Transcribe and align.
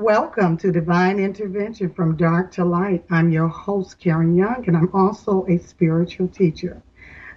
Welcome 0.00 0.56
to 0.58 0.70
Divine 0.70 1.18
Intervention 1.18 1.92
from 1.92 2.16
Dark 2.16 2.52
to 2.52 2.64
Light. 2.64 3.04
I'm 3.10 3.32
your 3.32 3.48
host, 3.48 3.98
Karen 3.98 4.36
Young, 4.36 4.62
and 4.68 4.76
I'm 4.76 4.94
also 4.94 5.44
a 5.48 5.58
spiritual 5.58 6.28
teacher. 6.28 6.80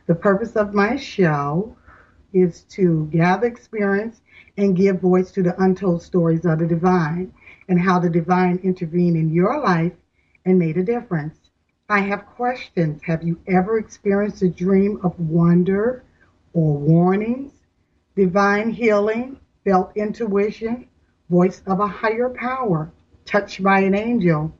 The 0.06 0.14
purpose 0.14 0.55
of 0.55 0.76
my 0.76 0.96
show 0.96 1.76
is 2.34 2.62
to 2.66 3.10
gather 3.12 3.47
experience 3.47 4.21
and 4.58 4.78
give 4.78 5.02
voice 5.02 5.32
to 5.32 5.42
the 5.42 5.60
untold 5.60 6.04
stories 6.04 6.46
of 6.46 6.60
the 6.60 6.68
divine 6.68 7.34
and 7.68 7.82
how 7.82 7.97
the 7.97 8.11
divine 8.11 8.60
intervened 8.64 9.18
in 9.18 9.34
your 9.34 9.59
life 9.59 9.93
and 10.46 10.59
made 10.59 10.78
a 10.78 10.84
difference. 10.84 11.39
I 11.89 12.02
have 12.02 12.28
questions. 12.28 13.02
Have 13.05 13.23
you 13.23 13.39
ever 13.48 13.80
experienced 13.80 14.43
a 14.43 14.50
dream 14.50 15.00
of 15.02 15.20
wonder 15.20 16.04
or 16.54 16.78
warnings, 16.78 17.54
divine 18.16 18.70
healing, 18.70 19.39
felt 19.66 19.98
intuition, 19.98 20.88
voice 21.32 21.63
of 21.66 21.79
a 21.79 21.88
higher 21.88 22.29
power, 22.29 22.91
touched 23.25 23.64
by 23.64 23.79
an 23.79 23.95
angel, 23.95 24.54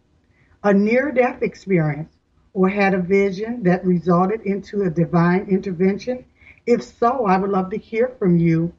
a 0.64 0.74
near 0.74 1.12
death 1.12 1.44
experience, 1.44 2.16
or 2.54 2.70
had 2.70 2.94
a 2.94 3.00
vision 3.00 3.62
that 3.64 3.86
resulted 3.86 4.42
into 4.42 4.84
a 4.84 4.90
divine 4.90 5.46
intervention? 5.50 6.24
If 6.66 6.82
so, 6.82 7.26
I 7.26 7.38
would 7.38 7.52
love 7.52 7.70
to 7.72 7.78
hear 7.78 8.16
from 8.18 8.38
you 8.38 8.74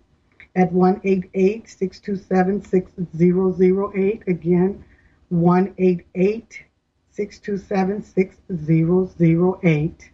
at 0.56 0.72
188 0.72 1.68
627 1.68 2.64
6008. 2.64 4.22
Again, 4.26 4.84
188 5.28 6.62
627 7.10 8.02
6008. 8.02 10.10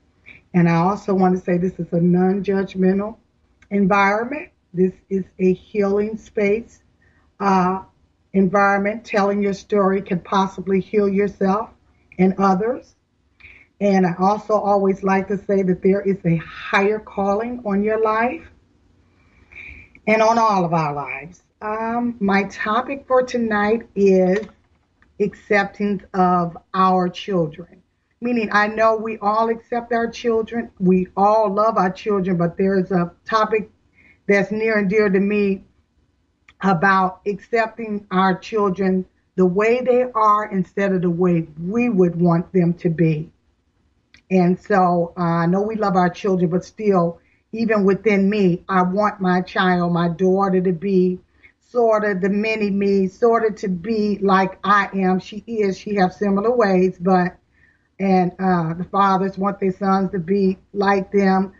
And 0.54 0.68
I 0.68 0.76
also 0.76 1.14
want 1.14 1.36
to 1.36 1.44
say 1.44 1.58
this 1.58 1.78
is 1.78 1.92
a 1.92 2.00
non 2.00 2.42
judgmental 2.42 3.16
environment. 3.70 4.48
This 4.74 4.94
is 5.08 5.24
a 5.38 5.52
healing 5.52 6.16
space 6.16 6.82
uh, 7.40 7.82
environment. 8.32 9.04
Telling 9.04 9.42
your 9.42 9.54
story 9.54 10.02
can 10.02 10.20
possibly 10.20 10.80
heal 10.80 11.08
yourself 11.08 11.70
and 12.18 12.34
others. 12.38 12.94
And 13.80 14.06
I 14.06 14.14
also 14.18 14.54
always 14.54 15.02
like 15.02 15.28
to 15.28 15.38
say 15.38 15.62
that 15.62 15.82
there 15.82 16.00
is 16.00 16.18
a 16.24 16.36
higher 16.36 16.98
calling 16.98 17.62
on 17.64 17.84
your 17.84 18.02
life 18.02 18.46
and 20.06 20.20
on 20.20 20.38
all 20.38 20.64
of 20.64 20.72
our 20.72 20.92
lives. 20.92 21.42
Um, 21.60 22.16
my 22.18 22.44
topic 22.44 23.04
for 23.06 23.22
tonight 23.22 23.82
is 23.94 24.46
acceptance 25.20 26.02
of 26.14 26.56
our 26.74 27.08
children. 27.08 27.82
Meaning, 28.20 28.48
I 28.52 28.66
know 28.66 28.96
we 28.96 29.18
all 29.18 29.48
accept 29.48 29.92
our 29.92 30.10
children, 30.10 30.70
we 30.80 31.06
all 31.16 31.52
love 31.52 31.76
our 31.76 31.90
children, 31.90 32.36
but 32.36 32.56
there's 32.56 32.90
a 32.90 33.12
topic 33.24 33.70
that's 34.26 34.50
near 34.50 34.78
and 34.78 34.90
dear 34.90 35.08
to 35.08 35.20
me 35.20 35.64
about 36.62 37.20
accepting 37.26 38.06
our 38.10 38.36
children 38.38 39.04
the 39.36 39.46
way 39.46 39.80
they 39.80 40.02
are 40.14 40.50
instead 40.50 40.92
of 40.92 41.02
the 41.02 41.10
way 41.10 41.46
we 41.62 41.88
would 41.88 42.20
want 42.20 42.52
them 42.52 42.74
to 42.74 42.88
be. 42.90 43.30
And 44.30 44.58
so 44.58 45.12
uh, 45.16 45.22
I 45.22 45.46
know 45.46 45.62
we 45.62 45.76
love 45.76 45.96
our 45.96 46.10
children, 46.10 46.50
but 46.50 46.64
still, 46.64 47.20
even 47.52 47.84
within 47.84 48.28
me, 48.28 48.64
I 48.68 48.82
want 48.82 49.20
my 49.20 49.40
child, 49.40 49.92
my 49.92 50.08
daughter, 50.08 50.60
to 50.60 50.72
be 50.72 51.20
sort 51.60 52.04
of 52.04 52.20
the 52.20 52.28
mini 52.28 52.70
me, 52.70 53.06
sort 53.08 53.44
of 53.44 53.56
to 53.56 53.68
be 53.68 54.18
like 54.18 54.58
I 54.64 54.88
am. 54.94 55.20
She 55.20 55.38
is. 55.46 55.78
She 55.78 55.94
has 55.96 56.18
similar 56.18 56.54
ways, 56.54 56.98
but 56.98 57.36
and 57.98 58.32
uh, 58.38 58.74
the 58.74 58.84
fathers 58.84 59.38
want 59.38 59.60
their 59.60 59.72
sons 59.72 60.10
to 60.12 60.18
be 60.18 60.58
like 60.72 61.10
them, 61.12 61.52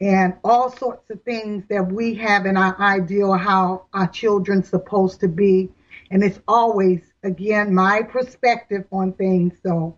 and 0.00 0.34
all 0.44 0.70
sorts 0.70 1.10
of 1.10 1.22
things 1.22 1.64
that 1.68 1.92
we 1.92 2.14
have 2.14 2.46
in 2.46 2.56
our 2.56 2.80
ideal 2.80 3.34
how 3.34 3.84
our 3.92 4.08
children's 4.08 4.68
supposed 4.68 5.20
to 5.20 5.28
be. 5.28 5.70
And 6.10 6.24
it's 6.24 6.40
always, 6.48 7.00
again, 7.22 7.74
my 7.74 8.02
perspective 8.02 8.84
on 8.90 9.12
things. 9.12 9.54
So 9.62 9.96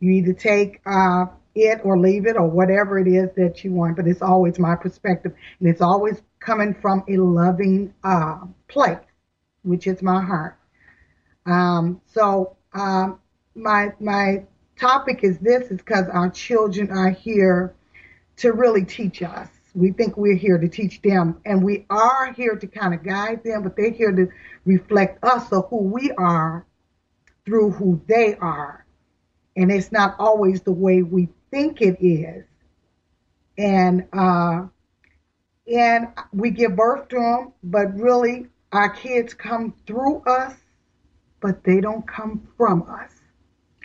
you 0.00 0.12
either 0.12 0.32
take 0.32 0.80
uh, 0.86 1.26
it 1.54 1.80
or 1.84 1.98
leave 1.98 2.26
it 2.26 2.36
or 2.36 2.48
whatever 2.48 2.98
it 2.98 3.06
is 3.06 3.28
that 3.36 3.62
you 3.62 3.72
want, 3.72 3.96
but 3.96 4.06
it's 4.06 4.22
always 4.22 4.58
my 4.58 4.74
perspective. 4.74 5.34
And 5.60 5.68
it's 5.68 5.82
always 5.82 6.22
coming 6.40 6.74
from 6.74 7.04
a 7.08 7.16
loving 7.18 7.92
uh, 8.02 8.38
place, 8.68 8.98
which 9.62 9.86
is 9.86 10.02
my 10.02 10.22
heart. 10.22 10.58
Um, 11.44 12.00
so 12.06 12.56
um, 12.72 13.20
my 13.54 13.92
my 14.00 14.44
topic 14.78 15.20
is 15.22 15.38
this 15.38 15.70
is 15.70 15.78
because 15.78 16.08
our 16.08 16.30
children 16.30 16.90
are 16.90 17.10
here 17.10 17.74
to 18.38 18.52
really 18.52 18.84
teach 18.84 19.22
us. 19.22 19.48
We 19.74 19.90
think 19.92 20.16
we're 20.16 20.36
here 20.36 20.58
to 20.58 20.68
teach 20.68 21.00
them, 21.00 21.40
and 21.46 21.62
we 21.62 21.86
are 21.88 22.32
here 22.32 22.56
to 22.56 22.66
kind 22.66 22.92
of 22.92 23.02
guide 23.02 23.42
them, 23.42 23.62
but 23.62 23.76
they're 23.76 23.90
here 23.90 24.12
to 24.12 24.28
reflect 24.64 25.24
us 25.24 25.50
of 25.50 25.68
who 25.70 25.78
we 25.78 26.10
are 26.12 26.66
through 27.46 27.70
who 27.70 28.00
they 28.06 28.34
are. 28.36 28.84
And 29.56 29.70
it's 29.70 29.90
not 29.92 30.16
always 30.18 30.62
the 30.62 30.72
way 30.72 31.02
we 31.02 31.28
think 31.50 31.80
it 31.80 32.04
is. 32.04 32.44
And 33.56 34.06
uh, 34.12 34.66
and 35.72 36.08
we 36.32 36.50
give 36.50 36.76
birth 36.76 37.08
to 37.08 37.16
them, 37.16 37.52
but 37.62 37.94
really 37.94 38.46
our 38.72 38.90
kids 38.90 39.34
come 39.34 39.74
through 39.86 40.22
us, 40.24 40.54
but 41.40 41.62
they 41.64 41.80
don't 41.80 42.06
come 42.06 42.48
from 42.56 42.82
us. 42.82 43.12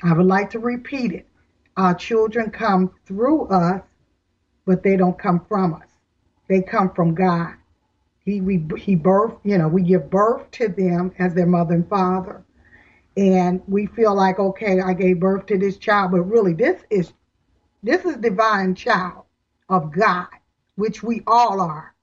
I 0.04 0.14
would 0.14 0.26
like 0.26 0.52
to 0.52 0.60
repeat 0.60 1.12
it. 1.12 1.28
Our 1.76 1.94
children 1.94 2.50
come 2.50 2.92
through 3.06 3.48
us, 3.48 3.82
but 4.68 4.84
they 4.84 4.98
don't 4.98 5.18
come 5.18 5.44
from 5.48 5.74
us. 5.74 5.88
They 6.50 6.62
come 6.62 6.92
from 6.94 7.16
God. 7.16 7.56
He 8.24 8.42
we 8.42 8.64
he 8.78 8.96
birth, 8.96 9.34
you 9.44 9.58
know, 9.58 9.70
we 9.70 9.82
give 9.82 10.10
birth 10.10 10.52
to 10.52 10.68
them 10.68 11.14
as 11.18 11.34
their 11.34 11.48
mother 11.48 11.74
and 11.74 11.90
father. 11.90 12.44
And 13.16 13.64
we 13.68 13.88
feel 13.88 14.14
like, 14.14 14.38
okay, 14.38 14.82
I 14.82 14.94
gave 14.94 15.22
birth 15.22 15.48
to 15.48 15.58
this 15.58 15.78
child, 15.78 16.12
but 16.12 16.22
really 16.22 16.54
this 16.54 16.84
is 16.92 17.14
this 17.82 18.06
is 18.06 18.18
divine 18.18 18.76
child 18.76 19.24
of 19.70 19.92
God, 19.92 20.28
which 20.76 21.02
we 21.02 21.24
all 21.26 21.62
are. 21.62 21.96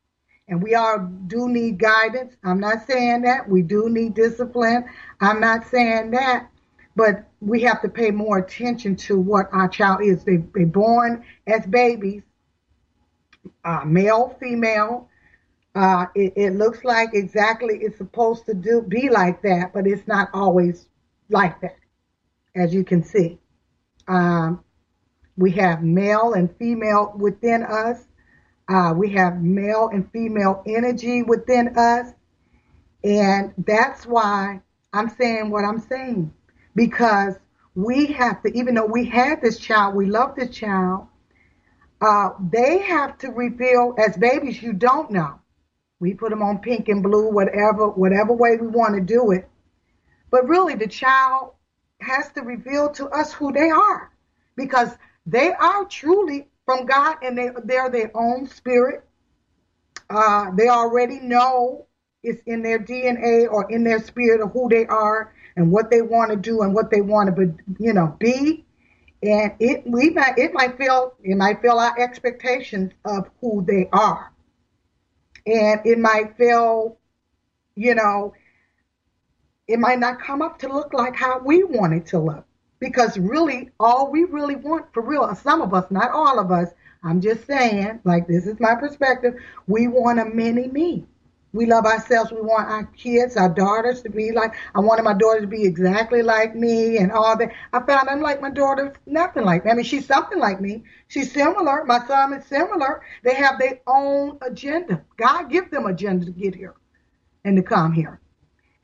And 0.49 0.63
we 0.63 0.75
all 0.75 0.99
do 1.27 1.49
need 1.49 1.79
guidance. 1.79 2.37
I'm 2.45 2.61
not 2.61 2.87
saying 2.87 3.23
that. 3.23 3.49
We 3.49 3.63
do 3.63 3.89
need 3.89 4.15
discipline. 4.15 4.85
I'm 5.21 5.41
not 5.41 5.67
saying 5.67 6.11
that. 6.13 6.49
But 6.97 7.25
we 7.41 7.63
have 7.63 7.83
to 7.83 7.89
pay 7.89 8.11
more 8.11 8.39
attention 8.39 8.95
to 8.97 9.19
what 9.19 9.49
our 9.53 9.69
child 9.69 10.03
is. 10.03 10.23
They, 10.25 10.37
they're 10.55 10.67
born 10.67 11.25
as 11.47 11.67
babies, 11.67 12.23
uh, 13.65 13.83
male, 13.85 14.37
female. 14.41 15.09
Uh, 15.75 16.07
it, 16.15 16.33
it, 16.37 16.51
looks 16.51 16.85
like 16.85 17.11
exactly 17.15 17.79
it's 17.81 17.99
supposed 17.99 18.47
to 18.47 18.55
do 18.55 18.81
be 18.81 19.09
like 19.09 19.43
that, 19.43 19.73
but 19.73 19.87
it's 19.87 20.07
not 20.07 20.29
always 20.33 20.87
like 21.31 21.61
that, 21.61 21.77
as 22.55 22.73
you 22.73 22.85
can 22.85 23.03
see. 23.03 23.39
Um, 24.07 24.63
we 25.37 25.51
have 25.53 25.83
male 25.83 26.35
and 26.35 26.55
female 26.59 27.13
within 27.17 27.65
us. 27.65 28.05
Uh, 28.69 28.95
we 28.97 29.11
have 29.11 29.43
male 29.43 29.91
and 29.93 30.11
female 30.13 30.63
energy 30.67 31.23
within 31.23 31.77
us. 31.77 32.13
And 33.03 33.53
that's 33.59 34.07
why 34.07 34.61
I'm 34.93 35.11
saying 35.11 35.51
what 35.51 35.65
I'm 35.65 35.81
saying. 35.81 36.33
Because 36.75 37.35
we 37.75 38.07
have 38.07 38.43
to, 38.43 38.57
even 38.57 38.75
though 38.75 38.87
we 38.87 39.05
had 39.07 39.43
this 39.43 39.59
child, 39.59 39.95
we 39.95 40.07
love 40.07 40.35
this 40.37 40.51
child, 40.51 41.09
uh, 42.01 42.31
they 42.51 42.79
have 42.79 43.19
to 43.19 43.29
reveal, 43.29 43.95
as 43.99 44.17
babies, 44.17 44.63
you 44.63 44.73
don't 44.73 45.11
know. 45.11 45.41
We 46.01 46.15
put 46.15 46.31
them 46.31 46.43
on 46.43 46.59
pink 46.59 46.89
and 46.89 47.03
blue, 47.03 47.31
whatever, 47.31 47.89
whatever 47.89 48.33
way 48.33 48.57
we 48.61 48.67
want 48.67 48.95
to 48.95 49.01
do 49.01 49.31
it. 49.31 49.49
But 50.31 50.49
really, 50.49 50.75
the 50.75 50.89
child 50.89 51.53
has 52.01 52.31
to 52.33 52.43
reveal 52.43 52.91
to 52.91 53.09
us 53.09 53.33
who 53.33 53.53
they 53.53 53.71
are 53.71 54.11
because 54.57 54.91
they 55.27 55.53
are 55.53 55.85
truly 55.87 56.49
from 56.67 56.87
God 56.87 57.17
and 57.23 57.39
they, 57.39 57.51
they're 57.65 57.91
their 57.91 58.11
own 58.15 58.49
spirit. 58.49 59.05
Uh, 60.11 60.51
they 60.57 60.69
already 60.69 61.21
know 61.21 61.87
it's 62.23 62.43
in 62.47 62.63
their 62.63 62.79
DNA 62.79 63.51
or 63.51 63.71
in 63.71 63.85
their 63.85 64.03
spirit 64.03 64.41
of 64.41 64.53
who 64.53 64.69
they 64.69 64.87
are 64.87 65.35
and 65.57 65.71
what 65.71 65.91
they 65.91 66.03
want 66.03 66.31
to 66.31 66.37
do 66.37 66.63
and 66.63 66.75
what 66.75 66.91
they 66.91 67.01
want 67.01 67.35
to, 67.35 67.47
be 67.47 67.63
you 67.79 67.93
know, 67.93 68.17
be. 68.19 68.65
And 69.25 69.53
it 69.59 69.85
we 69.87 70.11
might 70.11 70.37
it 70.37 70.53
might 70.53 70.77
feel 70.77 71.15
it 71.23 71.37
might 71.37 71.63
feel 71.63 71.79
our 71.79 71.99
expectations 71.99 72.93
of 73.07 73.31
who 73.41 73.65
they 73.67 73.89
are, 73.91 74.31
and 75.47 75.81
it 75.87 75.99
might 75.99 76.37
feel, 76.37 76.99
you 77.75 77.95
know, 77.95 78.35
it 79.67 79.79
might 79.79 79.99
not 79.99 80.21
come 80.21 80.43
up 80.43 80.59
to 80.59 80.69
look 80.69 80.93
like 80.93 81.17
how 81.17 81.39
we 81.39 81.65
want 81.65 81.95
it 81.95 82.07
to 82.09 82.19
look. 82.19 82.45
Because 82.81 83.17
really, 83.17 83.71
all 83.81 84.11
we 84.11 84.25
really 84.25 84.57
want 84.57 84.93
for 84.93 85.03
real, 85.03 85.35
some 85.37 85.63
of 85.63 85.73
us, 85.73 85.91
not 85.91 86.11
all 86.11 86.39
of 86.39 86.53
us, 86.53 86.69
I'm 87.03 87.23
just 87.23 87.47
saying, 87.47 88.01
like 88.05 88.29
this 88.29 88.47
is 88.47 88.61
my 88.61 88.75
perspective, 88.75 89.37
we 89.67 89.89
want 89.89 90.21
a 90.21 90.27
mini 90.27 90.69
me. 90.69 91.07
We 91.55 91.67
love 91.67 91.87
ourselves. 91.87 92.33
We 92.33 92.43
want 92.43 92.69
our 92.69 92.85
kids, 92.87 93.37
our 93.39 93.49
daughters 93.49 94.03
to 94.03 94.11
be 94.11 94.33
like, 94.33 94.55
I 94.75 94.81
wanted 94.81 95.05
my 95.05 95.15
daughter 95.15 95.41
to 95.43 95.47
be 95.49 95.65
exactly 95.65 96.23
like 96.23 96.55
me 96.57 96.99
and 96.99 97.13
all 97.13 97.39
that. 97.39 97.53
I 97.73 97.81
found 97.81 98.11
I'm 98.11 98.21
like 98.23 98.43
my 98.43 98.51
daughter, 98.51 98.95
nothing 99.07 99.45
like 99.45 99.65
me. 99.65 99.73
I 99.73 99.75
mean, 99.75 99.85
she's 99.87 100.07
something 100.07 100.39
like 100.41 100.61
me. 100.61 100.85
She's 101.09 101.33
similar. 101.33 101.85
My 101.87 102.07
son 102.07 102.35
is 102.35 102.47
similar. 102.47 103.03
They 103.25 103.35
have 103.37 103.59
their 103.61 103.81
own 103.87 104.39
agenda. 104.43 105.05
God 105.17 105.51
give 105.51 105.71
them 105.71 105.87
agenda 105.87 106.27
to 106.27 106.33
get 106.33 106.55
here 106.57 106.75
and 107.45 107.57
to 107.57 107.63
come 107.63 107.93
here. 107.93 108.21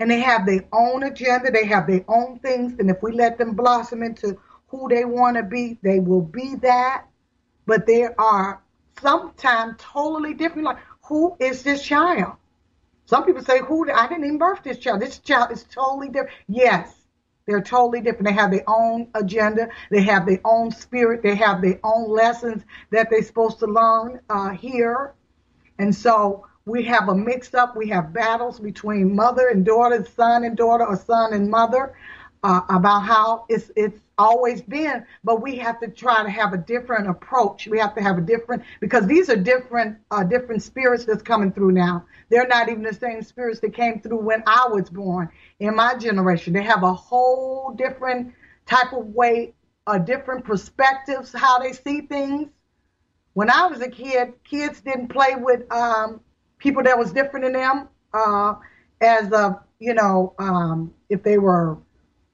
and 0.01 0.11
they 0.11 0.21
have 0.21 0.47
their 0.47 0.65
own 0.73 1.03
agenda, 1.05 1.51
they 1.51 1.67
have 1.67 1.87
their 1.87 2.05
own 2.09 2.39
things, 2.41 2.75
and 2.79 2.91
if 2.91 3.03
we 3.03 3.13
let 3.13 3.39
them 3.39 3.55
blossom 3.55 4.03
into 4.03 4.39
who 4.69 4.89
they 4.89 5.05
want 5.05 5.37
to 5.37 5.43
be, 5.43 5.79
they 5.83 6.01
will 6.01 6.23
be 6.23 6.57
that. 6.57 7.07
But 7.67 7.87
they 7.87 8.05
are 8.19 8.63
sometimes 9.01 9.77
totally 9.79 10.35
different. 10.35 10.65
Like, 10.67 10.79
who 11.05 11.37
is 11.41 11.63
this 11.63 11.83
child? 11.83 12.37
Some 13.11 13.25
people 13.25 13.43
say, 13.43 13.59
"Who? 13.59 13.91
I 13.91 14.07
didn't 14.07 14.25
even 14.25 14.39
birth 14.39 14.63
this 14.63 14.79
child. 14.79 15.01
This 15.01 15.19
child 15.19 15.51
is 15.51 15.65
totally 15.65 16.11
different." 16.11 16.31
Yes, 16.47 16.95
they're 17.45 17.61
totally 17.61 18.01
different. 18.01 18.27
They 18.27 18.33
have 18.35 18.53
their 18.53 18.63
own 18.69 19.09
agenda. 19.17 19.69
They 19.91 20.03
have 20.03 20.27
their 20.27 20.39
own 20.45 20.71
spirit. 20.71 21.21
They 21.21 21.35
have 21.35 21.61
their 21.61 21.81
own 21.83 22.09
lessons 22.09 22.63
that 22.93 23.11
they're 23.11 23.25
supposed 23.25 23.59
to 23.59 23.67
learn 23.67 24.21
uh, 24.31 24.51
here. 24.51 25.15
And 25.81 25.93
so 25.93 26.47
we 26.67 26.85
have 26.85 27.09
a 27.09 27.15
mix 27.17 27.53
up. 27.53 27.75
We 27.77 27.89
have 27.89 28.13
battles 28.13 28.61
between 28.61 29.17
mother 29.17 29.49
and 29.49 29.65
daughter, 29.65 30.07
son 30.15 30.45
and 30.45 30.57
daughter, 30.57 30.87
or 30.87 30.95
son 30.95 31.33
and 31.33 31.51
mother 31.51 31.97
uh, 32.43 32.63
about 32.69 33.01
how 33.01 33.45
it's 33.49 33.71
it's 33.77 34.01
always 34.17 34.63
been, 34.63 35.05
but 35.25 35.43
we 35.43 35.57
have 35.57 35.81
to 35.81 35.89
try 35.89 36.23
to 36.23 36.31
have 36.31 36.53
a 36.53 36.59
different 36.59 37.09
approach. 37.09 37.67
We 37.67 37.79
have 37.79 37.95
to 37.97 38.03
have 38.03 38.19
a 38.19 38.21
different 38.23 38.63
because 38.81 39.07
these 39.07 39.29
are 39.29 39.37
different 39.37 39.99
uh, 40.11 40.25
different 40.25 40.63
spirits 40.63 41.05
that's 41.05 41.23
coming 41.23 41.53
through 41.53 41.73
now. 41.73 42.05
They're 42.31 42.49
not 42.49 42.69
even 42.69 42.83
the 42.83 42.95
same 42.95 43.23
spirits 43.23 43.61
that 43.61 43.75
came 43.75 44.01
through 44.01 44.21
when 44.21 44.43
I 44.47 44.69
was 44.71 44.89
born 44.89 45.29
in 45.59 45.75
my 45.75 45.95
generation. 45.97 46.53
They 46.53 46.63
have 46.63 46.83
a 46.83 46.95
whole 46.95 47.75
different 47.77 48.33
type 48.67 48.93
of 48.93 49.07
way, 49.07 49.55
a 49.87 49.93
uh, 49.93 49.99
different 49.99 50.45
perspectives 50.45 51.33
how 51.33 51.59
they 51.59 51.73
see 51.73 52.03
things. 52.03 52.49
When 53.35 53.51
I 53.51 53.67
was 53.67 53.81
a 53.81 53.89
kid, 53.89 54.33
kids 54.45 54.81
didn't 54.81 55.09
play 55.09 55.35
with 55.37 55.71
um, 55.73 56.21
people 56.59 56.83
that 56.83 56.99
was 56.99 57.13
different 57.13 57.45
than 57.45 57.53
them. 57.53 57.89
Uh, 58.13 58.55
as 59.01 59.31
a 59.33 59.63
you 59.79 59.95
know, 59.95 60.35
um, 60.39 60.93
if 61.09 61.23
they 61.23 61.39
were 61.39 61.79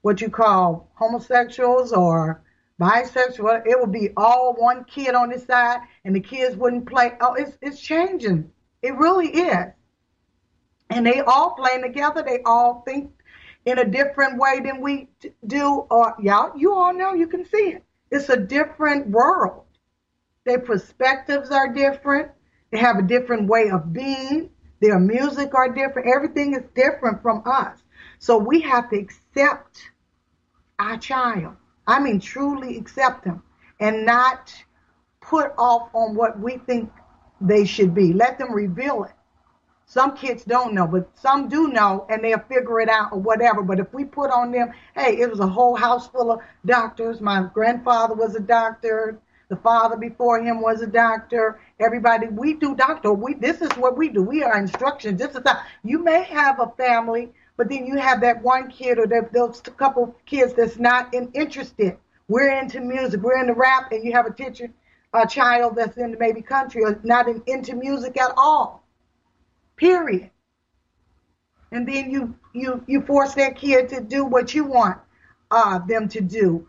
what 0.07 0.21
you 0.21 0.29
call 0.29 0.89
homosexuals 0.95 1.91
or 1.91 2.41
bisexual. 2.79 3.61
It 3.65 3.77
would 3.77 3.91
be 3.91 4.11
all 4.15 4.55
one 4.57 4.85
kid 4.85 5.13
on 5.15 5.29
this 5.29 5.45
side, 5.45 5.81
and 6.05 6.15
the 6.15 6.21
kids 6.21 6.55
wouldn't 6.55 6.87
play. 6.87 7.11
Oh, 7.19 7.33
it's 7.33 7.57
it's 7.61 7.81
changing. 7.81 8.49
It 8.81 8.95
really 8.95 9.27
is. 9.27 9.73
And 10.89 11.05
they 11.05 11.19
all 11.19 11.55
playing 11.55 11.81
together. 11.81 12.23
They 12.23 12.39
all 12.45 12.83
think 12.87 13.11
in 13.65 13.79
a 13.79 13.83
different 13.83 14.39
way 14.39 14.61
than 14.61 14.79
we 14.79 15.09
do. 15.45 15.85
Or 15.91 16.15
y'all, 16.21 16.57
you 16.57 16.73
all 16.73 16.93
know, 16.93 17.13
you 17.13 17.27
can 17.27 17.43
see 17.43 17.73
it. 17.75 17.83
It's 18.09 18.29
a 18.29 18.37
different 18.37 19.09
world. 19.09 19.65
Their 20.45 20.59
perspectives 20.59 21.51
are 21.51 21.73
different. 21.73 22.31
They 22.71 22.77
have 22.77 22.95
a 22.95 23.01
different 23.01 23.49
way 23.49 23.71
of 23.71 23.91
being. 23.91 24.51
Their 24.79 24.99
music 24.99 25.53
are 25.53 25.67
different. 25.67 26.07
Everything 26.15 26.53
is 26.53 26.63
different 26.73 27.21
from 27.21 27.43
us. 27.45 27.77
So 28.19 28.37
we 28.37 28.61
have 28.61 28.89
to 28.91 28.97
accept 28.97 29.81
our 30.79 30.97
child. 30.97 31.55
I 31.85 31.99
mean, 31.99 32.19
truly 32.19 32.77
accept 32.77 33.23
them 33.23 33.43
and 33.79 34.05
not 34.05 34.53
put 35.21 35.53
off 35.57 35.89
on 35.93 36.15
what 36.15 36.39
we 36.39 36.57
think 36.57 36.91
they 37.41 37.65
should 37.65 37.93
be. 37.93 38.13
Let 38.13 38.37
them 38.37 38.53
reveal 38.53 39.03
it. 39.03 39.11
Some 39.85 40.17
kids 40.17 40.43
don't 40.43 40.73
know, 40.73 40.85
but 40.85 41.09
some 41.17 41.47
do 41.47 41.69
know 41.69 42.05
and 42.09 42.21
they'll 42.21 42.39
figure 42.39 42.81
it 42.81 42.89
out 42.89 43.13
or 43.13 43.19
whatever. 43.19 43.61
But 43.61 43.79
if 43.79 43.93
we 43.93 44.03
put 44.03 44.31
on 44.31 44.51
them, 44.51 44.73
hey, 44.95 45.17
it 45.17 45.29
was 45.29 45.39
a 45.39 45.47
whole 45.47 45.75
house 45.75 46.09
full 46.09 46.31
of 46.31 46.41
doctors. 46.65 47.21
My 47.21 47.49
grandfather 47.53 48.13
was 48.13 48.35
a 48.35 48.41
doctor. 48.41 49.19
The 49.47 49.55
father 49.55 49.95
before 49.95 50.41
him 50.41 50.61
was 50.61 50.81
a 50.81 50.87
doctor. 50.87 51.61
Everybody, 51.79 52.27
we 52.27 52.55
do 52.55 52.75
doctor. 52.75 53.13
We 53.13 53.35
this 53.35 53.61
is 53.61 53.71
what 53.77 53.97
we 53.97 54.09
do. 54.09 54.21
We 54.21 54.43
are 54.43 54.57
instructions. 54.57 55.21
This 55.21 55.35
is 55.35 55.41
how 55.45 55.61
you 55.85 56.03
may 56.03 56.23
have 56.23 56.59
a 56.59 56.67
family 56.75 57.31
but 57.57 57.69
then 57.69 57.87
you 57.87 57.97
have 57.97 58.21
that 58.21 58.41
one 58.43 58.69
kid 58.69 58.99
or 58.99 59.07
that, 59.07 59.33
those 59.33 59.59
couple 59.61 60.15
kids 60.25 60.53
that's 60.53 60.77
not 60.77 61.13
in, 61.13 61.31
interested. 61.33 61.97
We're 62.27 62.51
into 62.59 62.79
music, 62.79 63.21
we're 63.21 63.39
into 63.39 63.53
rap, 63.53 63.91
and 63.91 64.03
you 64.03 64.11
have 64.13 64.27
a 64.27 64.33
teacher, 64.33 64.69
a 65.13 65.25
child 65.25 65.75
that's 65.75 65.97
in 65.97 66.15
maybe 66.19 66.41
country 66.41 66.83
or 66.83 66.99
not 67.03 67.27
in, 67.27 67.41
into 67.47 67.75
music 67.75 68.19
at 68.21 68.31
all. 68.37 68.83
Period. 69.75 70.29
And 71.71 71.87
then 71.87 72.11
you 72.11 72.35
you 72.53 72.83
you 72.87 73.01
force 73.01 73.33
that 73.35 73.57
kid 73.57 73.89
to 73.89 74.01
do 74.01 74.23
what 74.23 74.53
you 74.53 74.65
want 74.65 74.99
uh, 75.51 75.79
them 75.79 76.07
to 76.09 76.21
do, 76.21 76.67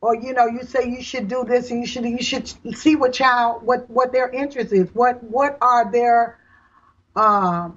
or 0.00 0.16
you 0.16 0.32
know 0.32 0.46
you 0.46 0.64
say 0.64 0.88
you 0.88 1.02
should 1.02 1.28
do 1.28 1.44
this 1.44 1.70
and 1.70 1.80
you 1.80 1.86
should 1.86 2.04
you 2.04 2.22
should 2.22 2.48
see 2.76 2.96
what 2.96 3.12
child 3.12 3.62
what 3.62 3.88
what 3.88 4.12
their 4.12 4.28
interest 4.28 4.72
is, 4.72 4.92
what 4.92 5.22
what 5.22 5.56
are 5.60 5.90
their 5.90 6.38
uh, 7.14 7.70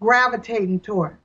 gravitating 0.00 0.80
toward. 0.80 1.18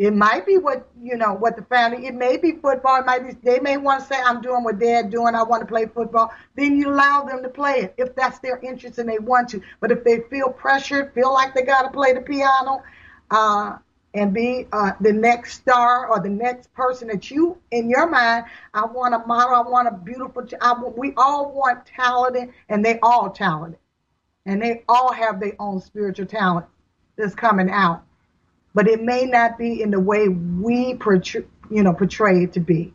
It 0.00 0.14
might 0.14 0.46
be 0.46 0.56
what 0.56 0.88
you 0.98 1.14
know 1.14 1.34
what 1.34 1.56
the 1.56 1.62
family. 1.64 2.06
It 2.06 2.14
may 2.14 2.38
be 2.38 2.52
football. 2.52 3.00
It 3.00 3.04
might 3.04 3.18
be 3.18 3.34
they 3.42 3.60
may 3.60 3.76
want 3.76 4.00
to 4.00 4.06
say, 4.06 4.18
"I'm 4.18 4.40
doing 4.40 4.64
what 4.64 4.78
Dad 4.78 5.10
doing. 5.10 5.34
I 5.34 5.42
want 5.42 5.60
to 5.60 5.66
play 5.66 5.84
football." 5.84 6.32
Then 6.56 6.78
you 6.78 6.88
allow 6.88 7.24
them 7.24 7.42
to 7.42 7.50
play 7.50 7.80
it 7.80 7.94
if 7.98 8.14
that's 8.14 8.38
their 8.38 8.56
interest 8.60 8.98
and 8.98 9.06
they 9.06 9.18
want 9.18 9.50
to. 9.50 9.60
But 9.78 9.92
if 9.92 10.02
they 10.02 10.20
feel 10.30 10.48
pressured, 10.48 11.12
feel 11.12 11.30
like 11.34 11.52
they 11.52 11.60
got 11.60 11.82
to 11.82 11.90
play 11.90 12.14
the 12.14 12.22
piano, 12.22 12.82
uh, 13.30 13.76
and 14.14 14.32
be 14.32 14.66
uh, 14.72 14.92
the 15.02 15.12
next 15.12 15.56
star 15.56 16.08
or 16.08 16.18
the 16.18 16.30
next 16.30 16.72
person 16.72 17.08
that 17.08 17.30
you 17.30 17.58
in 17.70 17.90
your 17.90 18.08
mind, 18.08 18.46
I 18.72 18.86
want 18.86 19.12
a 19.12 19.18
model. 19.26 19.54
I 19.54 19.68
want 19.68 19.86
a 19.86 19.92
beautiful. 19.92 20.48
I, 20.62 20.82
we 20.96 21.12
all 21.18 21.52
want 21.52 21.84
talented, 21.84 22.54
and 22.70 22.82
they 22.82 22.98
all 23.02 23.28
talented, 23.28 23.78
and 24.46 24.62
they 24.62 24.82
all 24.88 25.12
have 25.12 25.40
their 25.40 25.56
own 25.58 25.78
spiritual 25.78 26.24
talent 26.24 26.64
that's 27.16 27.34
coming 27.34 27.68
out 27.68 28.02
but 28.74 28.88
it 28.88 29.02
may 29.02 29.24
not 29.24 29.58
be 29.58 29.82
in 29.82 29.90
the 29.90 30.00
way 30.00 30.28
we 30.28 30.94
portray, 30.94 31.44
you 31.70 31.82
know, 31.82 31.92
portray 31.92 32.44
it 32.44 32.52
to 32.54 32.60
be, 32.60 32.92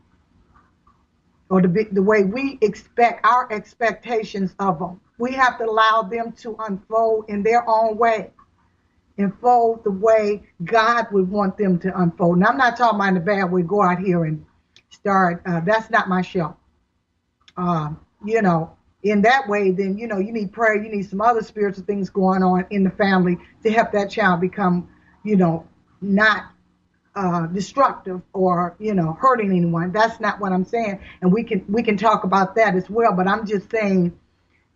or 1.49 1.61
the 1.61 1.87
the 1.91 2.01
way 2.01 2.23
we 2.23 2.57
expect 2.61 3.25
our 3.25 3.51
expectations 3.51 4.55
of 4.59 4.79
them. 4.79 5.01
We 5.17 5.33
have 5.33 5.57
to 5.59 5.65
allow 5.65 6.03
them 6.03 6.33
to 6.39 6.55
unfold 6.59 7.25
in 7.29 7.43
their 7.43 7.67
own 7.67 7.97
way, 7.97 8.31
unfold 9.17 9.83
the 9.83 9.91
way 9.91 10.43
God 10.63 11.07
would 11.11 11.29
want 11.29 11.57
them 11.57 11.79
to 11.79 11.99
unfold. 11.99 12.37
And 12.37 12.45
I'm 12.45 12.57
not 12.57 12.77
talking 12.77 12.99
about 12.99 13.09
in 13.09 13.13
the 13.15 13.19
bad 13.19 13.51
way. 13.51 13.61
Go 13.61 13.81
out 13.81 13.99
here 13.99 14.25
and 14.25 14.45
start. 14.89 15.41
Uh, 15.45 15.61
that's 15.61 15.89
not 15.89 16.07
my 16.09 16.21
show. 16.21 16.55
Um, 17.57 17.99
you 18.25 18.41
know, 18.41 18.75
in 19.03 19.21
that 19.21 19.47
way, 19.47 19.71
then 19.71 19.97
you 19.97 20.07
know 20.07 20.19
you 20.19 20.31
need 20.31 20.51
prayer. 20.53 20.81
You 20.81 20.89
need 20.89 21.09
some 21.09 21.21
other 21.21 21.43
spiritual 21.43 21.83
things 21.83 22.09
going 22.09 22.43
on 22.43 22.65
in 22.69 22.83
the 22.83 22.89
family 22.91 23.37
to 23.63 23.71
help 23.71 23.91
that 23.91 24.09
child 24.09 24.41
become 24.41 24.89
you 25.25 25.35
know, 25.35 25.67
not 26.01 26.45
uh, 27.15 27.47
destructive 27.47 28.21
or 28.33 28.75
you 28.79 28.93
know 28.93 29.17
hurting 29.19 29.49
anyone. 29.51 29.91
That's 29.91 30.19
not 30.19 30.39
what 30.39 30.51
I'm 30.53 30.65
saying, 30.65 30.99
and 31.21 31.33
we 31.33 31.43
can 31.43 31.65
we 31.67 31.83
can 31.83 31.97
talk 31.97 32.23
about 32.23 32.55
that 32.55 32.75
as 32.75 32.89
well. 32.89 33.13
But 33.13 33.27
I'm 33.27 33.45
just 33.45 33.69
saying, 33.71 34.17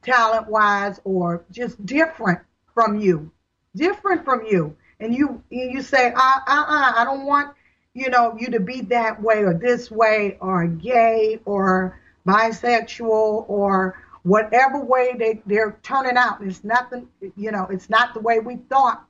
talent 0.01 0.48
wise 0.48 1.00
or 1.03 1.46
just 1.51 1.86
different 1.86 2.39
from 2.74 3.00
you, 3.00 3.32
different 3.75 4.25
from 4.25 4.46
you, 4.46 4.75
and 5.00 5.13
you 5.13 5.44
you 5.50 5.82
say, 5.82 6.12
uh, 6.12 6.39
uh, 6.48 6.65
uh, 6.68 6.94
I 6.98 7.03
don't 7.06 7.25
want 7.25 7.56
you 7.94 8.10
know 8.10 8.36
you 8.38 8.51
to 8.51 8.60
be 8.60 8.82
that 8.82 9.22
way 9.22 9.44
or 9.44 9.53
this 9.53 9.91
way 9.91 10.38
or 10.41 10.65
gay 10.65 11.39
or 11.46 12.00
bisexual 12.25 13.46
or 13.50 14.01
whatever 14.24 14.79
way 14.79 15.15
they 15.18 15.41
they're 15.46 15.77
turning 15.84 16.18
out. 16.18 16.41
It's 16.41 16.63
nothing, 16.63 17.08
you 17.36 17.51
know, 17.51 17.68
it's 17.70 17.89
not 17.89 18.13
the 18.13 18.20
way 18.20 18.39
we 18.39 18.58
thought 18.58 19.06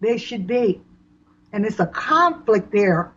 they 0.00 0.18
should 0.18 0.46
be. 0.46 0.80
And 1.52 1.64
it's 1.64 1.80
a 1.80 1.86
conflict 1.86 2.72
there 2.72 3.12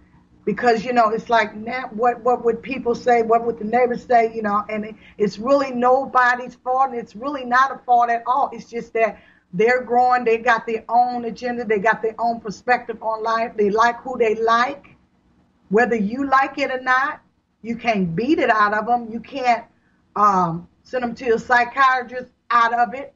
because, 0.46 0.84
you 0.84 0.94
know, 0.94 1.10
it's 1.10 1.30
like, 1.30 1.56
now 1.56 1.90
what, 1.92 2.24
what 2.24 2.44
would 2.46 2.62
people 2.62 2.96
say? 2.96 3.22
What 3.22 3.46
would 3.46 3.60
the 3.60 3.66
neighbors 3.66 4.06
say? 4.06 4.34
You 4.34 4.42
know, 4.42 4.64
and 4.70 4.86
it, 4.86 4.96
it's 5.18 5.38
really 5.38 5.72
nobody's 5.72 6.56
fault. 6.56 6.90
And 6.92 7.00
it's 7.00 7.16
really 7.16 7.46
not 7.46 7.72
a 7.72 7.78
fault 7.80 8.10
at 8.10 8.24
all. 8.26 8.50
It's 8.54 8.70
just 8.70 8.94
that 8.94 9.22
they're 9.54 9.84
growing. 9.84 10.24
They 10.24 10.38
got 10.38 10.66
their 10.66 10.86
own 10.88 11.26
agenda. 11.26 11.66
They 11.66 11.80
got 11.80 12.02
their 12.02 12.16
own 12.18 12.40
perspective 12.40 13.04
on 13.04 13.22
life. 13.24 13.52
They 13.58 13.70
like 13.70 14.02
who 14.02 14.18
they 14.18 14.36
like. 14.36 14.96
Whether 15.70 15.96
you 15.96 16.28
like 16.28 16.58
it 16.58 16.72
or 16.72 16.82
not, 16.82 17.22
you 17.62 17.76
can't 17.76 18.16
beat 18.16 18.40
it 18.40 18.50
out 18.50 18.74
of 18.74 18.88
them. 18.88 19.10
You 19.12 19.20
can't 19.20 19.66
um, 20.16 20.68
send 20.84 21.04
them 21.04 21.16
to 21.16 21.36
a 21.36 21.40
psychiatrist 21.40 22.32
out 22.50 22.74
of 22.74 22.94
it 22.94 23.14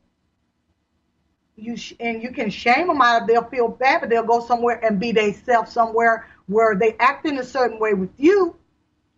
you 1.55 1.77
sh- 1.77 1.93
and 1.99 2.21
you 2.21 2.31
can 2.31 2.49
shame 2.49 2.87
them 2.87 3.01
out 3.01 3.21
of 3.21 3.27
they'll 3.27 3.49
feel 3.49 3.67
bad 3.67 4.01
but 4.01 4.09
they'll 4.09 4.23
go 4.23 4.45
somewhere 4.45 4.83
and 4.83 4.99
be 4.99 5.11
themselves 5.11 5.71
somewhere 5.71 6.27
where 6.47 6.75
they 6.75 6.95
act 6.99 7.25
in 7.25 7.37
a 7.37 7.43
certain 7.43 7.79
way 7.79 7.93
with 7.93 8.11
you 8.17 8.55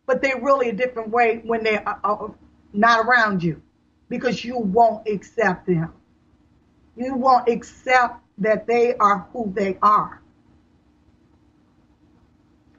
but 0.07 0.21
they're 0.21 0.41
really 0.41 0.69
a 0.69 0.73
different 0.73 1.09
way 1.09 1.41
when 1.43 1.63
they're 1.63 1.87
uh, 1.87 1.95
uh, 2.03 2.27
not 2.73 3.05
around 3.05 3.43
you 3.43 3.61
because 4.09 4.43
you 4.43 4.57
won't 4.57 5.07
accept 5.07 5.67
them. 5.67 5.93
You 6.95 7.13
won't 7.15 7.47
accept 7.49 8.21
that 8.39 8.65
they 8.65 8.95
are 8.95 9.27
who 9.33 9.51
they 9.55 9.77
are. 9.81 10.21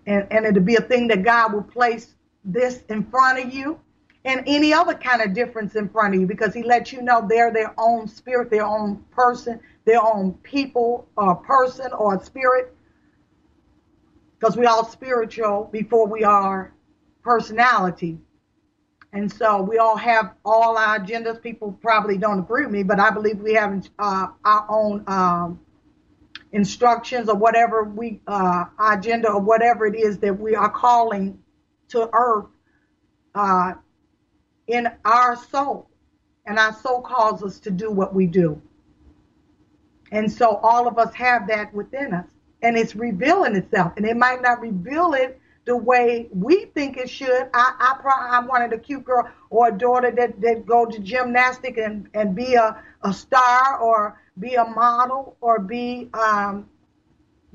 And 0.07 0.27
and 0.31 0.47
it'll 0.47 0.63
be 0.63 0.77
a 0.77 0.81
thing 0.81 1.09
that 1.09 1.23
god 1.23 1.53
will 1.53 1.63
place 1.63 2.15
this 2.45 2.83
in 2.89 3.05
front 3.05 3.45
of 3.45 3.53
you 3.53 3.79
and 4.25 4.43
any 4.47 4.73
other 4.75 4.95
kind 4.95 5.23
of 5.23 5.35
difference 5.35 5.77
in 5.77 5.89
front 5.89 6.15
of 6.15 6.21
you 6.21 6.27
because 6.27 6.55
he 6.55 6.63
lets 6.63 6.93
you 6.93 7.03
know 7.03 7.27
they're 7.29 7.53
their 7.53 7.75
own 7.79 8.09
spirit, 8.09 8.51
their 8.51 8.67
own 8.67 9.05
person, 9.11 9.61
their 9.85 10.03
own 10.03 10.35
people 10.43 11.09
or 11.17 11.37
person 11.37 11.93
or 11.93 12.23
spirit. 12.25 12.75
because 14.39 14.57
we 14.57 14.67
all 14.67 14.85
spiritual 14.85 15.69
before 15.73 16.07
we 16.07 16.25
are 16.25 16.73
personality. 17.23 18.19
And 19.13 19.33
so 19.33 19.63
we 19.63 19.79
all 19.79 19.97
have 19.97 20.35
all 20.45 20.77
our 20.77 21.01
agendas. 21.01 21.43
People 21.43 21.73
probably 21.81 22.19
don't 22.19 22.41
agree 22.41 22.65
with 22.65 22.73
me, 22.73 22.83
but 22.83 23.01
I 23.01 23.11
believe 23.11 23.41
we 23.41 23.55
have 23.55 23.89
uh, 23.99 24.29
our 24.45 24.67
own 24.69 25.05
um, 25.07 25.61
instructions 26.53 27.29
or 27.29 27.37
whatever 27.37 27.85
we 27.85 28.21
uh, 28.27 28.67
agenda 28.79 29.31
or 29.31 29.41
whatever 29.41 29.87
it 29.87 29.97
is 29.97 30.19
that 30.19 30.39
we 30.39 30.55
are 30.55 30.71
calling 30.71 31.39
to 31.89 32.11
earth 32.13 32.47
uh, 33.35 33.73
in 34.69 34.89
our 35.05 35.37
soul, 35.37 35.89
and 36.47 36.59
our 36.59 36.73
soul 36.75 37.01
calls 37.01 37.43
us 37.43 37.59
to 37.61 37.71
do 37.71 37.91
what 37.91 38.15
we 38.15 38.27
do. 38.27 38.61
And 40.13 40.31
so 40.31 40.57
all 40.63 40.87
of 40.87 40.99
us 40.99 41.13
have 41.15 41.49
that 41.49 41.75
within 41.75 42.15
us, 42.15 42.27
and 42.63 42.77
it's 42.77 42.95
revealing 42.95 43.57
itself, 43.57 43.95
and 43.97 44.07
it 44.07 44.17
might 44.17 44.41
not 44.41 44.61
reveal 44.61 45.15
it 45.15 45.41
the 45.69 45.77
way 45.77 46.29
we 46.33 46.65
think 46.75 46.97
it 46.97 47.11
should. 47.11 47.49
I 47.53 47.75
I 47.79 47.99
probably 48.01 48.31
I 48.31 48.41
wanted 48.41 48.73
a 48.73 48.79
cute 48.79 49.05
girl 49.05 49.29
or 49.51 49.69
a 49.69 49.73
daughter 49.77 50.11
that 50.11 50.41
that 50.41 50.65
go 50.65 50.87
to 50.87 50.99
gymnastic 50.99 51.77
and 51.77 52.09
and 52.15 52.35
be 52.35 52.55
a 52.55 52.83
a 53.03 53.13
star 53.13 53.79
or 53.79 54.19
be 54.39 54.55
a 54.55 54.65
model 54.65 55.37
or 55.43 55.59
be 55.59 56.09
um 56.15 56.69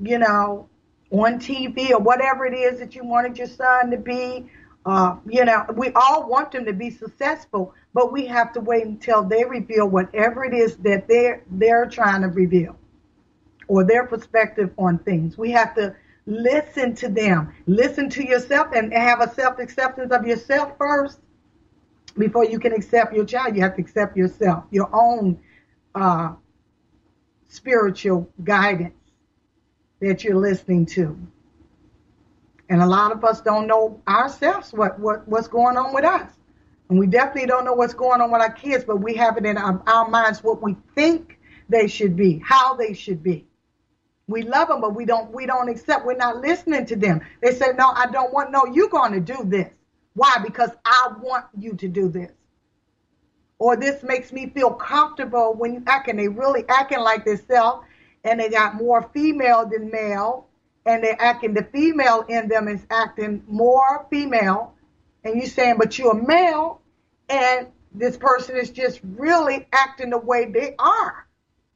you 0.00 0.18
know 0.18 0.68
on 1.10 1.40
TV 1.40 1.90
or 1.90 1.98
whatever 1.98 2.46
it 2.46 2.54
is 2.54 2.78
that 2.78 2.94
you 2.94 3.04
wanted 3.04 3.36
your 3.36 3.48
son 3.48 3.90
to 3.90 3.96
be. 3.96 4.48
Uh, 4.86 5.16
you 5.26 5.44
know, 5.44 5.64
we 5.76 5.90
all 5.94 6.28
want 6.28 6.52
them 6.52 6.64
to 6.66 6.72
be 6.72 6.90
successful, 6.90 7.74
but 7.94 8.12
we 8.12 8.26
have 8.26 8.52
to 8.52 8.60
wait 8.60 8.84
until 8.84 9.22
they 9.22 9.44
reveal 9.44 9.88
whatever 9.88 10.44
it 10.44 10.52
is 10.52 10.76
that 10.78 11.08
they're 11.08 11.42
they're 11.52 11.86
trying 11.86 12.22
to 12.22 12.28
reveal 12.28 12.76
or 13.66 13.82
their 13.82 14.06
perspective 14.06 14.70
on 14.76 14.98
things. 14.98 15.38
We 15.38 15.50
have 15.52 15.74
to 15.76 15.96
Listen 16.26 16.94
to 16.96 17.08
them. 17.08 17.52
Listen 17.66 18.08
to 18.10 18.24
yourself 18.26 18.68
and 18.74 18.92
have 18.92 19.20
a 19.20 19.32
self 19.34 19.58
acceptance 19.58 20.10
of 20.12 20.26
yourself 20.26 20.72
first 20.78 21.18
before 22.16 22.44
you 22.44 22.58
can 22.58 22.72
accept 22.72 23.12
your 23.14 23.26
child. 23.26 23.56
You 23.56 23.62
have 23.62 23.76
to 23.76 23.82
accept 23.82 24.16
yourself, 24.16 24.64
your 24.70 24.88
own 24.92 25.38
uh, 25.94 26.34
spiritual 27.48 28.30
guidance 28.42 28.94
that 30.00 30.24
you're 30.24 30.36
listening 30.36 30.86
to. 30.86 31.18
And 32.74 32.82
a 32.82 32.86
lot 32.86 33.12
of 33.12 33.24
us 33.24 33.40
don't 33.40 33.68
know 33.68 34.02
ourselves 34.08 34.72
what, 34.72 34.98
what 34.98 35.28
what's 35.28 35.46
going 35.46 35.76
on 35.76 35.94
with 35.94 36.04
us. 36.04 36.28
And 36.88 36.98
we 36.98 37.06
definitely 37.06 37.46
don't 37.46 37.64
know 37.64 37.72
what's 37.72 37.94
going 37.94 38.20
on 38.20 38.32
with 38.32 38.40
our 38.42 38.50
kids, 38.50 38.82
but 38.82 38.96
we 38.96 39.14
have 39.14 39.36
it 39.36 39.46
in 39.46 39.56
our, 39.56 39.80
our 39.86 40.08
minds 40.08 40.42
what 40.42 40.60
we 40.60 40.74
think 40.96 41.38
they 41.68 41.86
should 41.86 42.16
be, 42.16 42.42
how 42.44 42.74
they 42.74 42.92
should 42.92 43.22
be. 43.22 43.46
We 44.26 44.42
love 44.42 44.66
them, 44.66 44.80
but 44.80 44.96
we 44.96 45.04
don't 45.04 45.30
we 45.30 45.46
don't 45.46 45.68
accept. 45.68 46.04
We're 46.04 46.16
not 46.16 46.38
listening 46.38 46.84
to 46.86 46.96
them. 46.96 47.20
They 47.40 47.54
say, 47.54 47.66
No, 47.78 47.90
I 47.90 48.06
don't 48.10 48.32
want 48.32 48.50
no, 48.50 48.66
you're 48.66 48.88
gonna 48.88 49.20
do 49.20 49.44
this. 49.44 49.70
Why? 50.14 50.34
Because 50.44 50.70
I 50.84 51.12
want 51.22 51.44
you 51.56 51.74
to 51.74 51.86
do 51.86 52.08
this. 52.08 52.32
Or 53.60 53.76
this 53.76 54.02
makes 54.02 54.32
me 54.32 54.50
feel 54.50 54.72
comfortable 54.72 55.54
when 55.54 55.74
you 55.74 55.84
acting. 55.86 56.16
They 56.16 56.26
really 56.26 56.64
acting 56.68 56.98
like 56.98 57.24
themselves 57.24 57.86
and 58.24 58.40
they 58.40 58.48
got 58.48 58.74
more 58.74 59.08
female 59.14 59.64
than 59.64 59.92
male, 59.92 60.48
and 60.86 61.02
they're 61.02 61.20
acting 61.20 61.54
the 61.54 61.64
female 61.64 62.24
in 62.28 62.48
them 62.48 62.68
is 62.68 62.84
acting 62.90 63.42
more 63.46 64.06
female, 64.10 64.74
and 65.22 65.36
you're 65.36 65.46
saying, 65.46 65.76
but 65.78 65.98
you're 65.98 66.18
a 66.18 66.26
male, 66.26 66.82
and 67.28 67.68
this 67.92 68.16
person 68.16 68.56
is 68.56 68.70
just 68.70 69.00
really 69.02 69.66
acting 69.72 70.10
the 70.10 70.18
way 70.18 70.46
they 70.46 70.74
are. 70.78 71.26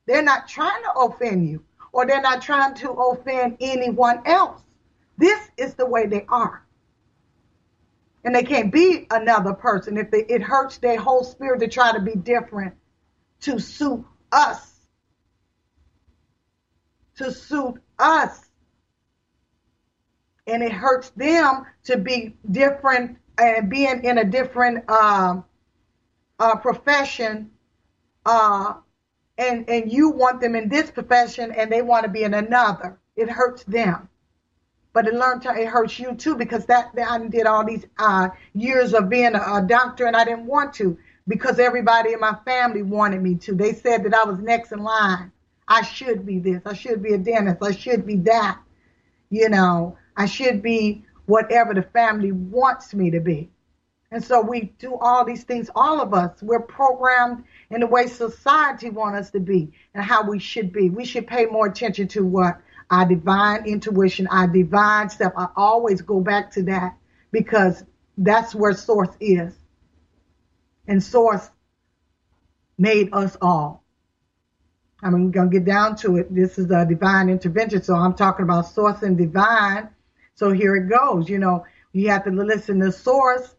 They're 0.07 0.23
not 0.23 0.49
trying 0.49 0.83
to 0.83 0.93
offend 0.93 1.49
you 1.49 1.65
or 1.93 2.07
they're 2.07 2.21
not 2.21 2.43
trying 2.43 2.75
to 2.75 2.91
offend 2.91 3.57
anyone 3.61 4.23
else. 4.27 4.61
This 5.17 5.41
is 5.57 5.75
the 5.75 5.87
way 5.87 6.07
they 6.07 6.25
are. 6.29 6.65
And 8.25 8.35
they 8.35 8.43
can't 8.43 8.73
be 8.73 9.07
another 9.11 9.55
person 9.55 9.97
if 9.97 10.11
they, 10.11 10.25
it 10.29 10.43
hurts 10.43 10.79
their 10.79 10.99
whole 10.99 11.25
spirit 11.25 11.61
to 11.61 11.69
try 11.69 11.93
to 11.93 12.01
be 12.01 12.15
different 12.15 12.75
to 13.43 13.59
suit 13.59 14.05
us. 14.33 14.75
To 17.17 17.33
suit 17.33 17.81
us. 17.99 18.48
And 20.49 20.63
it 20.63 20.73
hurts 20.73 21.11
them 21.11 21.67
to 21.85 21.97
be 21.97 22.35
different 22.51 23.19
and 23.39 23.71
being 23.71 24.03
in 24.03 24.19
a 24.19 24.25
different 24.25 24.85
uh, 24.89 25.43
uh, 26.41 26.57
profession 26.57 27.51
uh, 28.27 28.75
and 29.39 29.69
and 29.71 29.91
you 29.91 30.11
want 30.11 30.41
them 30.41 30.55
in 30.57 30.69
this 30.69 30.91
profession 30.91 31.53
and 31.53 31.71
they 31.71 31.83
want 31.83 32.05
to 32.05 32.11
be 32.11 32.25
in 32.25 32.35
another. 32.35 32.99
It 33.17 33.31
hurts 33.31 33.63
them. 33.65 34.09
But 34.93 35.07
it 35.07 35.15
learned 35.15 35.43
to, 35.43 35.55
it 35.55 35.69
hurts 35.69 35.99
you 35.99 36.15
too 36.15 36.35
because 36.35 36.67
that, 36.67 36.95
that 36.95 37.09
I 37.09 37.27
did 37.29 37.47
all 37.47 37.65
these 37.65 37.87
uh, 37.99 38.31
years 38.53 38.95
of 38.95 39.09
being 39.09 39.35
a, 39.35 39.57
a 39.57 39.65
doctor 39.67 40.07
and 40.07 40.17
I 40.17 40.25
didn't 40.25 40.47
want 40.47 40.75
to 40.75 40.99
because 41.29 41.59
everybody 41.59 42.15
in 42.15 42.21
my 42.21 42.37
family 42.45 42.83
wanted 42.83 43.23
me 43.23 43.37
to. 43.37 43.55
They 43.55 43.75
said 43.75 44.05
that 44.05 44.15
I 44.15 44.25
was 44.25 44.41
next 44.41 44.73
in 44.73 44.83
line. 44.83 45.31
I 45.69 45.83
should 45.83 46.27
be 46.27 46.39
this. 46.39 46.63
I 46.65 46.73
should 46.75 47.03
be 47.03 47.13
a 47.13 47.19
dentist. 47.19 47.63
I 47.63 47.73
should 47.73 48.07
be 48.07 48.17
that. 48.17 48.59
You 49.31 49.51
know, 49.51 49.99
I 50.19 50.27
should 50.27 50.63
be 50.63 51.05
whatever 51.27 51.73
the 51.73 51.83
family 51.83 52.33
wants 52.33 52.93
me 52.93 53.13
to 53.13 53.21
be. 53.21 53.51
And 54.11 54.25
so 54.25 54.41
we 54.41 54.73
do 54.79 54.97
all 54.97 55.25
these 55.25 55.45
things. 55.45 55.71
All 55.77 56.01
of 56.01 56.13
us, 56.13 56.43
we're 56.43 56.61
programmed 56.61 57.45
in 57.71 57.81
the 57.81 57.87
way 57.87 58.09
society 58.09 58.91
wants 58.91 59.19
us 59.19 59.31
to 59.31 59.41
be 59.41 59.73
and 59.95 60.03
how 60.03 60.29
we 60.29 60.41
should 60.41 60.73
be. 60.73 60.91
We 60.91 61.05
should 61.05 61.27
pay 61.29 61.47
more 61.47 61.67
attention 61.67 62.09
to 62.09 62.27
what 62.27 62.61
our 62.91 63.07
divine 63.07 63.67
intuition, 63.67 64.27
our 64.27 64.49
divine 64.49 65.09
self. 65.09 65.35
I 65.37 65.49
always 65.55 66.03
go 66.03 66.21
back 66.21 66.51
to 66.53 66.63
that 66.65 66.97
because 67.31 67.85
that's 68.17 68.55
where 68.55 68.73
source 68.73 69.15
is. 69.21 69.55
And 70.89 71.03
source 71.03 71.49
made 72.77 73.11
us 73.13 73.37
all. 73.41 73.85
I'm 75.03 75.31
going 75.31 75.51
to 75.51 75.59
get 75.61 75.67
down 75.67 75.95
to 75.97 76.17
it. 76.17 76.35
This 76.35 76.59
is 76.59 76.71
a 76.73 76.85
divine 76.85 77.29
intervention. 77.29 77.83
So 77.83 77.95
I'm 77.95 78.15
talking 78.15 78.43
about 78.43 78.67
source 78.67 79.03
and 79.03 79.17
divine. 79.17 79.91
So 80.39 80.53
here 80.53 80.77
it 80.77 80.89
goes. 80.89 81.29
You 81.29 81.41
know, 81.41 81.67
you 81.93 82.11
have 82.11 82.23
to 82.23 82.31
listen 82.31 82.79
to 82.79 82.93
source 82.93 83.57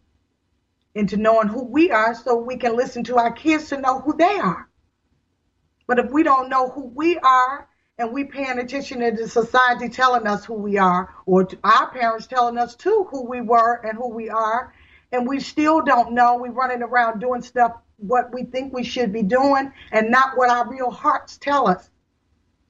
into 0.96 1.18
knowing 1.18 1.50
who 1.50 1.66
we 1.66 1.92
are 1.92 2.16
so 2.16 2.38
we 2.38 2.56
can 2.56 2.74
listen 2.78 3.04
to 3.04 3.18
our 3.18 3.34
kids 3.34 3.68
to 3.70 3.82
know 3.82 4.00
who 4.00 4.16
they 4.16 4.40
are. 4.40 4.70
But 5.88 6.00
if 6.00 6.10
we 6.10 6.24
don't 6.24 6.50
know 6.50 6.70
who 6.70 6.86
we 6.86 7.18
are 7.18 7.68
and 7.98 8.14
we 8.14 8.24
paying 8.24 8.60
attention 8.60 9.02
to 9.02 9.12
the 9.12 9.28
society 9.28 9.90
telling 9.90 10.26
us 10.26 10.46
who 10.46 10.54
we 10.54 10.78
are 10.78 11.14
or 11.26 11.50
our 11.66 11.92
parents 11.92 12.28
telling 12.28 12.58
us 12.58 12.76
too 12.76 13.08
who 13.12 13.26
we 13.26 13.42
were 13.42 13.86
and 13.86 13.98
who 13.98 14.08
we 14.08 14.30
are 14.30 14.74
and 15.12 15.28
we 15.28 15.42
still 15.42 15.82
don't 15.82 16.14
know, 16.14 16.38
we 16.38 16.48
running 16.48 16.82
around 16.82 17.20
doing 17.20 17.42
stuff 17.42 17.74
what 17.98 18.34
we 18.34 18.44
think 18.44 18.72
we 18.72 18.86
should 18.86 19.12
be 19.12 19.24
doing 19.24 19.74
and 19.92 20.10
not 20.10 20.38
what 20.38 20.50
our 20.50 20.70
real 20.70 20.92
hearts 20.92 21.38
tell 21.38 21.68
us. 21.68 21.90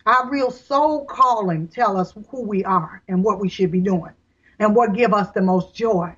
Our 0.09 0.29
real 0.29 0.51
soul 0.51 1.05
calling 1.05 1.67
tell 1.67 1.97
us 1.97 2.13
who 2.29 2.41
we 2.41 2.63
are 2.63 3.03
and 3.07 3.23
what 3.23 3.39
we 3.39 3.49
should 3.49 3.71
be 3.71 3.81
doing 3.81 4.13
and 4.57 4.75
what 4.75 4.93
give 4.93 5.13
us 5.13 5.31
the 5.31 5.41
most 5.41 5.75
joy 5.75 6.15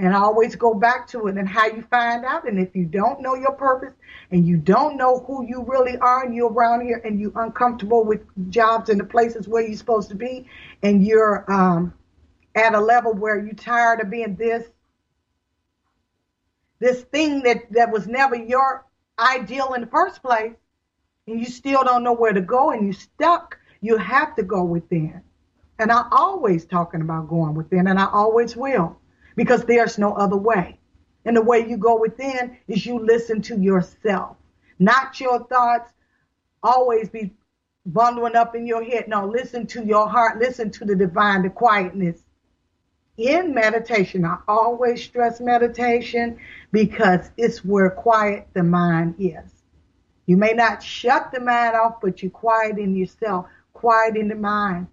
and 0.00 0.14
I 0.14 0.20
always 0.20 0.56
go 0.56 0.72
back 0.72 1.06
to 1.08 1.26
it 1.26 1.36
and 1.36 1.46
how 1.46 1.66
you 1.66 1.82
find 1.82 2.24
out. 2.24 2.48
And 2.48 2.58
if 2.58 2.74
you 2.74 2.86
don't 2.86 3.20
know 3.20 3.34
your 3.34 3.52
purpose 3.52 3.92
and 4.30 4.46
you 4.46 4.56
don't 4.56 4.96
know 4.96 5.20
who 5.26 5.46
you 5.46 5.62
really 5.62 5.98
are 5.98 6.24
and 6.24 6.34
you're 6.34 6.50
around 6.50 6.86
here 6.86 7.02
and 7.04 7.20
you're 7.20 7.38
uncomfortable 7.38 8.04
with 8.04 8.22
jobs 8.48 8.88
and 8.88 8.98
the 8.98 9.04
places 9.04 9.46
where 9.46 9.62
you're 9.62 9.76
supposed 9.76 10.08
to 10.08 10.14
be 10.14 10.46
and 10.82 11.06
you're 11.06 11.44
um, 11.52 11.92
at 12.54 12.74
a 12.74 12.80
level 12.80 13.12
where 13.12 13.44
you're 13.44 13.52
tired 13.52 14.00
of 14.00 14.08
being 14.08 14.36
this, 14.36 14.66
this 16.78 17.02
thing 17.02 17.42
that, 17.42 17.70
that 17.72 17.92
was 17.92 18.06
never 18.06 18.36
your 18.36 18.86
ideal 19.18 19.74
in 19.74 19.82
the 19.82 19.86
first 19.86 20.22
place 20.22 20.54
and 21.30 21.40
you 21.40 21.46
still 21.46 21.84
don't 21.84 22.02
know 22.02 22.12
where 22.12 22.32
to 22.32 22.40
go 22.40 22.70
and 22.70 22.84
you're 22.84 22.92
stuck, 22.92 23.58
you 23.80 23.96
have 23.96 24.36
to 24.36 24.42
go 24.42 24.64
within. 24.64 25.22
And 25.78 25.90
I'm 25.90 26.06
always 26.10 26.66
talking 26.66 27.00
about 27.00 27.28
going 27.28 27.54
within 27.54 27.86
and 27.86 27.98
I 27.98 28.06
always 28.06 28.56
will 28.56 28.98
because 29.36 29.64
there's 29.64 29.98
no 29.98 30.12
other 30.14 30.36
way. 30.36 30.78
And 31.24 31.36
the 31.36 31.42
way 31.42 31.66
you 31.68 31.76
go 31.76 31.98
within 31.98 32.56
is 32.68 32.84
you 32.84 32.98
listen 32.98 33.42
to 33.42 33.58
yourself, 33.58 34.36
not 34.78 35.20
your 35.20 35.44
thoughts 35.46 35.92
always 36.62 37.08
be 37.08 37.32
bundling 37.86 38.36
up 38.36 38.54
in 38.54 38.66
your 38.66 38.82
head. 38.82 39.08
No, 39.08 39.26
listen 39.26 39.66
to 39.68 39.84
your 39.84 40.08
heart, 40.08 40.38
listen 40.38 40.70
to 40.72 40.84
the 40.84 40.94
divine, 40.94 41.42
the 41.42 41.50
quietness. 41.50 42.22
In 43.16 43.54
meditation, 43.54 44.24
I 44.24 44.38
always 44.48 45.02
stress 45.02 45.40
meditation 45.40 46.38
because 46.72 47.30
it's 47.36 47.64
where 47.64 47.90
quiet 47.90 48.48
the 48.54 48.62
mind 48.62 49.16
is. 49.18 49.59
You 50.26 50.36
may 50.36 50.52
not 50.52 50.82
shut 50.82 51.32
the 51.32 51.40
mind 51.40 51.74
off, 51.74 52.00
but 52.00 52.22
you 52.22 52.30
quiet 52.30 52.78
in 52.78 52.94
yourself, 52.94 53.46
quiet 53.72 54.16
in 54.16 54.28
the 54.28 54.34
mind. 54.34 54.86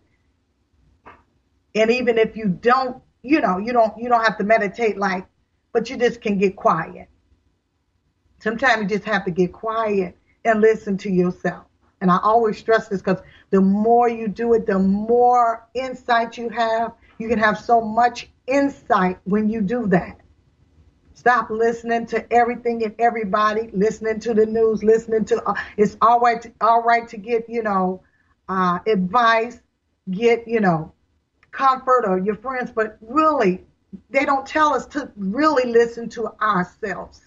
And 1.75 1.91
even 1.91 2.17
if 2.17 2.35
you 2.35 2.47
don't 2.47 3.01
you 3.27 3.41
know, 3.41 3.57
you 3.57 3.73
don't 3.73 3.97
you 3.97 4.09
don't 4.09 4.23
have 4.23 4.37
to 4.37 4.43
meditate 4.43 4.97
like, 4.97 5.27
but 5.73 5.89
you 5.89 5.97
just 5.97 6.21
can 6.21 6.37
get 6.37 6.55
quiet. 6.55 7.09
Sometimes 8.39 8.83
you 8.83 8.87
just 8.97 9.03
have 9.03 9.25
to 9.25 9.31
get 9.31 9.51
quiet 9.51 10.17
and 10.45 10.61
listen 10.61 10.97
to 10.99 11.09
yourself. 11.09 11.65
And 11.99 12.11
I 12.11 12.19
always 12.21 12.57
stress 12.57 12.87
this 12.87 13.01
because 13.01 13.21
the 13.49 13.59
more 13.59 14.07
you 14.07 14.27
do 14.27 14.53
it, 14.53 14.65
the 14.65 14.79
more 14.79 15.67
insight 15.73 16.37
you 16.37 16.49
have. 16.49 16.93
You 17.17 17.27
can 17.27 17.39
have 17.39 17.59
so 17.59 17.81
much 17.81 18.29
insight 18.45 19.17
when 19.23 19.49
you 19.49 19.61
do 19.61 19.87
that. 19.87 20.21
Stop 21.17 21.49
listening 21.49 22.05
to 22.05 22.31
everything 22.31 22.83
and 22.83 22.93
everybody, 22.99 23.71
listening 23.73 24.19
to 24.19 24.35
the 24.35 24.45
news, 24.45 24.83
listening 24.83 25.25
to, 25.25 25.41
uh, 25.49 25.55
it's 25.75 25.97
all 25.99 26.19
right, 26.19 26.39
to, 26.43 26.51
all 26.61 26.83
right 26.83 27.07
to 27.07 27.17
get, 27.17 27.49
you 27.49 27.63
know, 27.63 28.03
uh, 28.47 28.77
advice, 28.85 29.59
get, 30.11 30.47
you 30.47 30.59
know, 30.59 30.93
comfort 31.49 32.05
or 32.05 32.19
your 32.19 32.35
friends, 32.35 32.69
but 32.69 32.99
really, 33.01 33.65
they 34.11 34.25
don't 34.25 34.45
tell 34.45 34.75
us 34.75 34.85
to 34.85 35.11
really 35.15 35.71
listen 35.71 36.07
to 36.09 36.27
ourselves. 36.39 37.19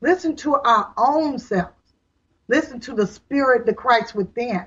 Listen 0.00 0.34
to 0.36 0.54
our 0.54 0.90
own 0.96 1.38
selves. 1.38 1.74
Listen 2.48 2.80
to 2.80 2.94
the 2.94 3.06
spirit, 3.06 3.66
the 3.66 3.74
Christ 3.74 4.14
within. 4.14 4.64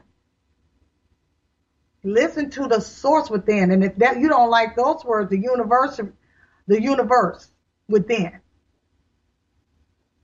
Listen 2.04 2.52
to 2.52 2.68
the 2.68 2.82
source 2.82 3.32
within. 3.32 3.72
And 3.72 3.84
if 3.84 3.96
that 3.96 4.20
you 4.20 4.30
don't 4.30 4.52
like 4.52 4.76
those 4.76 5.04
words, 5.04 5.32
the 5.32 5.40
universe, 5.40 6.00
the 6.68 6.80
universe 6.80 7.50
within. 7.88 8.40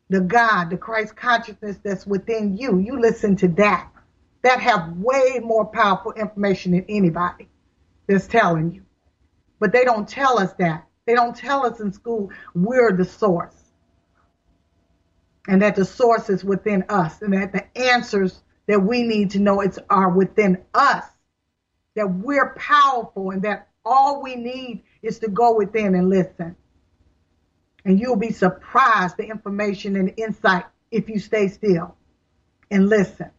The 0.10 0.22
God, 0.22 0.70
the 0.72 0.78
Christ 0.78 1.16
consciousness 1.16 1.78
that's 1.84 2.08
within 2.08 2.58
you. 2.58 2.80
You 2.80 3.00
listen 3.00 3.36
to 3.38 3.48
that. 3.50 3.92
That 4.42 4.60
have 4.62 4.98
way 4.98 5.40
more 5.44 5.66
powerful 5.66 6.14
information 6.14 6.72
than 6.72 6.86
anybody 6.88 7.50
that's 8.08 8.28
telling 8.28 8.72
you. 8.72 8.84
But 9.60 9.74
they 9.74 9.84
don't 9.84 10.08
tell 10.08 10.40
us 10.40 10.54
that. 10.60 10.88
They 11.06 11.14
don't 11.14 11.36
tell 11.36 11.66
us 11.66 11.80
in 11.80 11.92
school 11.92 12.32
we're 12.56 12.96
the 12.96 13.06
source. 13.06 13.56
And 15.48 15.62
that 15.62 15.76
the 15.76 15.86
source 15.86 16.30
is 16.30 16.44
within 16.44 16.86
us 16.90 17.22
and 17.22 17.34
that 17.34 17.52
the 17.52 17.78
answers 17.78 18.42
that 18.68 18.80
we 18.82 19.04
need 19.04 19.32
to 19.32 19.40
know 19.40 19.62
it's 19.62 19.80
are 19.90 20.10
within 20.10 20.64
us. 20.74 21.04
That 21.96 22.08
we're 22.08 22.54
powerful 22.56 23.32
and 23.32 23.42
that 23.42 23.68
all 23.84 24.22
we 24.22 24.36
need 24.36 24.84
is 25.02 25.20
to 25.20 25.28
go 25.28 25.56
within 25.56 25.96
and 25.96 26.10
listen. 26.10 26.56
And 27.90 28.00
you'll 28.00 28.18
be 28.18 28.32
surprised 28.32 29.18
the 29.18 29.28
information 29.28 29.96
and 29.96 30.14
insight 30.16 30.66
if 30.92 31.10
you 31.10 31.18
stay 31.20 31.48
still 31.48 31.96
and 32.70 32.88
listen. 32.88 33.32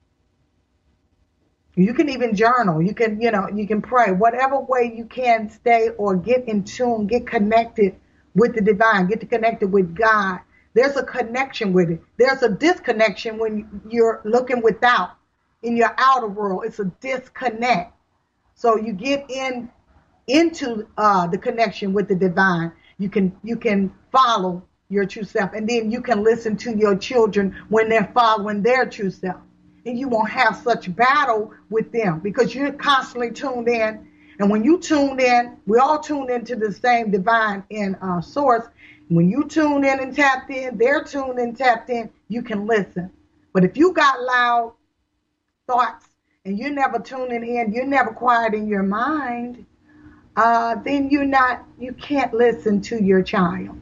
You 1.77 1.95
can 1.95 2.09
even 2.09 2.35
journal. 2.35 2.83
You 2.83 2.93
can, 2.93 3.21
you 3.21 3.31
know, 3.31 3.49
you 3.49 3.69
can 3.69 3.81
pray. 3.81 4.11
Whatever 4.11 4.59
way 4.59 4.93
you 4.93 5.05
can 5.05 5.51
stay 5.51 5.91
or 5.91 6.17
get 6.17 6.49
in 6.49 6.65
tune, 6.65 7.07
get 7.07 7.29
connected 7.29 7.95
with 8.35 8.57
the 8.57 8.61
divine, 8.61 9.07
get 9.07 9.31
connected 9.31 9.71
with 9.71 9.95
God. 9.95 10.41
There's 10.75 10.97
a 10.97 11.05
connection 11.05 11.73
with 11.73 11.91
it. 11.91 12.03
There's 12.19 12.43
a 12.43 12.49
disconnection 12.49 13.39
when 13.39 13.83
you're 13.89 14.21
looking 14.25 14.63
without 14.63 15.11
in 15.63 15.77
your 15.77 15.95
outer 15.97 16.27
world. 16.27 16.65
It's 16.67 16.81
a 16.81 16.87
disconnect. 16.87 17.95
So 18.57 18.77
you 18.77 18.95
get 18.95 19.31
in 19.31 19.71
into 20.27 20.89
uh, 20.99 21.29
the 21.29 21.39
connection 21.39 21.93
with 21.93 22.09
the 22.09 22.17
divine. 22.17 22.73
You 23.01 23.09
can 23.09 23.37
you 23.43 23.57
can 23.57 23.93
follow 24.13 24.63
your 24.89 25.07
true 25.07 25.25
self, 25.25 25.53
and 25.55 25.69
then 25.69 25.91
you 25.91 26.01
can 26.01 26.23
listen 26.23 26.57
to 26.59 26.77
your 26.77 26.97
children 26.97 27.57
when 27.69 27.89
they're 27.89 28.13
following 28.15 28.63
their 28.63 28.87
true 28.87 29.11
self 29.11 29.41
and 29.87 29.99
you 29.99 30.09
won't 30.09 30.31
have 30.31 30.57
such 30.57 30.95
battle 30.95 31.53
with 31.69 31.93
them 31.93 32.21
because 32.21 32.55
you're 32.55 32.73
constantly 32.73 33.31
tuned 33.31 33.69
in. 33.69 34.07
And 34.39 34.51
when 34.51 34.65
you 34.65 34.79
tune 34.79 35.21
in, 35.21 35.57
we 35.67 35.79
all 35.79 35.99
tune 35.99 36.31
into 36.31 36.57
the 36.57 36.73
same 36.73 37.11
divine 37.11 37.65
in 37.71 37.95
uh, 37.97 38.21
source. 38.21 38.65
When 39.09 39.29
you 39.29 39.47
tune 39.49 39.85
in 39.85 40.01
and 40.01 40.15
tapped 40.15 40.51
in, 40.51 40.79
they're 40.79 41.05
tuned 41.05 41.39
in, 41.39 41.55
tapped 41.55 41.91
in, 41.91 42.11
you 42.29 42.43
can 42.43 42.67
listen. 42.67 43.11
But 43.53 43.65
if 43.65 43.77
you 43.77 43.93
got 43.93 44.23
loud 44.23 44.75
thoughts 45.67 46.07
and 46.45 46.59
you're 46.59 46.71
never 46.71 46.99
tuning 46.99 47.45
in, 47.45 47.73
you're 47.73 47.87
never 47.87 48.13
quiet 48.13 48.55
in 48.55 48.67
your 48.67 48.83
mind, 48.83 49.67
uh, 50.41 50.75
then 50.77 51.11
you're 51.11 51.27
not, 51.27 51.67
you 51.79 51.93
can't 51.93 52.33
listen 52.33 52.81
to 52.81 53.03
your 53.03 53.23
child 53.23 53.79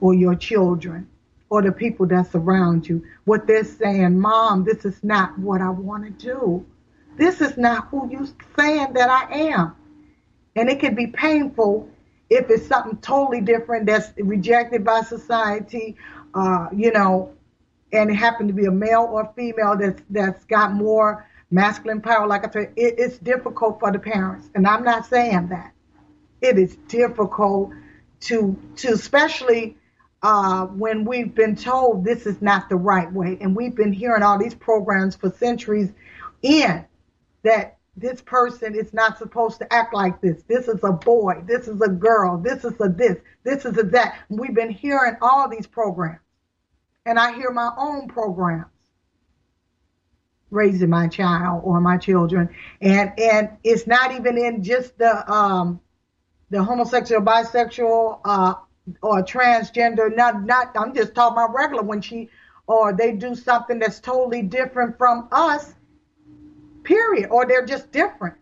or 0.00 0.14
your 0.14 0.34
children 0.34 1.06
or 1.50 1.60
the 1.60 1.70
people 1.70 2.06
that 2.06 2.32
surround 2.32 2.88
you, 2.88 3.04
what 3.26 3.46
they're 3.46 3.62
saying, 3.62 4.18
Mom, 4.18 4.64
this 4.64 4.86
is 4.86 5.04
not 5.04 5.38
what 5.38 5.60
I 5.60 5.68
want 5.68 6.04
to 6.04 6.10
do. 6.10 6.64
This 7.18 7.42
is 7.42 7.58
not 7.58 7.88
who 7.88 8.08
you 8.10 8.26
saying 8.58 8.94
that 8.94 9.10
I 9.10 9.50
am. 9.50 9.76
And 10.56 10.70
it 10.70 10.80
can 10.80 10.94
be 10.94 11.08
painful 11.08 11.90
if 12.30 12.48
it's 12.48 12.66
something 12.66 12.96
totally 13.02 13.42
different 13.42 13.84
that's 13.84 14.14
rejected 14.16 14.82
by 14.82 15.02
society, 15.02 15.96
uh, 16.32 16.68
you 16.74 16.90
know, 16.90 17.34
and 17.92 18.10
it 18.10 18.14
happened 18.14 18.48
to 18.48 18.54
be 18.54 18.64
a 18.64 18.70
male 18.70 19.06
or 19.10 19.30
female 19.36 19.76
that's 19.78 20.02
that's 20.08 20.44
got 20.46 20.72
more 20.72 21.26
masculine 21.50 22.00
power. 22.00 22.26
Like 22.26 22.46
I 22.46 22.50
said, 22.50 22.72
it, 22.76 22.94
it's 22.98 23.18
difficult 23.18 23.80
for 23.80 23.92
the 23.92 23.98
parents, 23.98 24.48
and 24.54 24.66
I'm 24.66 24.84
not 24.84 25.06
saying 25.06 25.48
that. 25.48 25.72
It 26.40 26.58
is 26.58 26.76
difficult 26.88 27.70
to 28.20 28.56
to 28.76 28.92
especially 28.92 29.76
uh, 30.22 30.66
when 30.66 31.04
we've 31.04 31.34
been 31.34 31.56
told 31.56 32.04
this 32.04 32.26
is 32.26 32.40
not 32.42 32.68
the 32.68 32.76
right 32.76 33.12
way. 33.12 33.38
And 33.40 33.54
we've 33.54 33.74
been 33.74 33.92
hearing 33.92 34.22
all 34.22 34.38
these 34.38 34.54
programs 34.54 35.14
for 35.14 35.30
centuries 35.30 35.92
in 36.42 36.84
that 37.42 37.78
this 37.96 38.20
person 38.20 38.74
is 38.74 38.92
not 38.92 39.18
supposed 39.18 39.58
to 39.58 39.72
act 39.72 39.94
like 39.94 40.20
this. 40.20 40.42
This 40.48 40.68
is 40.68 40.82
a 40.82 40.92
boy. 40.92 41.42
This 41.46 41.68
is 41.68 41.80
a 41.80 41.88
girl. 41.88 42.38
This 42.38 42.64
is 42.64 42.74
a 42.80 42.88
this. 42.88 43.16
This 43.44 43.64
is 43.64 43.78
a 43.78 43.84
that. 43.84 44.18
We've 44.28 44.54
been 44.54 44.70
hearing 44.70 45.16
all 45.22 45.48
these 45.48 45.66
programs. 45.66 46.20
And 47.06 47.18
I 47.18 47.34
hear 47.34 47.52
my 47.52 47.70
own 47.78 48.08
programs 48.08 48.66
raising 50.50 50.90
my 50.90 51.08
child 51.08 51.62
or 51.64 51.80
my 51.80 51.96
children. 51.96 52.48
And 52.80 53.12
and 53.18 53.50
it's 53.64 53.86
not 53.86 54.12
even 54.12 54.38
in 54.38 54.62
just 54.62 54.98
the 54.98 55.30
um 55.30 55.80
the 56.50 56.62
homosexual, 56.62 57.22
bisexual, 57.22 58.20
uh, 58.24 58.54
or 59.02 59.22
transgender, 59.22 60.14
not 60.14 60.44
not 60.44 60.76
I'm 60.76 60.94
just 60.94 61.14
talking 61.14 61.36
about 61.36 61.54
regular 61.54 61.82
when 61.82 62.00
she 62.00 62.30
or 62.66 62.92
they 62.92 63.12
do 63.12 63.34
something 63.34 63.78
that's 63.78 64.00
totally 64.00 64.42
different 64.42 64.98
from 64.98 65.28
us, 65.30 65.74
period, 66.82 67.28
or 67.30 67.46
they're 67.46 67.66
just 67.66 67.92
different. 67.92 68.34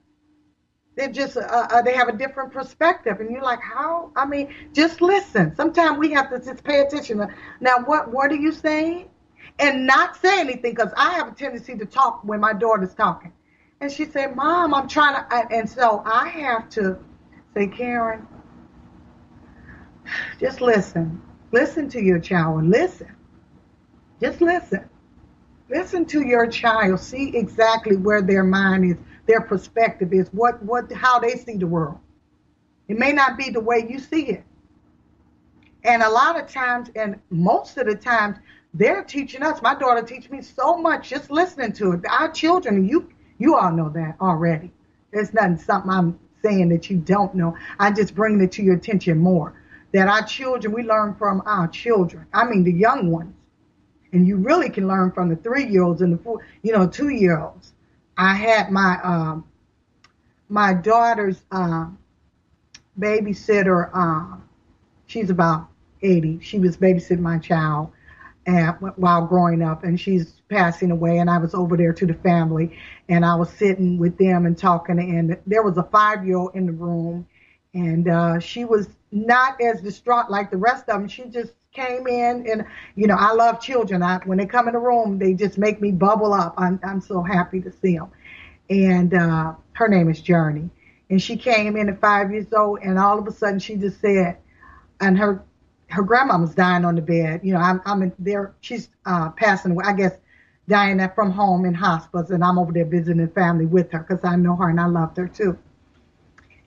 They're 0.96 1.12
just 1.12 1.36
uh, 1.36 1.40
uh, 1.40 1.82
they 1.82 1.94
have 1.94 2.08
a 2.08 2.16
different 2.16 2.52
perspective, 2.52 3.20
and 3.20 3.30
you're 3.30 3.42
like, 3.42 3.60
how? 3.60 4.12
I 4.14 4.26
mean, 4.26 4.54
just 4.72 5.00
listen. 5.00 5.54
Sometimes 5.56 5.98
we 5.98 6.12
have 6.12 6.30
to 6.30 6.38
just 6.38 6.62
pay 6.62 6.80
attention. 6.80 7.26
Now, 7.60 7.78
what 7.84 8.12
what 8.12 8.30
are 8.30 8.36
you 8.36 8.52
saying? 8.52 9.08
And 9.58 9.86
not 9.86 10.16
say 10.16 10.40
anything 10.40 10.74
because 10.74 10.92
I 10.96 11.14
have 11.14 11.28
a 11.28 11.30
tendency 11.30 11.76
to 11.76 11.86
talk 11.86 12.24
when 12.24 12.40
my 12.40 12.52
daughter's 12.52 12.94
talking, 12.94 13.32
and 13.80 13.90
she 13.90 14.04
said, 14.04 14.34
"Mom, 14.34 14.74
I'm 14.74 14.88
trying 14.88 15.14
to," 15.14 15.54
and 15.54 15.68
so 15.70 16.02
I 16.04 16.28
have 16.28 16.68
to 16.70 16.98
say, 17.54 17.68
Karen, 17.68 18.26
just 20.40 20.60
listen. 20.60 21.22
Listen 21.52 21.88
to 21.90 22.02
your 22.02 22.18
child. 22.18 22.64
Listen. 22.64 23.14
Just 24.20 24.40
listen. 24.40 24.88
Listen 25.70 26.04
to 26.06 26.22
your 26.22 26.46
child. 26.48 26.98
See 26.98 27.36
exactly 27.36 27.96
where 27.96 28.22
their 28.22 28.42
mind 28.42 28.84
is, 28.84 28.96
their 29.26 29.40
perspective 29.40 30.12
is, 30.12 30.28
what, 30.32 30.62
what, 30.62 30.92
how 30.92 31.20
they 31.20 31.36
see 31.36 31.56
the 31.56 31.66
world. 31.66 31.98
It 32.88 32.98
may 32.98 33.12
not 33.12 33.38
be 33.38 33.50
the 33.50 33.60
way 33.60 33.86
you 33.88 33.98
see 33.98 34.26
it. 34.26 34.44
And 35.84 36.02
a 36.02 36.08
lot 36.08 36.40
of 36.40 36.48
times, 36.50 36.90
and 36.96 37.20
most 37.30 37.76
of 37.76 37.86
the 37.86 37.94
times, 37.94 38.38
they're 38.74 39.04
teaching 39.04 39.42
us. 39.42 39.62
My 39.62 39.74
daughter 39.74 40.02
teaches 40.02 40.30
me 40.30 40.42
so 40.42 40.76
much 40.76 41.08
just 41.08 41.30
listening 41.30 41.72
to 41.74 41.92
it. 41.92 42.00
Our 42.10 42.30
children, 42.30 42.86
you 42.86 43.08
you 43.38 43.56
all 43.56 43.72
know 43.72 43.88
that 43.90 44.16
already. 44.20 44.72
It's 45.12 45.32
nothing 45.32 45.56
something 45.56 45.90
I'm 45.90 46.18
saying 46.42 46.68
that 46.70 46.90
you 46.90 46.98
don't 46.98 47.34
know. 47.34 47.56
I 47.78 47.92
just 47.92 48.14
bring 48.14 48.40
it 48.40 48.52
to 48.52 48.62
your 48.62 48.76
attention 48.76 49.18
more 49.18 49.54
that 49.94 50.08
our 50.08 50.22
children, 50.24 50.74
we 50.74 50.82
learn 50.82 51.14
from 51.14 51.40
our 51.46 51.68
children. 51.68 52.26
I 52.34 52.44
mean, 52.44 52.64
the 52.64 52.72
young 52.72 53.12
ones. 53.12 53.36
And 54.12 54.26
you 54.26 54.36
really 54.36 54.68
can 54.68 54.88
learn 54.88 55.12
from 55.12 55.28
the 55.28 55.36
three 55.36 55.66
year 55.66 55.84
olds 55.84 56.02
and 56.02 56.12
the 56.12 56.18
four, 56.18 56.44
you 56.62 56.72
know, 56.72 56.86
two 56.86 57.10
year 57.10 57.38
olds. 57.38 57.72
I 58.16 58.34
had 58.34 58.70
my, 58.70 58.98
um, 59.02 59.44
my 60.48 60.74
daughter's, 60.74 61.42
uh, 61.52 61.86
babysitter, 62.98 63.90
uh, 63.94 64.36
she's 65.06 65.30
about 65.30 65.68
80. 66.02 66.40
She 66.40 66.58
was 66.58 66.76
babysitting 66.76 67.20
my 67.20 67.38
child 67.38 67.92
and, 68.46 68.76
while 68.96 69.26
growing 69.26 69.62
up 69.62 69.84
and 69.84 69.98
she's 69.98 70.42
passing 70.48 70.90
away 70.90 71.18
and 71.18 71.30
I 71.30 71.38
was 71.38 71.54
over 71.54 71.76
there 71.76 71.92
to 71.92 72.06
the 72.06 72.14
family 72.14 72.76
and 73.08 73.24
I 73.24 73.34
was 73.34 73.50
sitting 73.50 73.98
with 73.98 74.18
them 74.18 74.46
and 74.46 74.56
talking 74.56 74.98
and 74.98 75.38
there 75.46 75.62
was 75.62 75.76
a 75.78 75.84
five 75.84 76.26
year 76.26 76.36
old 76.36 76.54
in 76.54 76.66
the 76.66 76.72
room 76.72 77.26
and 77.74 78.08
uh, 78.08 78.38
she 78.38 78.64
was 78.64 78.88
not 79.10 79.60
as 79.60 79.80
distraught 79.80 80.30
like 80.30 80.50
the 80.50 80.56
rest 80.56 80.88
of 80.88 81.00
them. 81.00 81.08
She 81.08 81.24
just 81.24 81.52
came 81.72 82.06
in, 82.06 82.48
and 82.50 82.64
you 82.94 83.06
know, 83.06 83.16
I 83.18 83.32
love 83.32 83.60
children. 83.60 84.02
I, 84.02 84.18
when 84.24 84.38
they 84.38 84.46
come 84.46 84.68
in 84.68 84.74
the 84.74 84.80
room, 84.80 85.18
they 85.18 85.34
just 85.34 85.58
make 85.58 85.80
me 85.80 85.90
bubble 85.90 86.32
up. 86.32 86.54
I'm 86.56 86.80
I'm 86.84 87.00
so 87.00 87.22
happy 87.22 87.60
to 87.60 87.72
see 87.72 87.96
them. 87.98 88.10
And 88.70 89.12
uh, 89.12 89.54
her 89.72 89.88
name 89.88 90.08
is 90.08 90.20
Journey, 90.20 90.70
and 91.10 91.20
she 91.20 91.36
came 91.36 91.76
in 91.76 91.88
at 91.88 92.00
five 92.00 92.30
years 92.30 92.46
old, 92.52 92.78
and 92.82 92.98
all 92.98 93.18
of 93.18 93.26
a 93.26 93.32
sudden 93.32 93.58
she 93.58 93.76
just 93.76 94.00
said, 94.00 94.38
and 95.00 95.18
her 95.18 95.42
her 95.94 96.02
grandma 96.02 96.38
was 96.38 96.54
dying 96.54 96.84
on 96.84 96.96
the 96.96 97.02
bed. 97.02 97.40
You 97.44 97.54
know, 97.54 97.60
I'm 97.60 97.80
I'm 97.86 98.02
in 98.02 98.12
there. 98.18 98.54
She's 98.60 98.88
uh, 99.06 99.30
passing 99.30 99.72
away. 99.72 99.84
I 99.86 99.92
guess 99.92 100.12
dying 100.68 101.00
at, 101.00 101.14
from 101.14 101.30
home 101.30 101.64
in 101.64 101.74
hospice, 101.74 102.30
and 102.30 102.42
I'm 102.42 102.58
over 102.58 102.72
there 102.72 102.84
visiting 102.84 103.28
family 103.28 103.66
with 103.66 103.92
her 103.92 104.00
because 104.00 104.24
I 104.24 104.36
know 104.36 104.56
her 104.56 104.68
and 104.68 104.80
I 104.80 104.86
loved 104.86 105.16
her 105.18 105.28
too. 105.28 105.58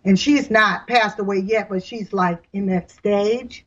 And 0.05 0.17
she's 0.17 0.49
not 0.49 0.87
passed 0.87 1.19
away 1.19 1.39
yet, 1.39 1.69
but 1.69 1.83
she's 1.83 2.13
like 2.13 2.47
in 2.53 2.67
that 2.67 2.89
stage. 2.89 3.65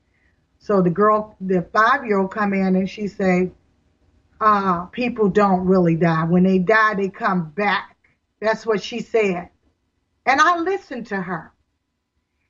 So 0.58 0.80
the 0.80 0.90
girl, 0.90 1.36
the 1.40 1.62
five 1.74 2.06
year 2.06 2.18
old, 2.18 2.32
come 2.32 2.54
in 2.54 2.76
and 2.76 2.88
she 2.88 3.08
say, 3.08 3.50
uh, 4.40 4.86
"People 4.86 5.28
don't 5.28 5.66
really 5.66 5.96
die. 5.96 6.24
When 6.24 6.44
they 6.44 6.58
die, 6.58 6.94
they 6.94 7.08
come 7.10 7.50
back." 7.50 7.96
That's 8.40 8.64
what 8.64 8.82
she 8.82 9.00
said, 9.00 9.50
and 10.24 10.40
I 10.40 10.58
listened 10.60 11.08
to 11.08 11.20
her. 11.20 11.52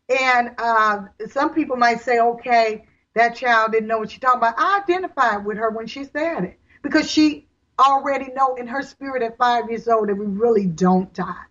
And 0.08 0.54
uh, 0.58 1.02
some 1.28 1.54
people 1.54 1.76
might 1.76 2.00
say, 2.00 2.20
"Okay, 2.20 2.84
that 3.14 3.36
child 3.36 3.72
didn't 3.72 3.88
know 3.88 3.98
what 3.98 4.10
she's 4.10 4.20
talking 4.20 4.38
about." 4.38 4.54
I 4.58 4.80
identified 4.82 5.44
with 5.44 5.58
her 5.58 5.70
when 5.70 5.86
she 5.86 6.04
said 6.04 6.44
it 6.44 6.58
because 6.82 7.10
she 7.10 7.46
already 7.78 8.32
know 8.32 8.54
in 8.56 8.66
her 8.66 8.82
spirit 8.82 9.22
at 9.22 9.38
five 9.38 9.70
years 9.70 9.88
old 9.88 10.08
that 10.08 10.14
we 10.14 10.26
really 10.26 10.66
don't 10.66 11.12
die. 11.14 11.44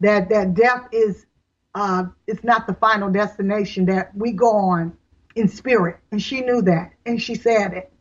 That 0.00 0.28
that 0.30 0.54
death 0.54 0.88
is 0.92 1.26
uh, 1.74 2.04
it's 2.26 2.44
not 2.44 2.66
the 2.66 2.74
final 2.74 3.10
destination 3.10 3.86
that 3.86 4.16
we 4.16 4.32
go 4.32 4.50
on 4.52 4.96
in 5.34 5.48
spirit, 5.48 5.96
and 6.12 6.22
she 6.22 6.40
knew 6.40 6.62
that, 6.62 6.92
and 7.04 7.20
she 7.20 7.34
said 7.34 7.72
it. 7.72 7.92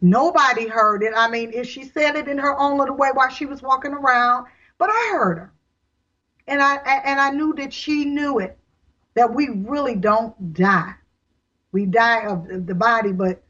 Nobody 0.00 0.66
heard 0.66 1.02
it. 1.02 1.12
I 1.16 1.28
mean, 1.28 1.52
if 1.52 1.68
she 1.68 1.84
said 1.84 2.16
it 2.16 2.28
in 2.28 2.38
her 2.38 2.58
own 2.58 2.78
little 2.78 2.96
way 2.96 3.10
while 3.12 3.30
she 3.30 3.46
was 3.46 3.62
walking 3.62 3.92
around, 3.92 4.46
but 4.76 4.90
I 4.90 5.10
heard 5.12 5.38
her, 5.38 5.52
and 6.46 6.62
I 6.62 6.76
and 6.76 7.20
I 7.20 7.30
knew 7.30 7.54
that 7.54 7.72
she 7.72 8.04
knew 8.04 8.38
it. 8.38 8.58
That 9.14 9.34
we 9.34 9.48
really 9.48 9.96
don't 9.96 10.54
die. 10.54 10.94
We 11.72 11.86
die 11.86 12.26
of 12.26 12.66
the 12.66 12.74
body, 12.74 13.12
but 13.12 13.42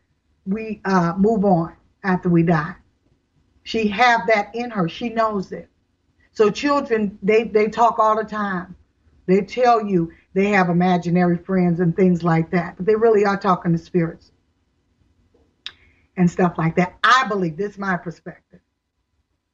we 0.46 0.81
uh, 0.85 1.14
move 1.16 1.44
on 1.44 1.74
after 2.02 2.28
we 2.28 2.42
die. 2.42 2.74
She 3.62 3.88
have 3.88 4.26
that 4.28 4.54
in 4.54 4.70
her. 4.70 4.88
She 4.88 5.11
knows 5.11 5.52
it. 5.52 5.68
So 6.33 6.50
children, 6.50 7.18
they, 7.22 7.44
they 7.44 7.68
talk 7.68 7.98
all 7.98 8.16
the 8.16 8.24
time. 8.24 8.76
They 9.26 9.42
tell 9.42 9.85
you 9.85 10.12
they 10.33 10.46
have 10.48 10.70
imaginary 10.70 11.37
friends 11.37 11.81
and 11.81 11.94
things 11.94 12.22
like 12.22 12.50
that, 12.52 12.76
but 12.76 12.87
they 12.87 12.94
really 12.94 13.24
are 13.26 13.37
talking 13.37 13.72
to 13.72 13.78
spirits 13.78 14.33
and 16.16 16.31
stuff 16.31 16.54
like 16.57 16.76
that. 16.76 16.96
I 17.04 17.26
believe 17.28 17.57
this 17.57 17.72
is 17.72 17.78
my 17.78 17.96
perspective 17.96 18.61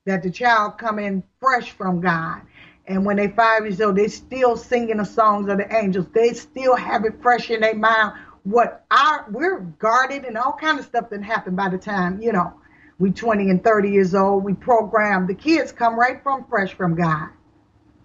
that 0.06 0.22
the 0.22 0.30
child 0.30 0.78
come 0.78 0.98
in 0.98 1.22
fresh 1.40 1.70
from 1.72 2.00
God. 2.00 2.42
And 2.86 3.06
when 3.06 3.16
they 3.16 3.28
five 3.28 3.64
years 3.64 3.80
old, 3.80 3.96
they 3.96 4.08
still 4.08 4.56
singing 4.56 4.98
the 4.98 5.04
songs 5.04 5.48
of 5.48 5.56
the 5.58 5.74
angels. 5.74 6.06
They 6.12 6.34
still 6.34 6.76
have 6.76 7.04
it 7.04 7.22
fresh 7.22 7.50
in 7.50 7.60
their 7.60 7.74
mind 7.74 8.12
what 8.44 8.84
our 8.90 9.26
we're 9.30 9.60
guarded 9.60 10.24
and 10.24 10.38
all 10.38 10.52
kind 10.52 10.78
of 10.78 10.84
stuff 10.84 11.10
that 11.10 11.22
happen 11.22 11.56
by 11.56 11.68
the 11.68 11.78
time 11.78 12.20
you 12.22 12.32
know 12.32 12.52
we 12.98 13.10
20 13.10 13.50
and 13.50 13.64
30 13.64 13.90
years 13.90 14.14
old 14.14 14.44
we 14.44 14.54
program 14.54 15.26
the 15.26 15.34
kids 15.34 15.72
come 15.72 15.98
right 15.98 16.22
from 16.22 16.44
fresh 16.48 16.74
from 16.74 16.94
god 16.94 17.28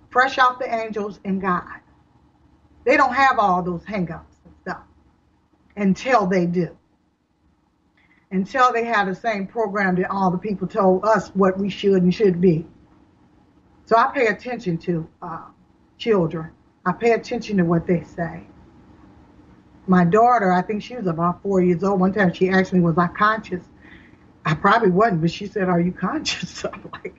fresh 0.09 0.37
off 0.39 0.59
the 0.59 0.73
angels 0.73 1.19
and 1.25 1.41
god. 1.41 1.79
They 2.85 2.97
don't 2.97 3.13
have 3.13 3.39
all 3.39 3.61
those 3.61 3.83
hangups 3.83 4.35
and 4.45 4.53
stuff 4.61 4.83
until 5.75 6.25
they 6.25 6.45
do. 6.45 6.75
Until 8.31 8.71
they 8.71 8.85
have 8.85 9.07
the 9.07 9.15
same 9.15 9.47
program 9.47 9.95
that 9.95 10.09
all 10.09 10.31
the 10.31 10.37
people 10.37 10.67
told 10.67 11.03
us 11.03 11.29
what 11.29 11.57
we 11.57 11.69
should 11.69 12.03
and 12.03 12.13
should 12.13 12.39
be. 12.39 12.65
So 13.85 13.97
i 13.97 14.11
pay 14.13 14.27
attention 14.27 14.77
to 14.79 15.09
uh, 15.21 15.45
children. 15.97 16.51
I 16.85 16.91
pay 16.91 17.11
attention 17.11 17.57
to 17.57 17.63
what 17.63 17.87
they 17.87 18.03
say 18.03 18.45
my 19.89 20.05
daughter, 20.05 20.51
I 20.51 20.61
think 20.61 20.83
she 20.83 20.95
was 20.95 21.07
about 21.07 21.41
four 21.41 21.61
years 21.61 21.83
old. 21.83 21.99
One 21.99 22.13
time 22.13 22.31
she 22.31 22.49
asked 22.49 22.71
me, 22.71 22.79
was 22.79 22.97
I 22.97 23.07
conscious? 23.07 23.63
I 24.45 24.53
probably 24.53 24.91
wasn't, 24.91 25.21
but 25.21 25.31
she 25.31 25.47
said, 25.47 25.67
are 25.67 25.79
you 25.79 25.91
conscious? 25.91 26.63
I'm 26.73 26.89
like, 26.93 27.15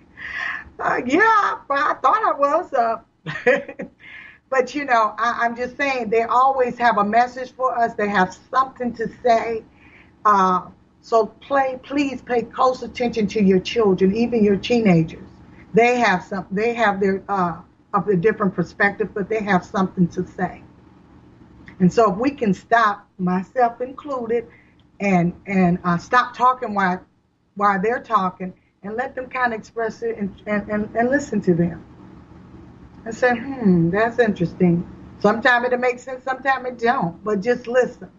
uh, 0.78 1.00
yeah, 1.04 1.58
I 1.68 1.94
thought 2.00 2.22
I 2.24 2.38
was. 2.38 2.72
Uh. 2.72 2.96
but, 4.50 4.74
you 4.74 4.84
know, 4.84 5.14
I, 5.18 5.44
am 5.46 5.56
just 5.56 5.76
saying 5.76 6.10
they 6.10 6.22
always 6.22 6.78
have 6.78 6.96
a 6.98 7.04
message 7.04 7.52
for 7.52 7.76
us. 7.76 7.94
They 7.94 8.08
have 8.08 8.36
something 8.50 8.94
to 8.94 9.08
say. 9.22 9.64
Uh, 10.24 10.68
so 11.02 11.26
play, 11.26 11.78
please 11.82 12.22
pay 12.22 12.42
close 12.42 12.82
attention 12.82 13.26
to 13.28 13.42
your 13.42 13.60
children, 13.60 14.14
even 14.14 14.44
your 14.44 14.56
teenagers. 14.56 15.28
They 15.74 15.98
have 15.98 16.22
some, 16.22 16.46
they 16.50 16.74
have 16.74 17.00
their, 17.00 17.22
uh, 17.28 17.60
of 17.92 18.06
a 18.06 18.16
different 18.16 18.54
perspective, 18.54 19.10
but 19.12 19.28
they 19.28 19.42
have 19.42 19.64
something 19.64 20.06
to 20.08 20.26
say. 20.26 20.62
And 21.80 21.92
so 21.92 22.12
if 22.12 22.18
we 22.18 22.30
can 22.30 22.54
stop, 22.54 23.08
myself 23.18 23.80
included, 23.80 24.46
and 25.00 25.34
and 25.46 25.78
uh, 25.84 25.98
stop 25.98 26.36
talking 26.36 26.74
while 26.74 27.04
while 27.56 27.80
they're 27.82 28.02
talking, 28.02 28.52
and 28.82 28.96
let 28.96 29.14
them 29.14 29.28
kind 29.28 29.52
of 29.52 29.60
express 29.60 30.02
it 30.02 30.16
and, 30.18 30.42
and, 30.46 30.68
and, 30.70 30.94
and 30.96 31.10
listen 31.10 31.40
to 31.42 31.54
them. 31.54 31.84
And 33.04 33.14
say, 33.14 33.30
hmm, 33.36 33.90
that's 33.90 34.18
interesting. 34.18 34.88
Sometimes 35.20 35.66
it'll 35.66 35.78
make 35.78 35.98
sense, 35.98 36.24
sometimes 36.24 36.66
it 36.66 36.78
don't, 36.78 37.22
but 37.24 37.40
just 37.40 37.66
listen. 37.66 38.10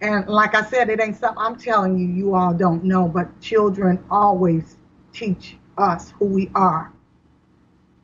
And 0.00 0.28
like 0.28 0.54
I 0.54 0.64
said, 0.64 0.90
it 0.90 1.00
ain't 1.00 1.16
something 1.16 1.42
I'm 1.42 1.56
telling 1.56 1.98
you, 1.98 2.06
you 2.06 2.34
all 2.34 2.54
don't 2.54 2.84
know, 2.84 3.08
but 3.08 3.40
children 3.40 4.02
always 4.10 4.76
teach 5.12 5.56
us 5.78 6.12
who 6.18 6.26
we 6.26 6.50
are. 6.54 6.92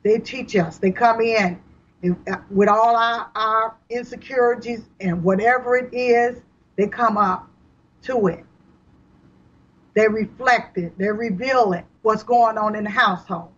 They 0.03 0.19
teach 0.19 0.57
us. 0.57 0.79
They 0.79 0.91
come 0.91 1.21
in 1.21 1.61
Uh, 2.05 2.37
with 2.51 2.69
all 2.69 2.97
our, 2.97 3.31
our 3.37 3.77
insecurities 3.89 4.83
and 5.01 5.23
whatever 5.23 5.77
it 5.77 5.95
is, 5.95 6.41
they 6.77 6.89
come 6.89 7.17
up 7.17 7.49
to 8.03 8.27
it. 8.27 8.45
They 9.95 10.09
reflect 10.09 10.79
it. 10.79 10.97
They 10.99 11.09
reveal 11.09 11.73
it. 11.75 11.85
What's 12.03 12.25
going 12.25 12.59
on 12.59 12.75
in 12.75 12.85
the 12.85 12.91
household? 12.91 13.53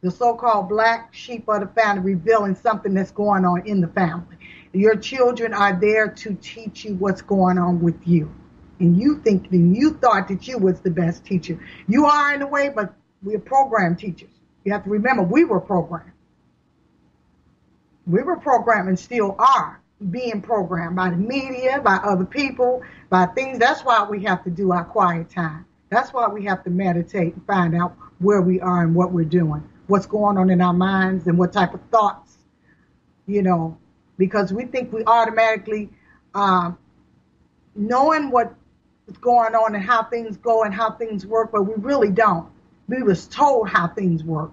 The 0.00 0.10
so-called 0.10 0.68
black 0.68 1.14
sheep 1.14 1.44
of 1.46 1.60
the 1.60 1.68
family 1.68 2.14
revealing 2.14 2.56
something 2.56 2.94
that's 2.94 3.12
going 3.12 3.44
on 3.44 3.64
in 3.66 3.80
the 3.80 3.88
family. 3.88 4.36
Your 4.72 4.96
children 4.96 5.54
are 5.54 5.78
there 5.78 6.08
to 6.08 6.34
teach 6.42 6.84
you 6.84 6.94
what's 6.94 7.22
going 7.22 7.58
on 7.58 7.80
with 7.80 8.00
you. 8.04 8.32
And 8.80 8.98
you 9.00 9.20
think 9.22 9.52
and 9.52 9.76
you 9.76 9.92
thought 9.94 10.26
that 10.28 10.48
you 10.48 10.58
was 10.58 10.80
the 10.80 10.90
best 10.90 11.24
teacher. 11.24 11.60
You 11.86 12.06
are 12.06 12.34
in 12.34 12.42
a 12.42 12.46
way, 12.48 12.70
but 12.70 12.92
we're 13.22 13.38
program 13.38 13.94
teachers. 13.94 14.30
You 14.64 14.72
have 14.72 14.82
to 14.84 14.90
remember 14.90 15.22
we 15.22 15.44
were 15.44 15.60
programmed. 15.60 16.10
We 18.06 18.22
were 18.22 18.36
programmed 18.36 18.88
and 18.88 18.98
still 18.98 19.36
are 19.38 19.80
being 20.10 20.42
programmed 20.42 20.96
by 20.96 21.10
the 21.10 21.16
media, 21.16 21.80
by 21.80 21.96
other 21.96 22.24
people, 22.24 22.82
by 23.08 23.26
things. 23.26 23.58
That's 23.58 23.82
why 23.82 24.04
we 24.08 24.24
have 24.24 24.42
to 24.44 24.50
do 24.50 24.72
our 24.72 24.84
quiet 24.84 25.30
time. 25.30 25.64
That's 25.90 26.12
why 26.12 26.26
we 26.28 26.44
have 26.46 26.64
to 26.64 26.70
meditate 26.70 27.34
and 27.34 27.46
find 27.46 27.74
out 27.74 27.96
where 28.18 28.40
we 28.40 28.60
are 28.60 28.82
and 28.82 28.94
what 28.94 29.12
we're 29.12 29.24
doing, 29.24 29.62
what's 29.86 30.06
going 30.06 30.38
on 30.38 30.50
in 30.50 30.60
our 30.60 30.72
minds 30.72 31.26
and 31.26 31.38
what 31.38 31.52
type 31.52 31.74
of 31.74 31.80
thoughts, 31.90 32.38
you 33.26 33.42
know, 33.42 33.76
because 34.16 34.52
we 34.52 34.64
think 34.64 34.92
we 34.92 35.04
automatically, 35.04 35.90
um, 36.34 36.78
knowing 37.74 38.30
what's 38.30 38.54
going 39.20 39.54
on 39.54 39.74
and 39.74 39.84
how 39.84 40.02
things 40.04 40.36
go 40.38 40.64
and 40.64 40.74
how 40.74 40.92
things 40.92 41.26
work, 41.26 41.52
but 41.52 41.62
we 41.62 41.74
really 41.76 42.10
don't. 42.10 42.48
We 42.88 43.02
was 43.02 43.26
told 43.26 43.68
how 43.68 43.88
things 43.88 44.24
work. 44.24 44.52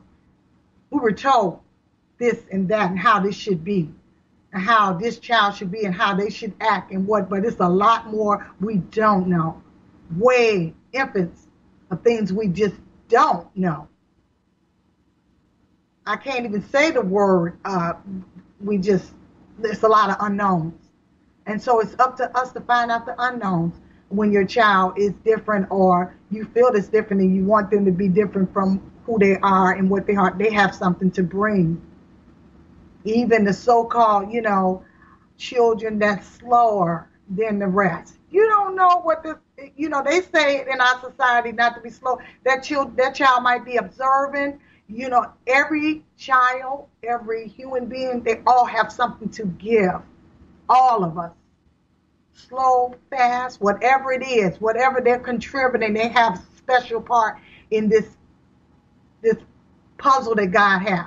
We 0.91 0.99
were 0.99 1.13
told 1.13 1.62
this 2.19 2.43
and 2.51 2.67
that 2.69 2.91
and 2.91 2.99
how 2.99 3.19
this 3.19 3.36
should 3.36 3.63
be 3.63 3.89
and 4.53 4.62
how 4.62 4.93
this 4.93 5.19
child 5.19 5.55
should 5.55 5.71
be 5.71 5.86
and 5.86 5.93
how 5.93 6.15
they 6.15 6.29
should 6.29 6.53
act 6.60 6.91
and 6.91 7.05
what, 7.08 7.29
but 7.29 7.45
it's 7.45 7.60
a 7.60 7.69
lot 7.69 8.08
more 8.08 8.49
we 8.60 8.77
don't 8.77 9.27
know. 9.27 9.62
Way 10.17 10.73
infants 10.91 11.47
of 11.91 12.03
things 12.03 12.34
we 12.34 12.47
just 12.47 12.75
don't 13.08 13.47
know. 13.55 13.88
I 16.05 16.15
can't 16.15 16.45
even 16.45 16.67
say 16.69 16.91
the 16.91 17.01
word. 17.01 17.60
Uh, 17.63 17.93
we 18.60 18.77
just, 18.77 19.13
there's 19.60 19.84
a 19.84 19.88
lot 19.88 20.10
of 20.10 20.17
unknowns. 20.19 20.73
And 21.45 21.62
so 21.62 21.79
it's 21.79 21.95
up 21.99 22.17
to 22.17 22.36
us 22.38 22.51
to 22.53 22.62
find 22.62 22.91
out 22.91 23.05
the 23.05 23.15
unknowns 23.19 23.79
when 24.10 24.32
your 24.32 24.45
child 24.45 24.97
is 24.97 25.13
different 25.23 25.67
or 25.69 26.15
you 26.32 26.45
feel 26.45 26.69
it's 26.69 26.88
different 26.88 27.21
and 27.21 27.36
you 27.36 27.45
want 27.45 27.69
them 27.69 27.86
to 27.86 27.91
be 27.91 28.08
different 28.08 28.51
from 28.51 28.91
who 29.05 29.19
they 29.19 29.38
are 29.38 29.73
and 29.73 29.89
what 29.89 30.08
they 30.08 30.15
are. 30.15 30.36
They 30.36 30.51
have 30.51 30.73
something 30.73 31.12
to 31.12 31.23
bring 31.23 31.79
even 33.03 33.45
the 33.45 33.53
so-called, 33.53 34.31
you 34.31 34.41
know, 34.41 34.83
children 35.38 35.99
that's 35.99 36.27
slower 36.27 37.09
than 37.29 37.59
the 37.59 37.67
rest. 37.67 38.15
You 38.31 38.47
don't 38.47 38.75
know 38.75 39.01
what 39.03 39.23
the, 39.23 39.39
you 39.75 39.89
know, 39.89 40.03
they 40.03 40.21
say 40.21 40.62
in 40.62 40.81
our 40.81 40.99
society 41.01 41.51
not 41.51 41.75
to 41.75 41.81
be 41.81 41.89
slow. 41.89 42.19
That 42.43 42.63
child, 42.63 42.95
that 42.97 43.15
child 43.15 43.43
might 43.43 43.65
be 43.65 43.77
observing. 43.77 44.59
You 44.88 45.09
know, 45.09 45.31
every 45.47 46.03
child, 46.17 46.88
every 47.03 47.47
human 47.47 47.85
being, 47.85 48.21
they 48.21 48.41
all 48.45 48.65
have 48.65 48.91
something 48.91 49.29
to 49.29 49.45
give. 49.45 50.01
All 50.67 51.03
of 51.03 51.17
us. 51.17 51.31
Slow, 52.33 52.95
fast, 53.09 53.59
whatever 53.59 54.13
it 54.13 54.25
is, 54.25 54.62
whatever 54.62 55.01
they're 55.01 55.19
contributing, 55.19 55.93
they 55.93 56.07
have 56.07 56.41
special 56.57 57.01
part 57.01 57.38
in 57.71 57.89
this 57.89 58.15
this 59.21 59.35
puzzle 59.97 60.35
that 60.35 60.47
God 60.47 60.79
has 60.79 61.05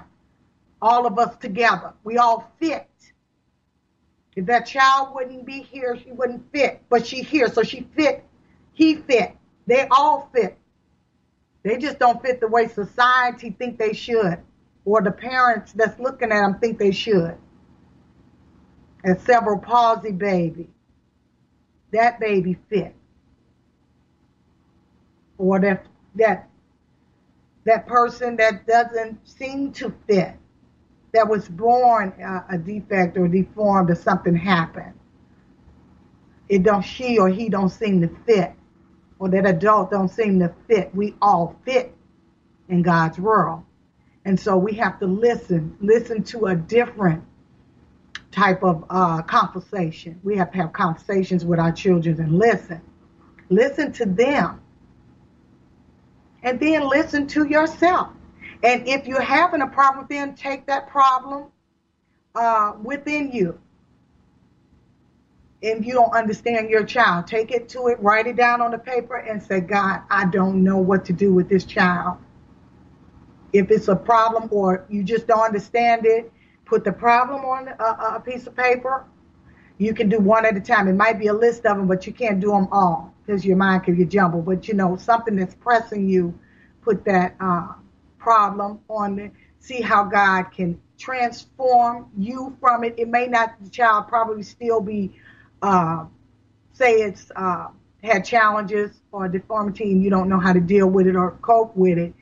all 0.83 1.07
of 1.07 1.19
us 1.19 1.37
together. 1.37 1.95
We 2.05 2.19
all 2.19 2.53
fit. 2.59 2.89
If 4.35 4.47
that 4.47 4.67
child 4.67 5.15
wouldn't 5.15 5.47
be 5.47 5.63
here, 5.63 5.97
she 5.97 6.11
wouldn't 6.11 6.51
fit. 6.53 6.83
But 6.91 7.07
she 7.07 7.23
here, 7.23 7.49
so 7.49 7.63
she 7.63 7.87
fit. 7.95 8.25
He 8.73 8.97
fit. 8.97 9.37
They 9.67 9.87
all 9.91 10.29
fit. 10.35 10.59
They 11.63 11.79
just 11.79 11.99
don't 11.99 12.21
fit 12.21 12.41
the 12.41 12.49
way 12.49 12.67
society 12.67 13.55
think 13.57 13.79
they 13.79 13.93
should, 13.93 14.39
or 14.85 15.01
the 15.01 15.13
parents 15.13 15.73
that's 15.73 15.99
looking 16.01 16.33
at 16.33 16.41
them 16.41 16.59
think 16.59 16.79
they 16.79 16.91
should. 16.91 17.37
And 19.05 19.21
cerebral 19.21 19.59
palsy 19.59 20.11
baby, 20.11 20.69
that 21.93 22.19
baby 22.19 22.59
fit, 22.69 22.95
or 25.39 25.61
that 25.61 25.87
that 26.17 26.49
that 27.65 27.87
person 27.87 28.37
that 28.37 28.67
doesn't 28.67 29.27
seem 29.29 29.73
to 29.75 29.95
fit, 30.09 30.35
that 31.13 31.29
was 31.29 31.49
born 31.49 32.13
uh, 32.23 32.43
a 32.51 32.59
defect 32.59 33.17
or 33.17 33.29
deformed 33.29 33.91
or 33.91 33.95
something 33.95 34.35
happened. 34.35 34.95
It 36.49 36.63
don't 36.63 36.83
she 36.83 37.19
or 37.19 37.29
he 37.29 37.49
don't 37.49 37.69
seem 37.69 38.01
to 38.03 38.09
fit, 38.27 38.53
or 39.19 39.29
that 39.31 39.47
adult 39.47 39.91
don't 39.91 40.09
seem 40.09 40.41
to 40.41 40.55
fit. 40.69 40.95
We 40.95 41.15
all 41.23 41.57
fit 41.65 41.95
in 42.69 42.83
God's 42.83 43.19
world, 43.19 43.63
and 44.25 44.39
so 44.39 44.57
we 44.57 44.75
have 44.75 44.99
to 45.01 45.07
listen, 45.07 45.77
listen 45.81 46.23
to 46.25 46.47
a 46.47 46.55
different 46.57 47.25
type 48.31 48.63
of 48.63 48.85
uh, 48.89 49.23
conversation. 49.23 50.19
We 50.23 50.37
have 50.37 50.51
to 50.53 50.59
have 50.59 50.73
conversations 50.73 51.45
with 51.45 51.59
our 51.59 51.73
children 51.73 52.19
and 52.21 52.39
listen, 52.39 52.81
listen 53.51 53.93
to 53.93 54.07
them 54.07 54.63
and 56.43 56.59
then 56.59 56.89
listen 56.89 57.27
to 57.29 57.47
yourself. 57.47 58.09
And 58.63 58.87
if 58.87 59.07
you're 59.07 59.21
having 59.21 59.63
a 59.63 59.67
problem, 59.67 60.07
then 60.09 60.35
take 60.35 60.67
that 60.67 60.89
problem 60.89 61.47
uh, 62.35 62.75
within 62.83 63.33
you. 63.33 63.59
If 65.61 65.85
you 65.85 65.93
don't 65.95 66.13
understand 66.13 66.71
your 66.71 66.85
child, 66.85 67.27
take 67.27 67.51
it 67.53 67.69
to 67.71 67.89
it, 67.89 68.01
write 68.01 68.27
it 68.27 68.37
down 68.37 68.61
on 68.61 68.73
the 68.73 68.79
paper, 68.79 69.17
and 69.17 69.43
say, 69.43 69.61
God, 69.61 70.01
I 70.11 70.27
don't 70.27 70.65
know 70.65 70.79
what 70.79 71.05
to 71.07 71.13
do 71.13 71.33
with 71.33 71.49
this 71.49 71.65
child. 71.65 72.19
If 73.53 73.71
it's 73.71 73.89
a 73.89 73.97
problem 73.97 74.49
or 74.51 74.87
you 74.89 75.05
just 75.05 75.27
don't 75.27 75.41
understand 75.41 76.07
it, 76.07 76.33
put 76.65 76.85
the 76.85 76.93
problem 76.93 77.45
on 77.45 77.69
a, 77.69 78.17
a 78.17 78.23
piece 78.25 78.47
of 78.47 78.57
paper. 78.57 79.05
You 79.79 79.95
can 79.95 80.09
do 80.09 80.19
one 80.19 80.47
at 80.47 80.57
a 80.57 80.61
time. 80.61 80.89
It 80.89 80.95
might 80.95 81.19
be 81.19 81.27
a 81.27 81.35
list 81.35 81.67
of 81.67 81.77
them, 81.77 81.87
but 81.87 82.07
you 82.07 82.13
can't 82.13 82.41
do 82.41 82.51
them 82.51 82.69
all 82.73 83.13
because 83.25 83.45
your 83.45 83.57
mind 83.57 83.85
can 83.85 83.97
get 83.97 84.09
jumbled. 84.09 84.47
But 84.47 84.69
you 84.69 84.75
know, 84.75 84.97
something 84.97 85.37
that's 85.37 85.55
pressing 85.55 86.09
you, 86.09 86.39
put 86.83 87.05
that 87.05 87.37
uh, 87.41 87.73
problem 88.23 88.79
on 88.89 89.19
it. 89.19 89.33
See 89.59 89.81
how 89.81 90.05
God 90.05 90.45
can 90.45 90.81
transform 90.99 92.09
you 92.17 92.57
from 92.61 92.85
it. 92.85 92.95
It 92.97 93.09
may 93.09 93.27
not, 93.27 93.55
the 93.63 93.69
child 93.69 94.09
probably 94.09 94.43
still 94.45 94.81
be, 94.81 95.13
uh, 95.61 96.07
say 96.73 96.95
it's 97.03 97.31
uh, 97.35 97.69
had 98.03 98.25
challenges 98.25 99.01
or 99.11 99.29
deformity 99.29 99.93
and 99.93 100.03
you 100.03 100.11
don't 100.11 100.29
know 100.29 100.39
how 100.39 100.53
to 100.53 100.61
deal 100.61 100.87
with 100.87 101.07
it 101.07 101.17
or 101.17 101.33
cope 101.43 101.77
with 101.77 101.99
it. 101.99 102.15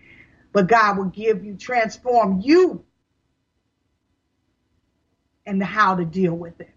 But 0.53 0.67
God 0.67 0.99
will 0.99 1.05
give 1.05 1.45
you, 1.45 1.55
transform 1.55 2.41
you 2.41 2.85
and 5.47 5.63
how 5.63 5.95
to 5.95 6.05
deal 6.05 6.35
with 6.35 6.61
it. 6.61 6.71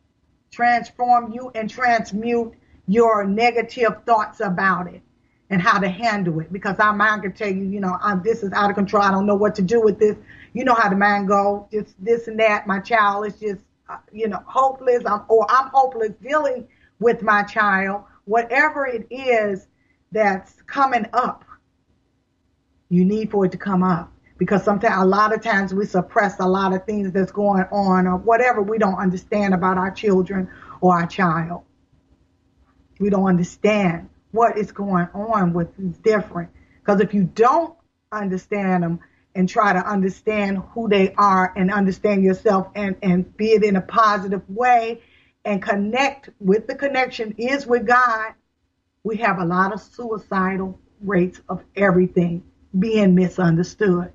Transform 0.51 1.31
you 1.33 1.51
and 1.55 1.69
transmute 1.69 2.53
your 2.87 3.25
negative 3.25 4.03
thoughts 4.05 4.39
about 4.41 4.93
it 4.93 5.01
and 5.49 5.61
how 5.61 5.79
to 5.79 5.87
handle 5.87 6.39
it 6.39 6.51
because 6.51 6.79
our 6.79 6.93
mind 6.93 7.23
can 7.23 7.33
tell 7.33 7.49
you, 7.49 7.63
you 7.63 7.79
know, 7.79 7.97
I'm, 8.01 8.23
this 8.23 8.43
is 8.43 8.51
out 8.53 8.69
of 8.69 8.75
control. 8.75 9.03
I 9.03 9.11
don't 9.11 9.25
know 9.25 9.35
what 9.35 9.55
to 9.55 9.61
do 9.61 9.81
with 9.81 9.99
this. 9.99 10.15
You 10.53 10.63
know 10.63 10.73
how 10.73 10.89
the 10.89 10.95
mind 10.95 11.27
go, 11.27 11.67
just 11.71 11.93
this 12.03 12.27
and 12.27 12.39
that. 12.39 12.65
My 12.67 12.79
child 12.79 13.27
is 13.27 13.39
just, 13.39 13.61
uh, 13.89 13.97
you 14.11 14.27
know, 14.27 14.41
hopeless. 14.45 15.03
I'm, 15.05 15.21
or 15.27 15.45
I'm 15.49 15.69
hopeless 15.73 16.11
dealing 16.21 16.67
with 16.99 17.21
my 17.21 17.43
child. 17.43 18.03
Whatever 18.25 18.87
it 18.87 19.07
is 19.09 19.67
that's 20.11 20.61
coming 20.63 21.05
up, 21.13 21.43
you 22.89 23.03
need 23.03 23.31
for 23.31 23.45
it 23.45 23.51
to 23.51 23.57
come 23.57 23.83
up 23.83 24.11
because 24.37 24.63
sometimes, 24.63 25.01
a 25.01 25.05
lot 25.05 25.33
of 25.33 25.41
times, 25.41 25.73
we 25.73 25.85
suppress 25.85 26.39
a 26.39 26.47
lot 26.47 26.73
of 26.73 26.85
things 26.85 27.11
that's 27.11 27.31
going 27.31 27.63
on 27.71 28.07
or 28.07 28.17
whatever 28.17 28.61
we 28.61 28.77
don't 28.77 28.97
understand 28.97 29.53
about 29.53 29.77
our 29.77 29.91
children 29.91 30.49
or 30.81 30.93
our 30.93 31.07
child. 31.07 31.63
We 32.99 33.09
don't 33.09 33.25
understand 33.25 34.09
what 34.33 34.57
is 34.57 34.71
going 34.71 35.07
on 35.13 35.53
with 35.53 35.69
is 35.79 35.95
different. 35.99 36.49
Because 36.79 36.99
if 36.99 37.13
you 37.13 37.23
don't 37.23 37.75
understand 38.11 38.83
them 38.83 38.99
and 39.35 39.47
try 39.47 39.71
to 39.71 39.79
understand 39.79 40.57
who 40.73 40.89
they 40.89 41.13
are 41.13 41.53
and 41.55 41.71
understand 41.71 42.23
yourself 42.23 42.67
and, 42.75 42.95
and 43.01 43.37
be 43.37 43.51
it 43.51 43.63
in 43.63 43.75
a 43.75 43.81
positive 43.81 44.41
way 44.49 45.01
and 45.45 45.61
connect 45.61 46.29
with 46.39 46.67
the 46.67 46.75
connection 46.75 47.35
is 47.37 47.67
with 47.67 47.85
God, 47.85 48.33
we 49.03 49.17
have 49.17 49.37
a 49.37 49.45
lot 49.45 49.71
of 49.71 49.79
suicidal 49.79 50.79
rates 51.01 51.39
of 51.47 51.63
everything 51.75 52.43
being 52.77 53.13
misunderstood. 53.13 54.11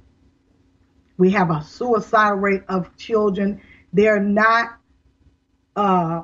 We 1.17 1.31
have 1.31 1.51
a 1.51 1.63
suicide 1.63 2.31
rate 2.31 2.65
of 2.69 2.97
children. 2.97 3.61
They're 3.93 4.21
not 4.21 4.79
uh, 5.77 6.23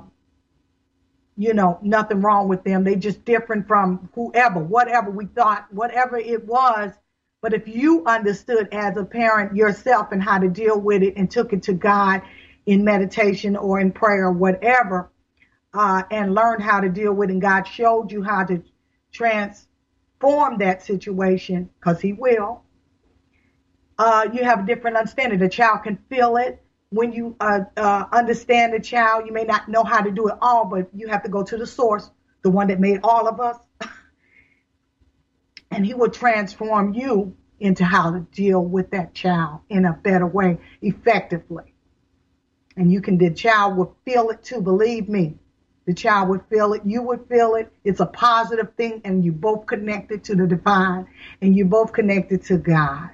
you 1.36 1.52
know, 1.54 1.78
nothing 1.82 2.20
wrong 2.20 2.48
with 2.48 2.62
them. 2.64 2.84
They 2.84 2.96
just 2.96 3.24
different 3.24 3.66
from 3.66 4.08
whoever, 4.14 4.60
whatever 4.60 5.10
we 5.10 5.26
thought, 5.26 5.66
whatever 5.72 6.16
it 6.16 6.46
was. 6.46 6.92
But 7.40 7.54
if 7.54 7.68
you 7.68 8.04
understood 8.06 8.68
as 8.72 8.96
a 8.96 9.04
parent 9.04 9.56
yourself 9.56 10.12
and 10.12 10.22
how 10.22 10.38
to 10.38 10.48
deal 10.48 10.80
with 10.80 11.02
it 11.02 11.14
and 11.16 11.30
took 11.30 11.52
it 11.52 11.64
to 11.64 11.72
God 11.74 12.22
in 12.66 12.84
meditation 12.84 13.56
or 13.56 13.80
in 13.80 13.92
prayer 13.92 14.30
whatever, 14.30 15.10
uh, 15.74 16.04
and 16.10 16.34
learned 16.34 16.62
how 16.62 16.80
to 16.80 16.88
deal 16.88 17.12
with 17.12 17.28
it, 17.28 17.32
and 17.32 17.42
God 17.42 17.64
showed 17.64 18.12
you 18.12 18.22
how 18.22 18.44
to 18.44 18.62
transform 19.12 20.58
that 20.58 20.82
situation, 20.82 21.68
because 21.78 22.00
He 22.00 22.12
will, 22.12 22.62
uh, 23.98 24.28
you 24.32 24.44
have 24.44 24.60
a 24.60 24.66
different 24.66 24.96
understanding. 24.96 25.38
The 25.38 25.48
child 25.48 25.82
can 25.82 25.98
feel 26.08 26.36
it 26.36 26.63
when 26.94 27.12
you 27.12 27.34
uh, 27.40 27.60
uh, 27.76 28.04
understand 28.12 28.72
the 28.72 28.78
child, 28.78 29.26
you 29.26 29.32
may 29.32 29.42
not 29.42 29.68
know 29.68 29.82
how 29.82 30.00
to 30.00 30.12
do 30.12 30.28
it 30.28 30.36
all, 30.40 30.64
but 30.64 30.88
you 30.94 31.08
have 31.08 31.24
to 31.24 31.28
go 31.28 31.42
to 31.42 31.56
the 31.56 31.66
source, 31.66 32.08
the 32.42 32.50
one 32.50 32.68
that 32.68 32.78
made 32.78 33.00
all 33.02 33.26
of 33.26 33.40
us. 33.40 33.58
and 35.72 35.84
he 35.84 35.92
will 35.92 36.10
transform 36.10 36.94
you 36.94 37.36
into 37.58 37.84
how 37.84 38.12
to 38.12 38.20
deal 38.32 38.64
with 38.64 38.92
that 38.92 39.12
child 39.12 39.60
in 39.68 39.84
a 39.84 39.92
better 39.92 40.26
way, 40.26 40.58
effectively. 40.82 41.74
And 42.76 42.92
you 42.92 43.00
can, 43.00 43.18
the 43.18 43.32
child 43.32 43.76
will 43.76 43.96
feel 44.04 44.30
it 44.30 44.44
too, 44.44 44.60
believe 44.60 45.08
me. 45.08 45.34
The 45.86 45.94
child 45.94 46.28
would 46.28 46.42
feel 46.48 46.74
it, 46.74 46.82
you 46.84 47.02
would 47.02 47.28
feel 47.28 47.56
it. 47.56 47.72
It's 47.82 48.00
a 48.00 48.06
positive 48.06 48.72
thing, 48.76 49.02
and 49.04 49.24
you 49.24 49.32
both 49.32 49.66
connected 49.66 50.22
to 50.24 50.36
the 50.36 50.46
divine, 50.46 51.08
and 51.42 51.56
you 51.56 51.64
both 51.64 51.92
connected 51.92 52.44
to 52.44 52.56
God. 52.56 53.10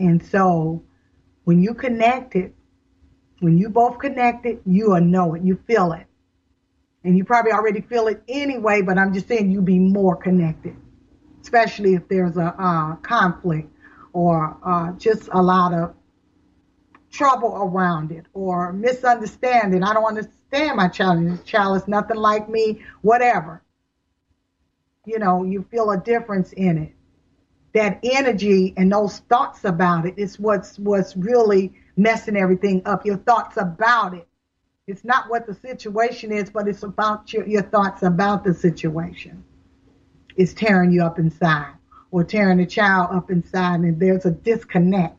And 0.00 0.24
so 0.24 0.82
when 1.44 1.62
you 1.62 1.74
connect 1.74 2.34
it, 2.34 2.54
when 3.40 3.58
you 3.58 3.68
both 3.68 3.98
connect 3.98 4.46
it, 4.46 4.62
you 4.66 4.90
will 4.90 5.00
know 5.00 5.34
it. 5.34 5.42
You 5.42 5.60
feel 5.66 5.92
it. 5.92 6.06
And 7.04 7.16
you 7.16 7.24
probably 7.24 7.52
already 7.52 7.82
feel 7.82 8.08
it 8.08 8.22
anyway, 8.26 8.82
but 8.82 8.98
I'm 8.98 9.12
just 9.12 9.28
saying 9.28 9.50
you 9.50 9.60
be 9.60 9.78
more 9.78 10.16
connected, 10.16 10.74
especially 11.42 11.94
if 11.94 12.08
there's 12.08 12.36
a 12.36 12.54
uh, 12.58 12.96
conflict 12.96 13.70
or 14.12 14.56
uh, 14.64 14.92
just 14.92 15.28
a 15.32 15.42
lot 15.42 15.72
of 15.74 15.94
trouble 17.10 17.54
around 17.56 18.10
it 18.10 18.24
or 18.32 18.72
misunderstanding. 18.72 19.82
I 19.82 19.94
don't 19.94 20.04
understand 20.04 20.76
my 20.76 20.88
child. 20.88 21.26
This 21.26 21.42
child 21.42 21.76
is 21.76 21.88
nothing 21.88 22.16
like 22.16 22.48
me, 22.48 22.82
whatever. 23.02 23.62
You 25.04 25.18
know, 25.18 25.44
you 25.44 25.66
feel 25.70 25.90
a 25.90 25.98
difference 25.98 26.52
in 26.52 26.78
it 26.78 26.94
that 27.72 28.00
energy 28.02 28.74
and 28.76 28.90
those 28.90 29.18
thoughts 29.20 29.64
about 29.64 30.06
it 30.06 30.14
is 30.16 30.38
what's 30.38 30.78
what's 30.78 31.16
really 31.16 31.72
messing 31.96 32.36
everything 32.36 32.82
up. 32.84 33.06
Your 33.06 33.16
thoughts 33.16 33.56
about 33.56 34.14
it. 34.14 34.26
It's 34.86 35.04
not 35.04 35.30
what 35.30 35.46
the 35.46 35.54
situation 35.54 36.32
is, 36.32 36.50
but 36.50 36.66
it's 36.66 36.82
about 36.82 37.32
your, 37.32 37.46
your 37.46 37.62
thoughts 37.62 38.02
about 38.02 38.42
the 38.42 38.54
situation. 38.54 39.44
It's 40.36 40.52
tearing 40.52 40.90
you 40.90 41.04
up 41.04 41.18
inside 41.18 41.74
or 42.10 42.24
tearing 42.24 42.58
the 42.58 42.66
child 42.66 43.10
up 43.12 43.30
inside, 43.30 43.80
and 43.80 44.00
there's 44.00 44.26
a 44.26 44.32
disconnect. 44.32 45.16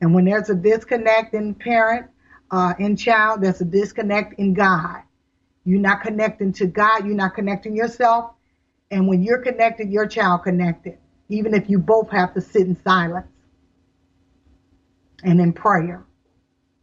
And 0.00 0.12
when 0.12 0.24
there's 0.24 0.50
a 0.50 0.56
disconnect 0.56 1.34
in 1.34 1.54
parent, 1.54 2.06
uh, 2.50 2.74
in 2.80 2.96
child, 2.96 3.42
there's 3.42 3.60
a 3.60 3.64
disconnect 3.64 4.40
in 4.40 4.54
God. 4.54 5.02
You're 5.64 5.80
not 5.80 6.02
connecting 6.02 6.52
to 6.54 6.66
God, 6.66 7.06
you're 7.06 7.14
not 7.14 7.34
connecting 7.34 7.76
yourself. 7.76 8.32
And 8.90 9.06
when 9.06 9.22
you're 9.22 9.38
connected, 9.38 9.90
your 9.90 10.06
child 10.06 10.42
connected 10.42 10.98
even 11.34 11.54
if 11.54 11.68
you 11.68 11.78
both 11.78 12.10
have 12.10 12.34
to 12.34 12.40
sit 12.40 12.62
in 12.62 12.76
silence 12.82 13.26
and 15.22 15.40
in 15.40 15.52
prayer. 15.52 16.04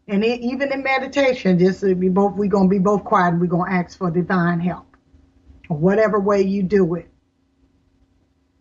And 0.07 0.23
it, 0.23 0.41
even 0.41 0.71
in 0.73 0.83
meditation, 0.83 1.57
just 1.57 1.83
we 1.83 2.09
both 2.09 2.35
we're 2.35 2.49
gonna 2.49 2.67
be 2.67 2.79
both 2.79 3.03
quiet 3.03 3.29
and 3.29 3.41
we're 3.41 3.47
gonna 3.47 3.71
ask 3.71 3.97
for 3.97 4.11
divine 4.11 4.59
help. 4.59 4.85
Whatever 5.67 6.19
way 6.19 6.41
you 6.41 6.63
do 6.63 6.95
it. 6.95 7.07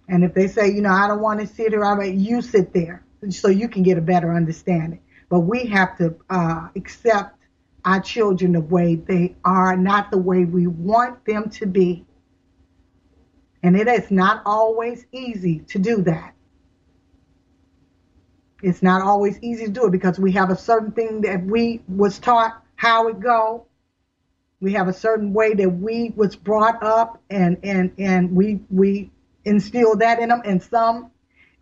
And 0.08 0.24
if 0.24 0.34
they 0.34 0.48
say, 0.48 0.70
you 0.70 0.82
know, 0.82 0.90
I 0.90 1.08
don't 1.08 1.20
want 1.20 1.40
to 1.40 1.46
sit 1.46 1.70
here, 1.70 1.84
I 1.84 1.96
mean, 1.96 2.20
you 2.20 2.42
sit 2.42 2.72
there 2.72 3.04
so 3.28 3.48
you 3.48 3.68
can 3.68 3.82
get 3.82 3.96
a 3.96 4.00
better 4.00 4.34
understanding. 4.34 5.00
But 5.28 5.40
we 5.40 5.66
have 5.66 5.96
to 5.98 6.16
uh, 6.28 6.68
accept 6.74 7.36
our 7.84 8.00
children 8.00 8.52
the 8.52 8.60
way 8.60 8.96
they 8.96 9.36
are, 9.44 9.76
not 9.76 10.10
the 10.10 10.18
way 10.18 10.44
we 10.44 10.66
want 10.66 11.24
them 11.24 11.48
to 11.50 11.66
be. 11.66 12.04
And 13.62 13.76
it 13.76 13.88
is 13.88 14.10
not 14.10 14.42
always 14.46 15.06
easy 15.12 15.60
to 15.68 15.78
do 15.78 16.02
that. 16.02 16.34
It's 18.62 18.82
not 18.82 19.02
always 19.02 19.38
easy 19.40 19.66
to 19.66 19.70
do 19.70 19.86
it 19.86 19.90
because 19.90 20.18
we 20.18 20.32
have 20.32 20.50
a 20.50 20.56
certain 20.56 20.92
thing 20.92 21.22
that 21.22 21.44
we 21.44 21.82
was 21.88 22.18
taught 22.18 22.62
how 22.76 23.08
it 23.08 23.20
go. 23.20 23.66
We 24.60 24.72
have 24.74 24.88
a 24.88 24.92
certain 24.92 25.32
way 25.32 25.54
that 25.54 25.68
we 25.68 26.12
was 26.16 26.36
brought 26.36 26.82
up 26.82 27.22
and 27.30 27.58
and 27.62 27.92
and 27.98 28.34
we 28.34 28.60
we 28.68 29.10
instill 29.44 29.96
that 29.96 30.18
in 30.18 30.28
them 30.28 30.42
and 30.44 30.62
some 30.62 31.10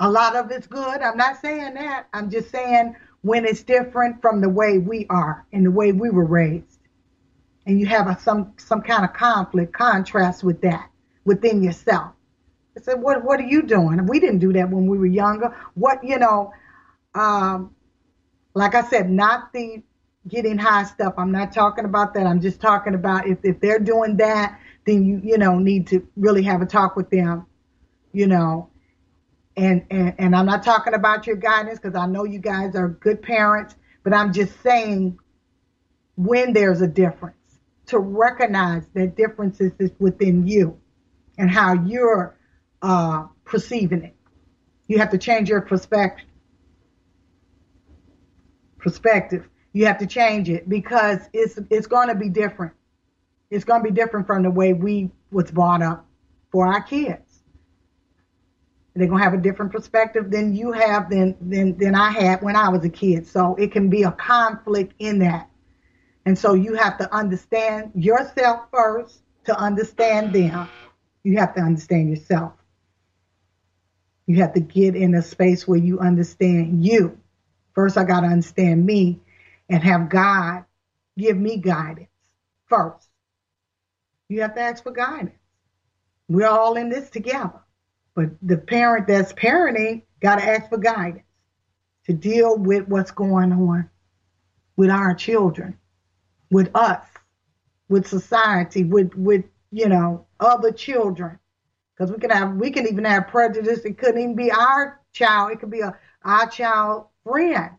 a 0.00 0.10
lot 0.10 0.34
of 0.34 0.50
it's 0.50 0.66
good. 0.66 1.00
I'm 1.00 1.16
not 1.16 1.40
saying 1.40 1.74
that. 1.74 2.06
I'm 2.12 2.30
just 2.30 2.50
saying 2.50 2.96
when 3.22 3.44
it's 3.44 3.62
different 3.62 4.20
from 4.20 4.40
the 4.40 4.48
way 4.48 4.78
we 4.78 5.06
are 5.10 5.46
and 5.52 5.66
the 5.66 5.70
way 5.70 5.92
we 5.92 6.10
were 6.10 6.24
raised. 6.24 6.78
And 7.66 7.78
you 7.78 7.86
have 7.86 8.08
a, 8.08 8.18
some 8.18 8.54
some 8.56 8.82
kind 8.82 9.04
of 9.04 9.12
conflict, 9.12 9.72
contrast 9.72 10.42
with 10.42 10.60
that 10.62 10.90
within 11.28 11.62
yourself. 11.62 12.12
I 12.76 12.80
said, 12.80 13.02
what 13.02 13.22
what 13.22 13.38
are 13.38 13.46
you 13.46 13.62
doing? 13.62 14.06
We 14.06 14.18
didn't 14.18 14.38
do 14.38 14.52
that 14.54 14.70
when 14.70 14.86
we 14.86 14.98
were 14.98 15.06
younger. 15.06 15.54
What 15.74 16.02
you 16.02 16.18
know, 16.18 16.52
um, 17.14 17.74
like 18.54 18.74
I 18.74 18.82
said, 18.82 19.10
not 19.10 19.52
the 19.52 19.82
getting 20.26 20.58
high 20.58 20.84
stuff. 20.84 21.14
I'm 21.18 21.30
not 21.30 21.52
talking 21.52 21.84
about 21.84 22.14
that. 22.14 22.26
I'm 22.26 22.40
just 22.40 22.60
talking 22.60 22.94
about 22.94 23.26
if 23.26 23.38
if 23.42 23.60
they're 23.60 23.78
doing 23.78 24.16
that, 24.16 24.58
then 24.86 25.04
you 25.04 25.20
you 25.22 25.38
know 25.38 25.58
need 25.58 25.88
to 25.88 26.06
really 26.16 26.42
have 26.44 26.62
a 26.62 26.66
talk 26.66 26.96
with 26.96 27.10
them, 27.10 27.46
you 28.12 28.26
know. 28.26 28.70
And 29.56 29.84
and, 29.90 30.14
and 30.18 30.36
I'm 30.36 30.46
not 30.46 30.62
talking 30.62 30.94
about 30.94 31.26
your 31.26 31.36
guidance 31.36 31.80
because 31.80 31.96
I 31.96 32.06
know 32.06 32.24
you 32.24 32.38
guys 32.38 32.76
are 32.76 32.88
good 32.88 33.22
parents, 33.22 33.74
but 34.04 34.14
I'm 34.14 34.32
just 34.32 34.60
saying 34.62 35.18
when 36.16 36.52
there's 36.52 36.80
a 36.80 36.86
difference 36.86 37.36
to 37.86 37.98
recognize 37.98 38.84
that 38.94 39.16
differences 39.16 39.72
is 39.78 39.90
within 39.98 40.46
you 40.46 40.78
and 41.38 41.50
how 41.50 41.72
you're 41.72 42.36
uh, 42.82 43.26
perceiving 43.44 44.02
it. 44.02 44.14
You 44.86 44.98
have 44.98 45.10
to 45.10 45.18
change 45.18 45.48
your 45.48 45.62
perspective. 45.62 46.26
Perspective. 48.78 49.48
You 49.72 49.86
have 49.86 49.98
to 49.98 50.06
change 50.06 50.48
it 50.50 50.68
because 50.68 51.20
it's 51.32 51.58
it's 51.70 51.86
going 51.86 52.08
to 52.08 52.14
be 52.14 52.28
different. 52.28 52.72
It's 53.50 53.64
going 53.64 53.82
to 53.82 53.90
be 53.90 53.94
different 53.94 54.26
from 54.26 54.42
the 54.42 54.50
way 54.50 54.72
we 54.72 55.10
was 55.30 55.50
brought 55.50 55.82
up 55.82 56.06
for 56.50 56.66
our 56.66 56.82
kids. 56.82 57.28
They're 58.98 59.06
gonna 59.06 59.22
have 59.22 59.34
a 59.34 59.38
different 59.38 59.70
perspective 59.70 60.28
than 60.28 60.56
you 60.56 60.72
have 60.72 61.08
than 61.08 61.36
than 61.40 61.78
than 61.78 61.94
I 61.94 62.10
had 62.10 62.42
when 62.42 62.56
I 62.56 62.68
was 62.68 62.84
a 62.84 62.88
kid. 62.88 63.28
So 63.28 63.54
it 63.54 63.70
can 63.70 63.88
be 63.88 64.02
a 64.02 64.10
conflict 64.10 64.94
in 64.98 65.20
that. 65.20 65.48
And 66.26 66.36
so 66.36 66.54
you 66.54 66.74
have 66.74 66.98
to 66.98 67.14
understand 67.14 67.92
yourself 67.94 68.62
first 68.72 69.22
to 69.44 69.56
understand 69.56 70.34
them. 70.34 70.68
You 71.22 71.38
have 71.38 71.54
to 71.54 71.60
understand 71.60 72.10
yourself. 72.10 72.52
You 74.26 74.42
have 74.42 74.54
to 74.54 74.60
get 74.60 74.94
in 74.94 75.14
a 75.14 75.22
space 75.22 75.66
where 75.66 75.78
you 75.78 76.00
understand 76.00 76.84
you. 76.84 77.18
First, 77.74 77.96
I 77.96 78.04
got 78.04 78.20
to 78.20 78.26
understand 78.26 78.84
me 78.84 79.20
and 79.68 79.82
have 79.82 80.08
God 80.08 80.64
give 81.16 81.36
me 81.36 81.56
guidance 81.56 82.08
first. 82.66 83.08
You 84.28 84.42
have 84.42 84.54
to 84.54 84.60
ask 84.60 84.82
for 84.82 84.92
guidance. 84.92 85.38
We're 86.28 86.46
all 86.46 86.76
in 86.76 86.90
this 86.90 87.08
together. 87.08 87.60
But 88.14 88.30
the 88.42 88.58
parent 88.58 89.06
that's 89.06 89.32
parenting 89.32 90.02
got 90.20 90.36
to 90.36 90.44
ask 90.44 90.68
for 90.68 90.78
guidance 90.78 91.24
to 92.06 92.12
deal 92.12 92.56
with 92.56 92.88
what's 92.88 93.12
going 93.12 93.52
on 93.52 93.88
with 94.76 94.90
our 94.90 95.14
children, 95.14 95.78
with 96.50 96.70
us, 96.74 97.04
with 97.88 98.06
society, 98.06 98.84
with, 98.84 99.14
with, 99.14 99.44
you 99.70 99.88
know, 99.88 100.26
other 100.40 100.72
children. 100.72 101.38
Because 101.94 102.12
we 102.12 102.18
can 102.18 102.30
have, 102.30 102.54
we 102.54 102.70
can 102.70 102.86
even 102.86 103.04
have 103.04 103.28
prejudice. 103.28 103.80
It 103.84 103.98
couldn't 103.98 104.20
even 104.20 104.36
be 104.36 104.52
our 104.52 105.00
child. 105.12 105.52
It 105.52 105.60
could 105.60 105.70
be 105.70 105.80
a 105.80 105.98
our 106.22 106.48
child 106.48 107.06
friend, 107.24 107.70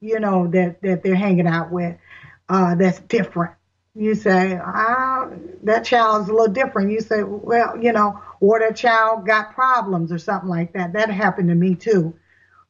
you 0.00 0.20
know, 0.20 0.48
that 0.48 0.82
that 0.82 1.02
they're 1.02 1.14
hanging 1.14 1.46
out 1.46 1.70
with. 1.70 1.96
Uh, 2.48 2.74
that's 2.74 3.00
different. 3.00 3.54
You 3.94 4.14
say, 4.14 4.58
ah, 4.62 5.28
that 5.64 5.84
child's 5.84 6.28
a 6.28 6.32
little 6.32 6.52
different. 6.52 6.92
You 6.92 7.00
say, 7.00 7.22
well, 7.22 7.76
you 7.82 7.92
know, 7.92 8.18
or 8.40 8.58
that 8.58 8.76
child 8.76 9.26
got 9.26 9.54
problems 9.54 10.12
or 10.12 10.18
something 10.18 10.48
like 10.48 10.72
that. 10.72 10.94
That 10.94 11.10
happened 11.10 11.48
to 11.48 11.54
me 11.54 11.74
too, 11.74 12.14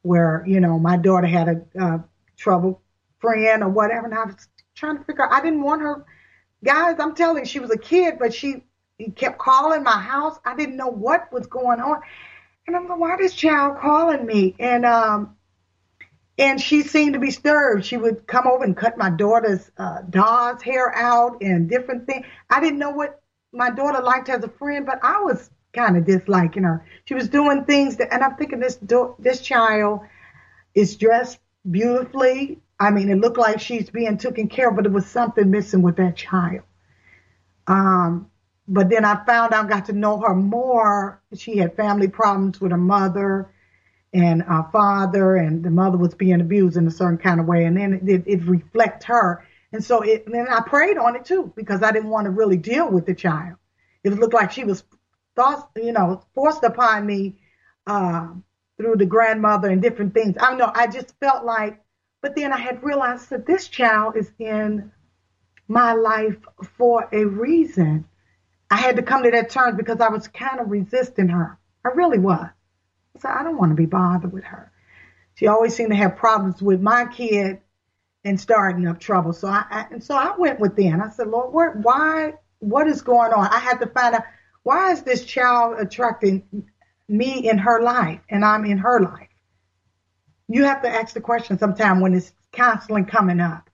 where 0.01 0.43
you 0.47 0.59
know 0.59 0.79
my 0.79 0.97
daughter 0.97 1.27
had 1.27 1.47
a 1.49 1.83
uh, 1.83 1.97
trouble 2.37 2.81
friend 3.19 3.63
or 3.63 3.69
whatever, 3.69 4.05
and 4.05 4.13
I 4.13 4.25
was 4.25 4.47
trying 4.75 4.97
to 4.97 5.03
figure. 5.03 5.23
out, 5.23 5.31
I 5.31 5.41
didn't 5.41 5.61
want 5.61 5.81
her. 5.81 6.05
Guys, 6.63 6.95
I'm 6.99 7.15
telling 7.15 7.39
you, 7.39 7.45
she 7.45 7.59
was 7.59 7.71
a 7.71 7.77
kid, 7.77 8.15
but 8.19 8.33
she 8.33 8.63
he 8.97 9.11
kept 9.11 9.37
calling 9.37 9.83
my 9.83 9.99
house. 9.99 10.37
I 10.45 10.55
didn't 10.55 10.77
know 10.77 10.87
what 10.87 11.31
was 11.33 11.47
going 11.47 11.79
on. 11.79 12.01
And 12.65 12.75
I'm 12.75 12.87
like, 12.87 12.99
why 12.99 13.17
this 13.17 13.33
child 13.33 13.77
calling 13.79 14.25
me? 14.25 14.55
And 14.59 14.85
um 14.85 15.35
and 16.37 16.59
she 16.59 16.81
seemed 16.81 17.13
to 17.13 17.19
be 17.19 17.31
stirred. 17.31 17.85
She 17.85 17.97
would 17.97 18.25
come 18.25 18.47
over 18.47 18.63
and 18.63 18.75
cut 18.75 18.97
my 18.97 19.09
daughter's 19.09 19.69
uh, 19.77 20.01
doll's 20.09 20.61
hair 20.61 20.93
out 20.95 21.41
and 21.41 21.69
different 21.69 22.07
things. 22.07 22.25
I 22.49 22.59
didn't 22.59 22.79
know 22.79 22.91
what 22.91 23.21
my 23.51 23.69
daughter 23.69 24.01
liked 24.01 24.29
as 24.29 24.43
a 24.43 24.49
friend, 24.49 24.85
but 24.85 24.99
I 25.03 25.21
was 25.21 25.49
kind 25.73 25.95
of 25.95 26.05
disliking 26.05 26.63
her. 26.63 26.85
She 27.05 27.13
was 27.13 27.29
doing 27.29 27.65
things 27.65 27.97
that, 27.97 28.11
and 28.11 28.23
I'm 28.23 28.35
thinking 28.35 28.59
this 28.59 28.75
do, 28.75 29.15
this 29.19 29.41
child 29.41 30.01
is 30.73 30.95
dressed 30.95 31.39
beautifully. 31.69 32.59
I 32.83 32.91
mean, 32.91 33.09
it 33.09 33.17
looked 33.17 33.37
like 33.37 33.59
she's 33.59 33.89
being 33.89 34.17
taken 34.17 34.49
care 34.49 34.69
of, 34.69 34.75
but 34.75 34.85
it 34.85 34.91
was 34.91 35.05
something 35.05 35.49
missing 35.49 35.81
with 35.81 35.95
that 35.97 36.17
child. 36.17 36.63
Um, 37.65 38.29
but 38.67 38.89
then 38.89 39.05
I 39.05 39.23
found 39.25 39.53
out, 39.53 39.69
got 39.69 39.85
to 39.85 39.93
know 39.93 40.19
her 40.19 40.35
more. 40.35 41.21
She 41.35 41.57
had 41.57 41.75
family 41.75 42.07
problems 42.07 42.59
with 42.59 42.71
her 42.71 42.77
mother 42.77 43.49
and 44.13 44.43
our 44.43 44.69
father, 44.71 45.35
and 45.35 45.63
the 45.63 45.71
mother 45.71 45.97
was 45.97 46.13
being 46.13 46.41
abused 46.41 46.77
in 46.77 46.85
a 46.85 46.91
certain 46.91 47.17
kind 47.17 47.39
of 47.39 47.47
way, 47.47 47.65
and 47.65 47.75
then 47.75 47.93
it, 47.93 48.07
it, 48.07 48.23
it 48.27 48.43
reflect 48.43 49.03
her. 49.05 49.45
And 49.71 49.83
so 49.83 50.01
it, 50.01 50.25
and 50.25 50.35
then 50.35 50.47
I 50.47 50.61
prayed 50.61 50.97
on 50.97 51.15
it 51.15 51.25
too 51.25 51.51
because 51.55 51.81
I 51.81 51.91
didn't 51.91 52.09
want 52.09 52.25
to 52.25 52.31
really 52.31 52.57
deal 52.57 52.89
with 52.91 53.05
the 53.07 53.15
child. 53.15 53.57
It 54.03 54.13
looked 54.13 54.33
like 54.33 54.51
she 54.51 54.65
was 54.65 54.83
thought, 55.35 55.69
you 55.75 55.93
know, 55.93 56.23
forced 56.35 56.63
upon 56.63 57.07
me 57.07 57.39
uh, 57.87 58.27
through 58.77 58.97
the 58.97 59.05
grandmother 59.07 59.69
and 59.69 59.81
different 59.81 60.13
things. 60.13 60.35
I 60.39 60.53
know 60.55 60.71
I 60.73 60.87
just 60.87 61.17
felt 61.19 61.43
like, 61.43 61.82
but 62.23 62.37
then 62.37 62.53
I 62.53 62.57
had 62.57 62.81
realized 62.83 63.29
that 63.31 63.45
this 63.45 63.67
child 63.67 64.15
is 64.15 64.31
in 64.39 64.93
my 65.67 65.91
life 65.91 66.37
for 66.77 67.09
a 67.11 67.25
reason. 67.25 68.05
I 68.71 68.77
had 68.77 68.95
to 68.95 69.03
come 69.03 69.23
to 69.23 69.31
that 69.31 69.49
terms 69.49 69.75
because 69.75 69.99
I 69.99 70.07
was 70.07 70.29
kind 70.29 70.61
of 70.61 70.71
resisting 70.71 71.27
her. 71.27 71.59
I 71.85 71.89
really 71.89 72.19
was. 72.19 72.47
I 73.15 73.19
said, 73.19 73.31
I 73.31 73.43
don't 73.43 73.57
want 73.57 73.71
to 73.71 73.75
be 73.75 73.85
bothered 73.85 74.31
with 74.31 74.45
her. 74.45 74.71
She 75.35 75.47
always 75.47 75.75
seemed 75.75 75.89
to 75.89 75.97
have 75.97 76.15
problems 76.15 76.61
with 76.61 76.81
my 76.81 77.05
kid 77.05 77.59
and 78.23 78.39
starting 78.39 78.87
up 78.87 79.01
trouble. 79.01 79.33
So 79.33 79.49
I, 79.49 79.65
I 79.69 79.87
and 79.91 80.01
so 80.01 80.15
I 80.15 80.33
went 80.37 80.61
within. 80.61 81.01
I 81.01 81.09
said, 81.09 81.27
Lord, 81.27 81.53
where, 81.53 81.71
why? 81.71 82.35
What 82.59 82.87
is 82.87 83.01
going 83.01 83.33
on? 83.33 83.47
I 83.47 83.59
had 83.59 83.81
to 83.81 83.87
find 83.87 84.15
out 84.15 84.23
why 84.63 84.93
is 84.93 85.01
this 85.01 85.25
child 85.25 85.75
attracting 85.77 86.69
me 87.09 87.49
in 87.49 87.57
her 87.57 87.81
life 87.81 88.21
and 88.29 88.45
I'm 88.45 88.63
in 88.63 88.77
her 88.77 89.01
life. 89.01 89.27
You 90.53 90.65
have 90.65 90.83
to 90.83 90.87
ask 90.87 91.15
the 91.15 91.19
question 91.19 91.57
sometime 91.57 91.99
when 91.99 92.13
it's 92.13 92.31
constantly 92.51 93.05
coming 93.05 93.39
up. 93.39 93.71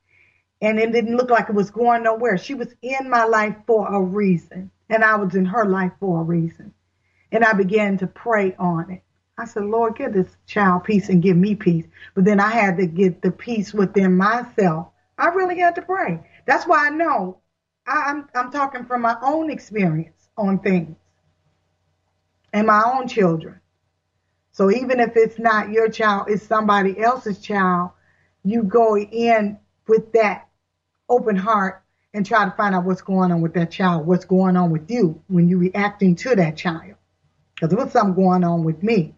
And 0.61 0.79
it 0.79 0.93
didn't 0.93 1.17
look 1.17 1.29
like 1.29 1.49
it 1.49 1.53
was 1.53 1.71
going 1.71 2.03
nowhere. 2.03 2.37
She 2.37 2.53
was 2.53 2.73
in 2.81 3.09
my 3.09 3.25
life 3.25 3.57
for 3.67 3.93
a 3.93 3.99
reason 4.01 4.71
and 4.89 5.03
I 5.03 5.17
was 5.17 5.35
in 5.35 5.43
her 5.43 5.65
life 5.65 5.91
for 5.99 6.21
a 6.21 6.23
reason. 6.23 6.73
And 7.33 7.43
I 7.43 7.51
began 7.51 7.97
to 7.97 8.07
pray 8.07 8.55
on 8.57 8.91
it. 8.91 9.03
I 9.37 9.43
said, 9.43 9.65
Lord, 9.65 9.97
give 9.97 10.13
this 10.13 10.33
child 10.47 10.85
peace 10.85 11.09
and 11.09 11.21
give 11.21 11.35
me 11.35 11.53
peace. 11.53 11.85
But 12.15 12.23
then 12.23 12.39
I 12.39 12.49
had 12.49 12.77
to 12.77 12.87
get 12.87 13.21
the 13.21 13.31
peace 13.31 13.73
within 13.73 14.15
myself. 14.15 14.87
I 15.17 15.27
really 15.27 15.59
had 15.59 15.75
to 15.75 15.81
pray. 15.81 16.21
That's 16.45 16.65
why 16.65 16.87
I 16.87 16.91
know 16.91 17.39
I, 17.85 18.09
am 18.09 18.29
I'm, 18.33 18.45
I'm 18.45 18.51
talking 18.53 18.85
from 18.85 19.01
my 19.01 19.17
own 19.21 19.49
experience 19.49 20.29
on 20.37 20.59
things 20.59 20.95
and 22.53 22.67
my 22.67 22.83
own 22.85 23.09
children. 23.09 23.59
So 24.59 24.69
even 24.69 24.99
if 24.99 25.15
it's 25.15 25.39
not 25.39 25.69
your 25.69 25.87
child, 25.87 26.25
it's 26.27 26.45
somebody 26.45 26.99
else's 26.99 27.39
child, 27.39 27.91
you 28.43 28.63
go 28.63 28.97
in 28.97 29.57
with 29.87 30.11
that 30.11 30.49
open 31.07 31.37
heart 31.37 31.81
and 32.13 32.25
try 32.25 32.43
to 32.43 32.51
find 32.51 32.75
out 32.75 32.83
what's 32.83 33.01
going 33.01 33.31
on 33.31 33.39
with 33.39 33.53
that 33.53 33.71
child, 33.71 34.05
what's 34.05 34.25
going 34.25 34.57
on 34.57 34.69
with 34.69 34.91
you 34.91 35.23
when 35.27 35.47
you're 35.47 35.59
reacting 35.59 36.13
to 36.17 36.35
that 36.35 36.57
child. 36.57 36.95
Because 37.55 37.69
there 37.69 37.81
was 37.81 37.93
something 37.93 38.21
going 38.21 38.43
on 38.43 38.65
with 38.65 38.83
me. 38.83 39.15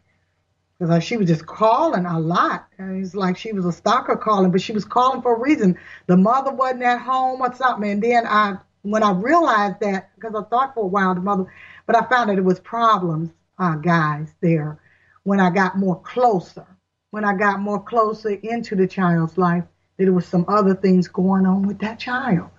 Because 0.78 1.04
she 1.04 1.18
was 1.18 1.28
just 1.28 1.48
calling 1.48 2.06
a 2.06 2.20
lot. 2.20 2.68
It's 2.78 3.16
like 3.16 3.36
she 3.36 3.52
was 3.52 3.66
a 3.66 3.72
stalker 3.72 4.18
calling, 4.18 4.52
but 4.52 4.62
she 4.62 4.74
was 4.74 4.86
calling 4.86 5.24
for 5.24 5.36
a 5.36 5.40
reason. 5.40 5.76
The 6.06 6.18
mother 6.18 6.52
wasn't 6.52 6.84
at 6.84 7.02
home 7.02 7.42
or 7.42 7.52
something. 7.56 7.90
And 7.90 8.04
then 8.04 8.28
I, 8.28 8.58
when 8.84 9.02
I 9.02 9.12
realized 9.12 9.80
that, 9.80 10.12
because 10.14 10.36
I 10.36 10.48
thought 10.52 10.76
for 10.76 10.84
a 10.84 10.88
while 10.88 11.16
the 11.16 11.22
mother, 11.22 11.52
but 11.88 11.96
I 11.96 12.08
found 12.08 12.30
that 12.30 12.38
it 12.38 12.44
was 12.44 12.60
problems, 12.60 13.32
uh, 13.58 13.78
guys, 13.78 14.36
there 14.42 14.78
when 15.24 15.40
I 15.40 15.50
got 15.50 15.78
more 15.78 16.00
closer. 16.02 16.66
When 17.12 17.26
I 17.26 17.36
got 17.36 17.60
more 17.60 17.82
closer 17.82 18.30
into 18.30 18.76
the 18.76 18.88
child's 18.88 19.38
life, 19.38 19.66
there 19.98 20.14
was 20.14 20.26
some 20.26 20.46
other 20.48 20.74
things 20.74 21.08
going 21.08 21.46
on 21.46 21.64
with 21.64 21.80
that 21.80 22.00
child. 22.00 22.50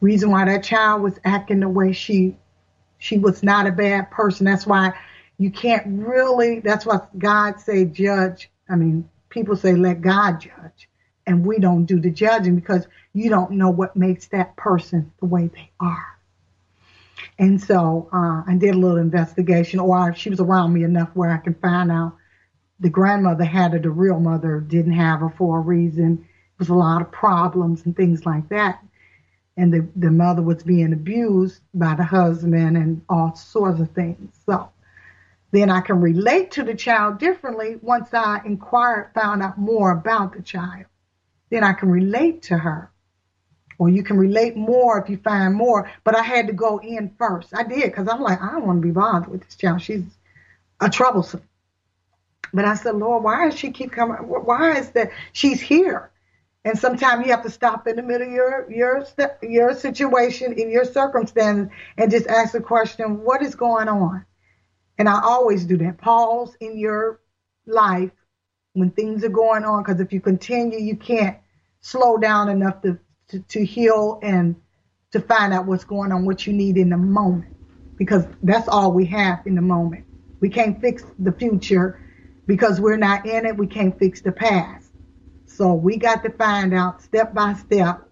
Reason 0.00 0.30
why 0.30 0.46
that 0.46 0.64
child 0.64 1.02
was 1.02 1.20
acting 1.24 1.60
the 1.60 1.68
way 1.68 1.92
she 1.92 2.36
she 2.98 3.18
was 3.18 3.42
not 3.42 3.66
a 3.66 3.72
bad 3.72 4.10
person. 4.10 4.46
That's 4.46 4.66
why 4.66 4.92
you 5.38 5.50
can't 5.50 5.84
really 5.86 6.60
that's 6.60 6.86
why 6.86 7.00
God 7.18 7.60
say 7.60 7.84
judge. 7.84 8.50
I 8.68 8.76
mean, 8.76 9.08
people 9.28 9.56
say 9.56 9.74
let 9.74 10.00
God 10.00 10.40
judge. 10.40 10.88
And 11.26 11.46
we 11.46 11.58
don't 11.58 11.84
do 11.84 12.00
the 12.00 12.10
judging 12.10 12.56
because 12.56 12.88
you 13.12 13.28
don't 13.28 13.52
know 13.52 13.70
what 13.70 13.94
makes 13.94 14.26
that 14.28 14.56
person 14.56 15.12
the 15.20 15.26
way 15.26 15.48
they 15.48 15.70
are. 15.78 16.18
And 17.38 17.60
so 17.60 18.08
uh, 18.12 18.42
I 18.46 18.56
did 18.58 18.74
a 18.74 18.78
little 18.78 18.98
investigation, 18.98 19.80
or 19.80 20.14
she 20.14 20.30
was 20.30 20.40
around 20.40 20.72
me 20.72 20.84
enough 20.84 21.10
where 21.14 21.30
I 21.30 21.38
can 21.38 21.54
find 21.54 21.90
out 21.90 22.16
the 22.80 22.90
grandmother 22.90 23.44
had 23.44 23.72
her, 23.72 23.78
the 23.78 23.90
real 23.90 24.18
mother 24.18 24.60
didn't 24.60 24.92
have 24.92 25.20
her 25.20 25.30
for 25.30 25.58
a 25.58 25.60
reason. 25.60 26.24
It 26.24 26.58
was 26.58 26.70
a 26.70 26.74
lot 26.74 27.02
of 27.02 27.12
problems 27.12 27.84
and 27.84 27.94
things 27.94 28.24
like 28.24 28.48
that. 28.48 28.82
And 29.56 29.72
the, 29.72 29.86
the 29.96 30.10
mother 30.10 30.42
was 30.42 30.62
being 30.62 30.92
abused 30.92 31.60
by 31.74 31.94
the 31.94 32.04
husband 32.04 32.76
and 32.76 33.02
all 33.08 33.34
sorts 33.34 33.80
of 33.80 33.90
things. 33.90 34.34
So 34.46 34.70
then 35.50 35.68
I 35.70 35.80
can 35.80 36.00
relate 36.00 36.52
to 36.52 36.62
the 36.62 36.74
child 36.74 37.18
differently 37.18 37.76
once 37.82 38.14
I 38.14 38.40
inquired, 38.44 39.10
found 39.14 39.42
out 39.42 39.58
more 39.58 39.90
about 39.90 40.34
the 40.34 40.42
child. 40.42 40.86
Then 41.50 41.64
I 41.64 41.72
can 41.72 41.90
relate 41.90 42.42
to 42.42 42.56
her. 42.56 42.89
Or 43.80 43.88
you 43.88 44.02
can 44.02 44.18
relate 44.18 44.56
more 44.56 45.00
if 45.00 45.08
you 45.08 45.16
find 45.16 45.54
more. 45.54 45.90
But 46.04 46.14
I 46.14 46.22
had 46.22 46.48
to 46.48 46.52
go 46.52 46.78
in 46.82 47.14
first. 47.18 47.54
I 47.54 47.62
did 47.62 47.84
because 47.84 48.08
I'm 48.08 48.20
like, 48.20 48.38
I 48.42 48.52
don't 48.52 48.66
want 48.66 48.82
to 48.82 48.86
be 48.86 48.92
bothered 48.92 49.30
with 49.30 49.42
this 49.42 49.56
child. 49.56 49.80
She's 49.80 50.04
a 50.80 50.90
troublesome. 50.90 51.42
But 52.52 52.66
I 52.66 52.74
said, 52.74 52.96
Lord, 52.96 53.24
why 53.24 53.48
does 53.48 53.58
she 53.58 53.70
keep 53.70 53.92
coming? 53.92 54.16
Why 54.18 54.76
is 54.76 54.90
that 54.90 55.12
she's 55.32 55.62
here? 55.62 56.10
And 56.62 56.78
sometimes 56.78 57.24
you 57.24 57.32
have 57.32 57.44
to 57.44 57.50
stop 57.50 57.86
in 57.86 57.96
the 57.96 58.02
middle 58.02 58.26
of 58.26 58.32
your 58.34 58.70
your 58.70 59.06
your 59.40 59.74
situation 59.74 60.52
in 60.52 60.68
your 60.70 60.84
circumstance 60.84 61.72
and 61.96 62.10
just 62.10 62.26
ask 62.26 62.52
the 62.52 62.60
question, 62.60 63.22
what 63.24 63.40
is 63.40 63.54
going 63.54 63.88
on? 63.88 64.26
And 64.98 65.08
I 65.08 65.22
always 65.22 65.64
do 65.64 65.78
that. 65.78 65.96
Pause 65.96 66.54
in 66.60 66.76
your 66.76 67.20
life 67.64 68.10
when 68.74 68.90
things 68.90 69.24
are 69.24 69.30
going 69.30 69.64
on, 69.64 69.82
because 69.82 70.00
if 70.00 70.12
you 70.12 70.20
continue, 70.20 70.78
you 70.78 70.96
can't 70.96 71.38
slow 71.80 72.18
down 72.18 72.50
enough 72.50 72.82
to, 72.82 72.98
to, 73.30 73.40
to 73.40 73.64
heal 73.64 74.18
and 74.22 74.56
to 75.12 75.20
find 75.20 75.52
out 75.52 75.66
what's 75.66 75.84
going 75.84 76.12
on, 76.12 76.24
what 76.24 76.46
you 76.46 76.52
need 76.52 76.76
in 76.76 76.90
the 76.90 76.96
moment, 76.96 77.56
because 77.96 78.24
that's 78.42 78.68
all 78.68 78.92
we 78.92 79.06
have 79.06 79.46
in 79.46 79.54
the 79.54 79.62
moment. 79.62 80.04
We 80.40 80.48
can't 80.48 80.80
fix 80.80 81.04
the 81.18 81.32
future 81.32 82.00
because 82.46 82.80
we're 82.80 82.96
not 82.96 83.26
in 83.26 83.46
it. 83.46 83.56
We 83.56 83.66
can't 83.66 83.98
fix 83.98 84.20
the 84.20 84.32
past. 84.32 84.88
So 85.46 85.74
we 85.74 85.96
got 85.96 86.22
to 86.24 86.30
find 86.30 86.72
out 86.72 87.02
step 87.02 87.34
by 87.34 87.54
step 87.54 88.08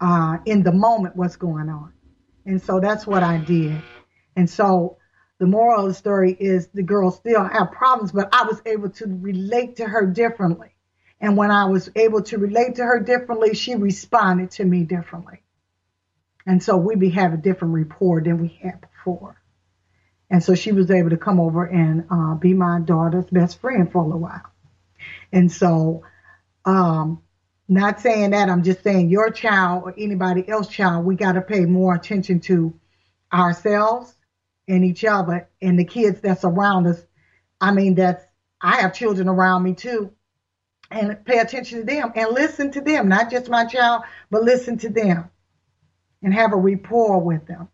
uh, 0.00 0.38
in 0.46 0.62
the 0.62 0.72
moment 0.72 1.16
what's 1.16 1.36
going 1.36 1.68
on. 1.68 1.92
And 2.46 2.62
so 2.62 2.80
that's 2.80 3.06
what 3.06 3.22
I 3.22 3.38
did. 3.38 3.82
And 4.36 4.48
so 4.48 4.96
the 5.38 5.46
moral 5.46 5.82
of 5.82 5.88
the 5.88 5.94
story 5.94 6.36
is 6.40 6.68
the 6.68 6.82
girl 6.82 7.10
still 7.10 7.44
have 7.44 7.72
problems, 7.72 8.12
but 8.12 8.28
I 8.32 8.44
was 8.44 8.62
able 8.64 8.88
to 8.90 9.06
relate 9.20 9.76
to 9.76 9.84
her 9.84 10.06
differently. 10.06 10.74
And 11.20 11.36
when 11.36 11.50
I 11.50 11.64
was 11.66 11.90
able 11.96 12.22
to 12.22 12.38
relate 12.38 12.76
to 12.76 12.84
her 12.84 13.00
differently, 13.00 13.54
she 13.54 13.74
responded 13.74 14.52
to 14.52 14.64
me 14.64 14.84
differently. 14.84 15.42
And 16.46 16.62
so 16.62 16.76
we 16.76 16.94
be 16.94 17.10
have 17.10 17.34
a 17.34 17.36
different 17.36 17.74
rapport 17.74 18.22
than 18.22 18.40
we 18.40 18.58
had 18.62 18.80
before. 18.80 19.40
And 20.30 20.42
so 20.42 20.54
she 20.54 20.72
was 20.72 20.90
able 20.90 21.10
to 21.10 21.16
come 21.16 21.40
over 21.40 21.64
and 21.64 22.06
uh, 22.10 22.34
be 22.34 22.54
my 22.54 22.80
daughter's 22.80 23.26
best 23.26 23.60
friend 23.60 23.90
for 23.90 24.02
a 24.02 24.04
little 24.04 24.20
while. 24.20 24.42
And 25.32 25.50
so, 25.50 26.04
um, 26.64 27.22
not 27.68 28.00
saying 28.00 28.30
that, 28.30 28.48
I'm 28.48 28.62
just 28.62 28.82
saying 28.82 29.10
your 29.10 29.30
child 29.30 29.82
or 29.84 29.94
anybody 29.96 30.48
else's 30.48 30.72
child, 30.72 31.04
we 31.04 31.16
got 31.16 31.32
to 31.32 31.42
pay 31.42 31.66
more 31.66 31.94
attention 31.94 32.40
to 32.40 32.72
ourselves 33.32 34.14
and 34.66 34.84
each 34.84 35.04
other 35.04 35.48
and 35.60 35.78
the 35.78 35.84
kids 35.84 36.20
that's 36.20 36.44
around 36.44 36.86
us. 36.86 37.00
I 37.60 37.72
mean, 37.72 37.94
that's, 37.94 38.24
I 38.60 38.80
have 38.80 38.94
children 38.94 39.28
around 39.28 39.62
me 39.64 39.74
too. 39.74 40.12
And 40.90 41.22
pay 41.24 41.38
attention 41.38 41.80
to 41.80 41.84
them 41.84 42.12
and 42.14 42.32
listen 42.32 42.70
to 42.72 42.80
them, 42.80 43.08
not 43.08 43.30
just 43.30 43.50
my 43.50 43.66
child, 43.66 44.02
but 44.30 44.42
listen 44.42 44.78
to 44.78 44.88
them 44.88 45.30
and 46.22 46.32
have 46.32 46.52
a 46.52 46.56
rapport 46.56 47.20
with 47.20 47.46
them. 47.46 47.68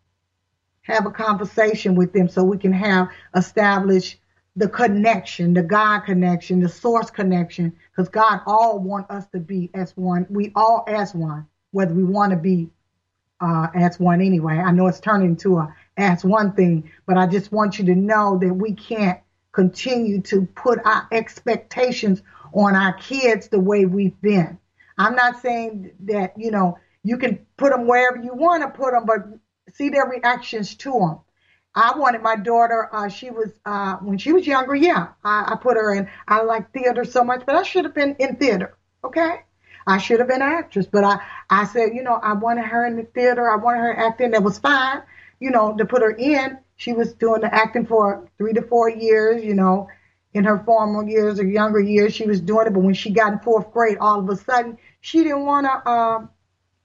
Have 0.81 1.05
a 1.05 1.11
conversation 1.11 1.95
with 1.95 2.13
them 2.13 2.27
so 2.27 2.43
we 2.43 2.57
can 2.57 2.73
have 2.73 3.09
establish 3.35 4.17
the 4.55 4.69
connection, 4.69 5.53
the 5.53 5.63
God 5.63 6.01
connection, 6.01 6.59
the 6.59 6.69
source 6.69 7.09
connection, 7.09 7.75
because 7.91 8.09
God 8.09 8.41
all 8.45 8.79
want 8.79 9.09
us 9.09 9.25
to 9.27 9.39
be 9.39 9.69
as 9.73 9.95
one. 9.97 10.27
We 10.29 10.51
all 10.55 10.85
as 10.87 11.13
one, 11.13 11.47
whether 11.71 11.93
we 11.93 12.03
want 12.03 12.31
to 12.31 12.37
be 12.37 12.69
uh, 13.41 13.67
as 13.75 13.99
one 13.99 14.21
anyway. 14.21 14.57
I 14.57 14.71
know 14.71 14.87
it's 14.87 14.99
turning 14.99 15.29
into 15.29 15.57
a 15.57 15.73
as 15.97 16.23
one 16.23 16.53
thing, 16.53 16.91
but 17.05 17.17
I 17.17 17.27
just 17.27 17.51
want 17.51 17.79
you 17.79 17.85
to 17.85 17.95
know 17.95 18.37
that 18.39 18.53
we 18.53 18.73
can't 18.73 19.19
continue 19.51 20.21
to 20.21 20.45
put 20.55 20.79
our 20.85 21.07
expectations 21.11 22.21
on 22.55 22.75
our 22.75 22.93
kids 22.93 23.49
the 23.49 23.59
way 23.59 23.85
we've 23.85 24.19
been. 24.21 24.57
I'm 24.97 25.15
not 25.15 25.41
saying 25.41 25.91
that, 26.05 26.33
you 26.37 26.51
know, 26.51 26.79
you 27.03 27.17
can 27.17 27.45
put 27.57 27.71
them 27.71 27.87
wherever 27.87 28.17
you 28.17 28.33
want 28.33 28.63
to 28.63 28.69
put 28.69 28.91
them, 28.91 29.05
but 29.05 29.27
see 29.73 29.89
their 29.89 30.05
reactions 30.05 30.75
to 30.75 30.91
them. 30.91 31.19
I 31.75 31.97
wanted 31.97 32.21
my 32.21 32.37
daughter, 32.37 32.89
uh, 32.91 33.09
she 33.09 33.29
was, 33.29 33.51
uh, 33.65 33.97
when 33.97 34.17
she 34.17 34.31
was 34.31 34.47
younger, 34.47 34.73
yeah, 34.73 35.09
I, 35.23 35.51
I 35.53 35.55
put 35.61 35.75
her 35.75 35.93
in, 35.93 36.09
I 36.27 36.41
like 36.43 36.71
theater 36.71 37.03
so 37.03 37.23
much, 37.23 37.43
but 37.45 37.55
I 37.55 37.63
should 37.63 37.83
have 37.83 37.93
been 37.93 38.15
in 38.17 38.37
theater. 38.37 38.77
Okay. 39.03 39.41
I 39.85 39.99
should 39.99 40.19
have 40.19 40.29
been 40.29 40.41
an 40.41 40.51
actress, 40.51 40.87
but 40.87 41.03
I, 41.03 41.19
I 41.49 41.65
said, 41.65 41.89
you 41.93 42.01
know, 42.01 42.15
I 42.15 42.33
wanted 42.33 42.65
her 42.65 42.87
in 42.87 42.95
the 42.95 43.03
theater. 43.03 43.47
I 43.51 43.57
wanted 43.57 43.81
her 43.81 43.95
acting. 43.95 44.31
That 44.31 44.41
was 44.41 44.57
fine 44.57 45.03
you 45.39 45.51
know, 45.51 45.75
to 45.77 45.85
put 45.85 46.01
her 46.01 46.11
in. 46.11 46.57
She 46.77 46.93
was 46.93 47.13
doing 47.13 47.41
the 47.41 47.53
acting 47.53 47.85
for 47.85 48.29
three 48.37 48.53
to 48.53 48.61
four 48.61 48.89
years, 48.89 49.43
you 49.43 49.53
know, 49.53 49.87
in 50.35 50.43
her 50.43 50.59
formal 50.65 51.07
years 51.07 51.39
or 51.39 51.45
younger 51.47 51.79
years, 51.79 52.13
she 52.13 52.27
was 52.27 52.41
doing 52.41 52.67
it. 52.67 52.73
But 52.73 52.81
when 52.81 52.93
she 52.93 53.09
got 53.09 53.31
in 53.31 53.39
fourth 53.39 53.71
grade, 53.71 53.97
all 53.99 54.19
of 54.19 54.29
a 54.29 54.35
sudden, 54.35 54.77
she 54.99 55.23
didn't 55.23 55.45
want 55.45 55.65
to 55.65 55.89
um, 55.89 56.29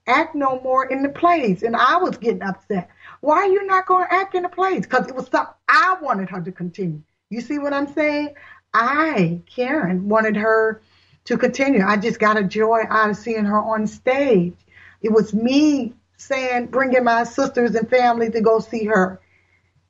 act 0.07 0.37
no 0.37 0.61
more 0.61 0.87
in 0.87 1.03
the 1.03 1.09
plays. 1.09 1.65
And 1.65 1.75
I 1.75 1.97
was 1.97 2.17
getting 2.17 2.43
upset. 2.43 2.89
Why 3.21 3.39
are 3.39 3.49
you 3.49 3.67
not 3.67 3.87
going 3.87 4.07
to 4.07 4.15
act 4.15 4.37
in 4.37 4.45
the 4.45 4.49
plays? 4.49 4.83
Because 4.83 5.09
it 5.09 5.17
was 5.17 5.27
something 5.27 5.53
I 5.69 5.97
wanted 6.01 6.31
her 6.31 6.41
to 6.41 6.53
continue. 6.53 7.03
You 7.29 7.41
see 7.41 7.59
what 7.59 7.75
I'm 7.75 7.93
saying? 7.93 8.35
I, 8.73 9.43
Karen, 9.53 10.09
wanted 10.09 10.37
her 10.37 10.81
to 11.25 11.37
continue. 11.37 11.85
I 11.85 11.97
just 11.97 12.21
got 12.21 12.39
a 12.39 12.45
joy 12.45 12.83
out 12.89 13.11
of 13.11 13.17
seeing 13.17 13.45
her 13.47 13.59
on 13.59 13.89
stage. 13.89 14.55
It 15.03 15.11
was 15.11 15.35
me 15.35 15.95
saying, 16.19 16.69
bringing 16.69 17.03
my 17.03 17.25
sisters 17.25 17.75
and 17.75 17.91
family 17.91 18.31
to 18.31 18.41
go 18.41 18.61
see 18.61 18.85
her, 18.85 19.21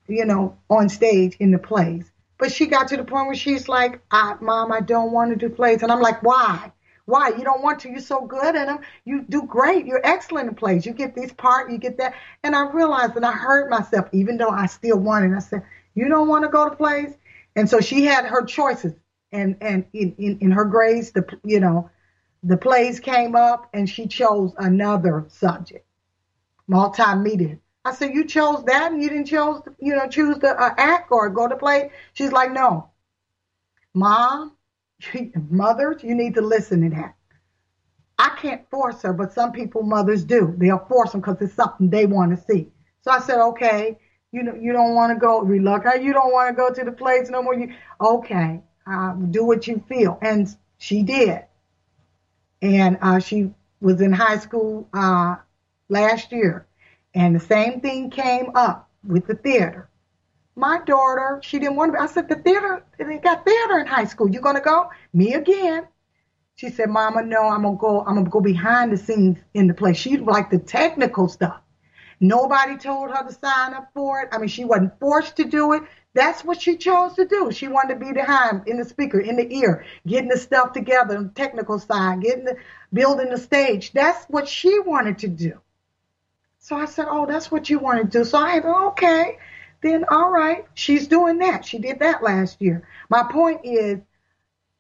you 0.09 0.25
know, 0.25 0.57
on 0.71 0.89
stage 0.89 1.37
in 1.39 1.51
the 1.51 1.59
plays. 1.59 2.10
But 2.41 2.51
she 2.51 2.67
got 2.67 2.89
to 2.89 2.97
the 2.97 3.05
point 3.05 3.27
where 3.27 3.37
she's 3.37 3.69
like, 3.69 4.01
I, 4.11 4.35
Mom, 4.41 4.73
I 4.73 4.81
don't 4.81 5.13
want 5.13 5.31
to 5.31 5.37
do 5.37 5.55
plays. 5.55 5.83
And 5.83 5.93
I'm 5.93 6.01
like, 6.01 6.23
why? 6.23 6.73
Why? 7.05 7.29
You 7.29 7.45
don't 7.45 7.63
want 7.63 7.81
to. 7.81 7.91
You're 7.91 8.01
so 8.01 8.23
good 8.23 8.57
at 8.57 8.67
them. 8.67 8.79
You 9.05 9.23
do 9.29 9.43
great. 9.43 9.85
You're 9.85 10.01
excellent 10.05 10.49
in 10.49 10.55
plays. 10.55 10.87
You 10.87 10.93
get 10.93 11.15
this 11.15 11.33
part, 11.33 11.71
you 11.71 11.77
get 11.77 11.99
that. 11.99 12.15
And 12.43 12.57
I 12.57 12.71
realized 12.71 13.17
and 13.17 13.27
I 13.27 13.33
heard 13.33 13.69
myself, 13.69 14.09
even 14.13 14.39
though 14.39 14.49
I 14.49 14.67
still 14.67 14.99
wanted, 14.99 15.35
I 15.35 15.41
said, 15.41 15.63
You 15.95 16.09
don't 16.09 16.29
want 16.29 16.45
to 16.45 16.51
go 16.51 16.69
to 16.69 16.75
plays? 16.75 17.15
And 17.57 17.69
so 17.69 17.81
she 17.81 18.05
had 18.05 18.25
her 18.25 18.45
choices. 18.45 18.95
And 19.33 19.57
and 19.61 19.85
in, 19.93 20.15
in, 20.19 20.39
in 20.41 20.51
her 20.53 20.65
grades, 20.65 21.11
the 21.11 21.25
you 21.45 21.61
know, 21.61 21.91
the 22.43 22.57
plays 22.57 23.01
came 23.01 23.37
up 23.37 23.69
and 23.75 23.89
she 23.89 24.07
chose 24.07 24.55
another 24.57 25.27
subject 25.29 25.87
multimedia. 26.71 27.59
I 27.85 27.95
said, 27.95 28.13
you 28.13 28.27
chose 28.27 28.65
that 28.65 28.93
and 28.93 29.03
you 29.03 29.09
didn't 29.09 29.27
chose, 29.27 29.63
you 29.79 29.97
know, 29.97 30.07
choose 30.07 30.39
to 30.39 30.49
uh, 30.49 30.75
act 30.77 31.11
or 31.11 31.31
go 31.31 31.49
to 31.49 31.57
play. 31.57 31.91
She's 32.13 32.33
like, 32.33 32.53
no, 32.53 32.91
mom, 33.95 34.57
mothers, 35.51 36.03
you 36.03 36.15
need 36.15 36.35
to 36.35 36.43
listen 36.43 36.83
to 36.83 36.97
that. 36.97 37.15
I 38.19 38.37
can't 38.37 38.69
force 38.71 39.01
her, 39.03 39.15
but 39.15 39.33
some 39.33 39.53
people, 39.53 39.83
mothers 39.83 40.25
do. 40.25 40.55
They'll 40.59 40.85
force 40.91 41.13
them 41.13 41.23
because 41.23 41.41
it's 41.41 41.55
something 41.55 41.89
they 41.89 42.05
want 42.05 42.37
to 42.37 42.45
see. 42.45 42.69
So 43.01 43.11
I 43.11 43.21
said, 43.21 43.41
okay, 43.41 43.99
you 44.31 44.43
know, 44.43 44.55
you 44.55 44.75
don't 44.75 44.95
want 44.95 45.15
to 45.15 45.19
go, 45.19 45.41
reluctant, 45.41 46.03
you 46.03 46.13
don't 46.13 46.31
want 46.33 46.51
to 46.51 46.55
go 46.55 46.71
to 46.71 46.85
the 46.85 46.93
plays 46.93 47.31
no 47.31 47.43
more. 47.43 47.55
You, 47.55 47.73
okay, 47.99 48.61
uh, 48.87 49.15
do 49.15 49.45
what 49.45 49.67
you 49.67 49.83
feel. 49.89 50.19
And 50.21 50.55
she 50.77 51.03
did. 51.03 51.47
And 52.61 52.99
uh, 53.01 53.21
she 53.21 53.53
was 53.81 54.03
in 54.03 54.13
high 54.13 54.39
school 54.39 54.87
uh, 54.93 55.37
last 55.89 56.31
year, 56.31 56.67
and 57.15 57.35
the 57.35 57.41
same 57.41 57.81
thing 57.81 58.11
came 58.11 58.51
up 58.55 58.89
with 59.05 59.27
the 59.27 59.35
theater. 59.35 59.89
My 60.57 60.81
daughter, 60.85 61.41
she 61.43 61.59
didn't 61.59 61.77
want 61.77 61.95
to. 61.95 62.01
I 62.01 62.07
said, 62.07 62.29
the 62.29 62.37
theater, 62.37 62.85
they 62.99 63.19
got 63.19 63.45
theater 63.45 63.79
in 63.79 63.87
high 63.87 64.05
school. 64.05 64.29
You 64.29 64.41
gonna 64.41 64.61
go? 64.61 64.91
Me 65.13 65.35
again. 65.35 65.87
She 66.57 66.69
said, 66.69 66.91
Mama, 66.91 67.23
no, 67.23 67.49
I'm 67.49 67.63
gonna 67.63 67.77
go. 67.77 68.01
I'm 68.01 68.17
gonna 68.17 68.29
go 68.29 68.41
behind 68.41 68.93
the 68.93 68.97
scenes 68.99 69.39
in 69.55 69.67
the 69.67 69.75
play. 69.75 69.95
She 69.95 70.19
liked 70.19 70.51
the 70.51 70.59
technical 70.59 71.29
stuff. 71.29 71.61
Nobody 72.21 72.77
told 72.77 73.11
her 73.11 73.27
to 73.27 73.33
sign 73.33 73.73
up 73.73 73.89
for 73.95 74.21
it. 74.21 74.29
I 74.33 74.39
mean, 74.39 74.49
she 74.49 74.67
wasn't 74.67 74.99
forced 75.01 75.37
to 75.37 75.45
do 75.45 75.73
it. 75.73 75.83
That's 76.13 76.45
what 76.45 76.61
she 76.61 76.77
chose 76.77 77.15
to 77.15 77.25
do. 77.25 77.51
She 77.51 77.69
wanted 77.69 77.95
to 77.95 78.01
be 78.05 78.13
behind 78.13 78.69
in 78.69 78.77
the 78.77 78.85
speaker, 78.85 79.21
in 79.21 79.37
the 79.37 79.51
ear, 79.57 79.87
getting 80.07 80.29
the 80.29 80.37
stuff 80.37 80.73
together, 80.73 81.23
the 81.23 81.31
technical 81.31 81.79
side, 81.79 82.21
getting 82.21 82.45
the 82.45 82.57
building 82.93 83.31
the 83.31 83.39
stage. 83.39 83.93
That's 83.93 84.27
what 84.27 84.47
she 84.47 84.81
wanted 84.81 85.19
to 85.21 85.29
do. 85.29 85.61
So 86.61 86.77
I 86.77 86.85
said, 86.85 87.07
Oh, 87.09 87.27
that's 87.27 87.51
what 87.51 87.69
you 87.69 87.79
want 87.79 88.01
to 88.03 88.19
do. 88.19 88.25
So 88.25 88.39
I 88.39 88.61
said, 88.61 88.67
Okay, 88.67 89.39
then 89.83 90.05
all 90.11 90.31
right. 90.31 90.67
She's 90.75 91.09
doing 91.09 91.39
that. 91.39 91.65
She 91.65 91.79
did 91.79 91.99
that 92.01 92.23
last 92.23 92.61
year. 92.61 92.87
My 93.09 93.25
point 93.25 93.63
is, 93.65 93.99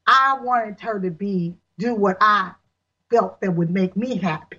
I 0.06 0.38
wanted 0.40 0.78
her 0.80 1.00
to 1.00 1.10
be, 1.10 1.56
do 1.78 1.94
what 1.94 2.18
I 2.20 2.52
felt 3.10 3.40
that 3.40 3.52
would 3.52 3.70
make 3.70 3.96
me 3.96 4.16
happy. 4.16 4.58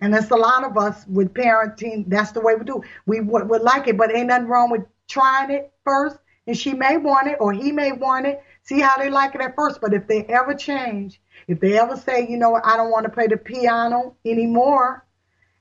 And 0.00 0.12
that's 0.12 0.30
a 0.30 0.36
lot 0.36 0.64
of 0.64 0.76
us 0.76 1.06
with 1.06 1.32
parenting, 1.32 2.04
that's 2.08 2.32
the 2.32 2.40
way 2.40 2.54
we 2.56 2.64
do. 2.64 2.82
We 3.06 3.20
would, 3.20 3.48
would 3.48 3.62
like 3.62 3.88
it, 3.88 3.96
but 3.96 4.14
ain't 4.14 4.26
nothing 4.26 4.48
wrong 4.48 4.70
with 4.70 4.82
trying 5.08 5.50
it 5.50 5.72
first. 5.84 6.18
And 6.46 6.56
she 6.56 6.74
may 6.74 6.98
want 6.98 7.28
it 7.28 7.38
or 7.40 7.54
he 7.54 7.72
may 7.72 7.92
want 7.92 8.26
it. 8.26 8.42
See 8.64 8.80
how 8.80 8.98
they 8.98 9.08
like 9.08 9.34
it 9.34 9.40
at 9.40 9.56
first. 9.56 9.80
But 9.80 9.94
if 9.94 10.06
they 10.06 10.24
ever 10.24 10.54
change, 10.54 11.20
if 11.48 11.58
they 11.58 11.78
ever 11.78 11.96
say, 11.96 12.28
you 12.28 12.36
know 12.36 12.50
what, 12.50 12.66
I 12.66 12.76
don't 12.76 12.90
want 12.90 13.04
to 13.04 13.10
play 13.10 13.28
the 13.28 13.38
piano 13.38 14.16
anymore, 14.26 15.03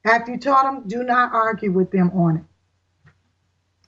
after 0.06 0.34
you 0.34 0.40
taught 0.40 0.64
them, 0.64 0.88
do 0.88 1.04
not 1.04 1.34
argue 1.34 1.72
with 1.72 1.92
them 1.92 2.12
on 2.12 2.38
it. 2.38 2.44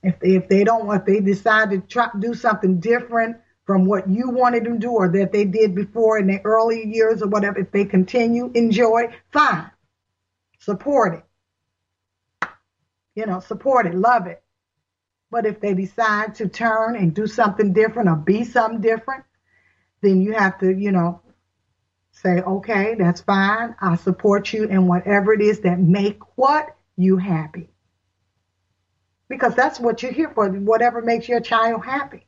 If 0.02 0.20
they, 0.20 0.36
if 0.36 0.48
they 0.48 0.64
don't, 0.64 0.94
if 0.94 1.04
they 1.04 1.20
decide 1.20 1.70
to 1.70 1.80
try 1.80 2.08
do 2.18 2.34
something 2.34 2.80
different 2.80 3.36
from 3.64 3.84
what 3.84 4.08
you 4.08 4.30
wanted 4.30 4.64
them 4.64 4.74
to 4.74 4.78
do 4.78 4.90
or 4.92 5.08
that 5.08 5.32
they 5.32 5.44
did 5.44 5.74
before 5.74 6.18
in 6.18 6.28
their 6.28 6.42
early 6.44 6.86
years 6.86 7.22
or 7.22 7.28
whatever, 7.28 7.58
if 7.58 7.72
they 7.72 7.84
continue, 7.84 8.50
enjoy, 8.54 9.14
fine. 9.32 9.70
Support 10.60 11.14
it. 12.42 12.48
You 13.14 13.26
know, 13.26 13.40
support 13.40 13.86
it, 13.86 13.94
love 13.94 14.26
it. 14.26 14.42
But 15.30 15.46
if 15.46 15.60
they 15.60 15.74
decide 15.74 16.36
to 16.36 16.48
turn 16.48 16.96
and 16.96 17.12
do 17.12 17.26
something 17.26 17.72
different 17.72 18.08
or 18.08 18.16
be 18.16 18.44
something 18.44 18.80
different, 18.80 19.24
then 20.02 20.20
you 20.20 20.32
have 20.32 20.60
to, 20.60 20.70
you 20.70 20.92
know, 20.92 21.20
say, 22.26 22.40
okay, 22.40 22.96
that's 22.98 23.20
fine. 23.20 23.76
I 23.80 23.94
support 23.96 24.52
you 24.52 24.64
in 24.64 24.88
whatever 24.88 25.32
it 25.32 25.40
is 25.40 25.60
that 25.60 25.78
make 25.78 26.18
what 26.36 26.76
you 26.96 27.16
happy. 27.18 27.68
Because 29.28 29.54
that's 29.54 29.78
what 29.78 30.02
you're 30.02 30.12
here 30.12 30.32
for, 30.34 30.48
whatever 30.48 31.02
makes 31.02 31.28
your 31.28 31.40
child 31.40 31.84
happy. 31.84 32.26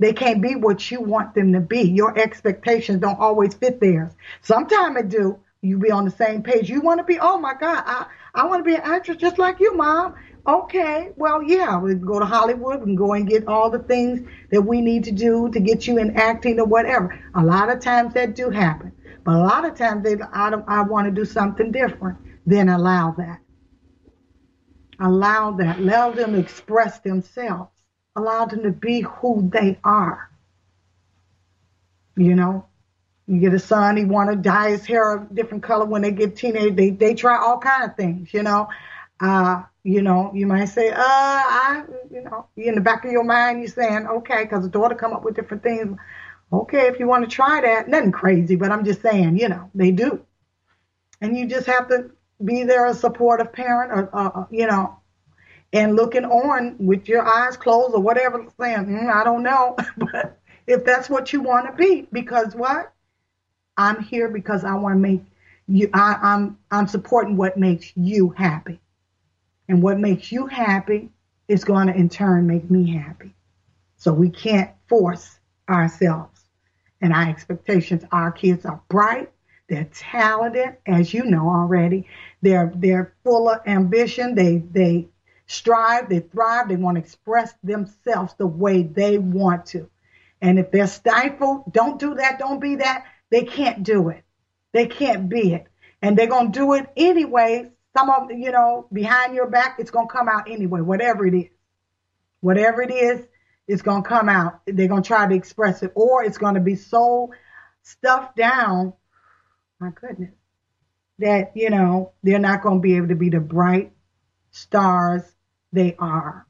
They 0.00 0.12
can't 0.12 0.42
be 0.42 0.56
what 0.56 0.90
you 0.90 1.00
want 1.00 1.34
them 1.34 1.52
to 1.52 1.60
be. 1.60 1.82
Your 1.82 2.18
expectations 2.18 3.00
don't 3.00 3.18
always 3.18 3.54
fit 3.54 3.80
theirs. 3.80 4.12
Sometimes 4.42 4.96
it 4.98 5.08
do. 5.08 5.38
You 5.62 5.78
be 5.78 5.90
on 5.90 6.04
the 6.04 6.10
same 6.10 6.42
page. 6.42 6.68
You 6.68 6.80
want 6.80 6.98
to 6.98 7.04
be, 7.04 7.18
oh 7.18 7.38
my 7.38 7.54
God, 7.54 7.82
I, 7.86 8.06
I 8.34 8.46
want 8.46 8.64
to 8.64 8.70
be 8.70 8.76
an 8.76 8.82
actress 8.84 9.16
just 9.16 9.38
like 9.38 9.58
you, 9.60 9.74
mom. 9.74 10.14
Okay, 10.46 11.12
well, 11.16 11.42
yeah, 11.42 11.78
we 11.78 11.90
can 11.92 12.04
go 12.04 12.18
to 12.18 12.26
Hollywood. 12.26 12.80
We 12.80 12.86
can 12.86 12.96
go 12.96 13.14
and 13.14 13.28
get 13.28 13.48
all 13.48 13.70
the 13.70 13.80
things 13.80 14.28
that 14.50 14.62
we 14.62 14.80
need 14.80 15.04
to 15.04 15.12
do 15.12 15.48
to 15.50 15.60
get 15.60 15.86
you 15.86 15.98
in 15.98 16.16
acting 16.16 16.60
or 16.60 16.66
whatever. 16.66 17.18
A 17.34 17.44
lot 17.44 17.70
of 17.70 17.80
times 17.80 18.14
that 18.14 18.36
do 18.36 18.50
happen. 18.50 18.92
But 19.26 19.34
a 19.34 19.38
lot 19.38 19.64
of 19.64 19.76
times 19.76 20.04
they, 20.04 20.14
I, 20.32 20.50
don't, 20.50 20.64
I 20.68 20.82
want 20.82 21.08
to 21.08 21.10
do 21.10 21.24
something 21.24 21.72
different. 21.72 22.16
Then 22.46 22.68
allow 22.68 23.10
that. 23.18 23.40
Allow 25.00 25.50
that. 25.56 25.80
Allow 25.80 26.12
them 26.12 26.34
to 26.34 26.38
express 26.38 27.00
themselves. 27.00 27.72
Allow 28.14 28.46
them 28.46 28.62
to 28.62 28.70
be 28.70 29.00
who 29.00 29.50
they 29.52 29.80
are. 29.82 30.30
You 32.16 32.36
know, 32.36 32.66
you 33.26 33.40
get 33.40 33.52
a 33.52 33.58
son, 33.58 33.96
he 33.96 34.04
want 34.04 34.30
to 34.30 34.36
dye 34.36 34.70
his 34.70 34.86
hair 34.86 35.16
a 35.16 35.34
different 35.34 35.64
color 35.64 35.84
when 35.84 36.02
they 36.02 36.12
get 36.12 36.36
teenage. 36.36 36.76
They 36.76 36.90
they 36.90 37.14
try 37.14 37.36
all 37.36 37.58
kind 37.58 37.90
of 37.90 37.96
things. 37.96 38.32
You 38.32 38.44
know, 38.44 38.68
uh, 39.20 39.64
you 39.82 40.02
know, 40.02 40.30
you 40.34 40.46
might 40.46 40.66
say, 40.66 40.90
uh, 40.90 40.96
I, 40.98 41.82
you 42.10 42.22
know, 42.22 42.46
in 42.56 42.76
the 42.76 42.80
back 42.80 43.04
of 43.04 43.10
your 43.10 43.24
mind, 43.24 43.58
you're 43.58 43.68
saying, 43.68 44.06
okay, 44.06 44.44
because 44.44 44.62
the 44.62 44.70
daughter 44.70 44.94
come 44.94 45.12
up 45.12 45.24
with 45.24 45.34
different 45.34 45.64
things. 45.64 45.98
Okay, 46.52 46.86
if 46.86 47.00
you 47.00 47.06
want 47.06 47.28
to 47.28 47.34
try 47.34 47.60
that, 47.60 47.88
nothing 47.88 48.12
crazy, 48.12 48.54
but 48.54 48.70
I'm 48.70 48.84
just 48.84 49.02
saying, 49.02 49.38
you 49.38 49.48
know, 49.48 49.68
they 49.74 49.90
do. 49.90 50.24
And 51.20 51.36
you 51.36 51.46
just 51.46 51.66
have 51.66 51.88
to 51.88 52.10
be 52.44 52.62
there 52.62 52.86
a 52.86 52.94
supportive 52.94 53.52
parent 53.52 53.90
or, 53.92 54.16
uh, 54.16 54.30
uh, 54.42 54.46
you 54.50 54.66
know, 54.66 54.98
and 55.72 55.96
looking 55.96 56.24
on 56.24 56.76
with 56.78 57.08
your 57.08 57.26
eyes 57.26 57.56
closed 57.56 57.94
or 57.94 58.00
whatever, 58.00 58.46
saying, 58.60 58.86
mm, 58.86 59.12
I 59.12 59.24
don't 59.24 59.42
know. 59.42 59.76
but 59.96 60.38
if 60.66 60.84
that's 60.84 61.10
what 61.10 61.32
you 61.32 61.40
want 61.40 61.66
to 61.66 61.72
be, 61.72 62.06
because 62.12 62.54
what? 62.54 62.92
I'm 63.76 64.02
here 64.02 64.28
because 64.28 64.64
I 64.64 64.74
want 64.74 64.94
to 64.94 65.00
make 65.00 65.22
you, 65.66 65.90
I, 65.92 66.16
I'm, 66.22 66.58
I'm 66.70 66.86
supporting 66.86 67.36
what 67.36 67.58
makes 67.58 67.92
you 67.96 68.30
happy. 68.30 68.80
And 69.68 69.82
what 69.82 69.98
makes 69.98 70.30
you 70.30 70.46
happy 70.46 71.10
is 71.48 71.64
going 71.64 71.88
to 71.88 71.94
in 71.94 72.08
turn 72.08 72.46
make 72.46 72.70
me 72.70 72.88
happy. 72.96 73.34
So 73.96 74.12
we 74.12 74.30
can't 74.30 74.70
force 74.88 75.40
ourselves 75.68 76.35
and 77.00 77.12
our 77.12 77.28
expectations. 77.28 78.04
Our 78.12 78.32
kids 78.32 78.64
are 78.64 78.82
bright. 78.88 79.30
They're 79.68 79.88
talented, 79.92 80.76
as 80.86 81.12
you 81.12 81.24
know 81.24 81.48
already. 81.48 82.08
They're 82.42 82.72
they're 82.74 83.14
full 83.24 83.48
of 83.48 83.60
ambition. 83.66 84.34
They 84.34 84.58
they 84.58 85.08
strive. 85.46 86.08
They 86.08 86.20
thrive. 86.20 86.68
They 86.68 86.76
want 86.76 86.96
to 86.96 87.02
express 87.02 87.52
themselves 87.62 88.34
the 88.38 88.46
way 88.46 88.82
they 88.82 89.18
want 89.18 89.66
to. 89.66 89.90
And 90.40 90.58
if 90.58 90.70
they're 90.70 90.86
stifled, 90.86 91.72
don't 91.72 91.98
do 91.98 92.14
that. 92.14 92.38
Don't 92.38 92.60
be 92.60 92.76
that. 92.76 93.06
They 93.30 93.44
can't 93.44 93.82
do 93.82 94.10
it. 94.10 94.22
They 94.72 94.86
can't 94.86 95.28
be 95.28 95.54
it. 95.54 95.66
And 96.02 96.16
they're 96.16 96.26
gonna 96.26 96.50
do 96.50 96.74
it 96.74 96.86
anyway. 96.96 97.70
Some 97.96 98.10
of 98.10 98.30
you 98.30 98.52
know 98.52 98.86
behind 98.92 99.34
your 99.34 99.48
back, 99.48 99.76
it's 99.78 99.90
gonna 99.90 100.08
come 100.08 100.28
out 100.28 100.50
anyway. 100.50 100.80
Whatever 100.80 101.26
it 101.26 101.34
is, 101.34 101.50
whatever 102.40 102.82
it 102.82 102.92
is, 102.92 103.26
it's 103.68 103.82
going 103.82 104.02
to 104.02 104.08
come 104.08 104.28
out. 104.28 104.60
They're 104.66 104.88
going 104.88 105.02
to 105.02 105.06
try 105.06 105.26
to 105.26 105.34
express 105.34 105.82
it, 105.82 105.92
or 105.94 106.24
it's 106.24 106.38
going 106.38 106.54
to 106.54 106.60
be 106.60 106.76
so 106.76 107.32
stuffed 107.82 108.36
down. 108.36 108.92
My 109.80 109.90
goodness, 109.90 110.32
that 111.18 111.52
you 111.54 111.70
know 111.70 112.12
they're 112.22 112.38
not 112.38 112.62
going 112.62 112.78
to 112.78 112.82
be 112.82 112.96
able 112.96 113.08
to 113.08 113.16
be 113.16 113.30
the 113.30 113.40
bright 113.40 113.92
stars 114.50 115.22
they 115.72 115.96
are. 115.98 116.46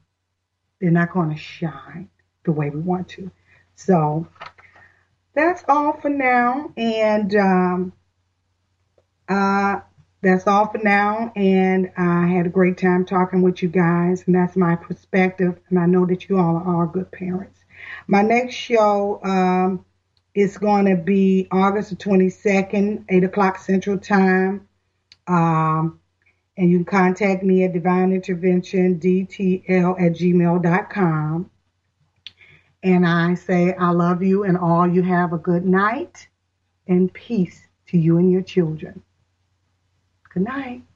They're 0.79 0.91
not 0.91 1.11
going 1.11 1.31
to 1.31 1.37
shine 1.37 2.09
the 2.45 2.51
way 2.51 2.69
we 2.69 2.79
want 2.79 3.09
to. 3.09 3.31
So 3.75 4.27
that's 5.33 5.63
all 5.67 5.99
for 5.99 6.09
now, 6.09 6.71
and 6.77 7.35
um, 7.35 7.93
uh, 9.27 9.81
that's 10.27 10.45
all 10.45 10.67
for 10.67 10.79
now. 10.79 11.31
And 11.35 11.91
I 11.97 12.27
had 12.27 12.45
a 12.45 12.49
great 12.49 12.77
time 12.77 13.05
talking 13.05 13.41
with 13.41 13.63
you 13.63 13.69
guys, 13.69 14.23
and 14.25 14.35
that's 14.35 14.57
my 14.57 14.75
perspective. 14.75 15.57
And 15.69 15.79
I 15.79 15.85
know 15.85 16.05
that 16.05 16.27
you 16.27 16.37
all 16.37 16.61
are 16.65 16.85
good 16.85 17.11
parents. 17.11 17.59
My 18.07 18.21
next 18.21 18.55
show 18.55 19.21
um, 19.23 19.85
is 20.33 20.57
going 20.57 20.85
to 20.85 20.95
be 20.95 21.47
August 21.51 21.91
the 21.91 21.95
22nd, 21.95 23.05
8 23.07 23.23
o'clock 23.23 23.59
Central 23.59 23.97
Time. 23.97 24.67
Um, 25.27 25.99
and 26.57 26.69
you 26.69 26.83
can 26.83 26.85
contact 26.85 27.43
me 27.43 27.63
at 27.63 27.73
divineinterventiondtl 27.73 30.01
at 30.01 30.13
gmail.com. 30.13 31.51
And 32.83 33.07
I 33.07 33.33
say, 33.35 33.73
I 33.73 33.91
love 33.91 34.23
you 34.23 34.43
and 34.43 34.57
all 34.57 34.87
you 34.87 35.03
have 35.03 35.33
a 35.33 35.37
good 35.37 35.65
night 35.65 36.27
and 36.87 37.13
peace 37.13 37.61
to 37.87 37.97
you 37.97 38.17
and 38.17 38.31
your 38.31 38.41
children. 38.41 39.03
Good 40.37 40.43
night. 40.45 40.86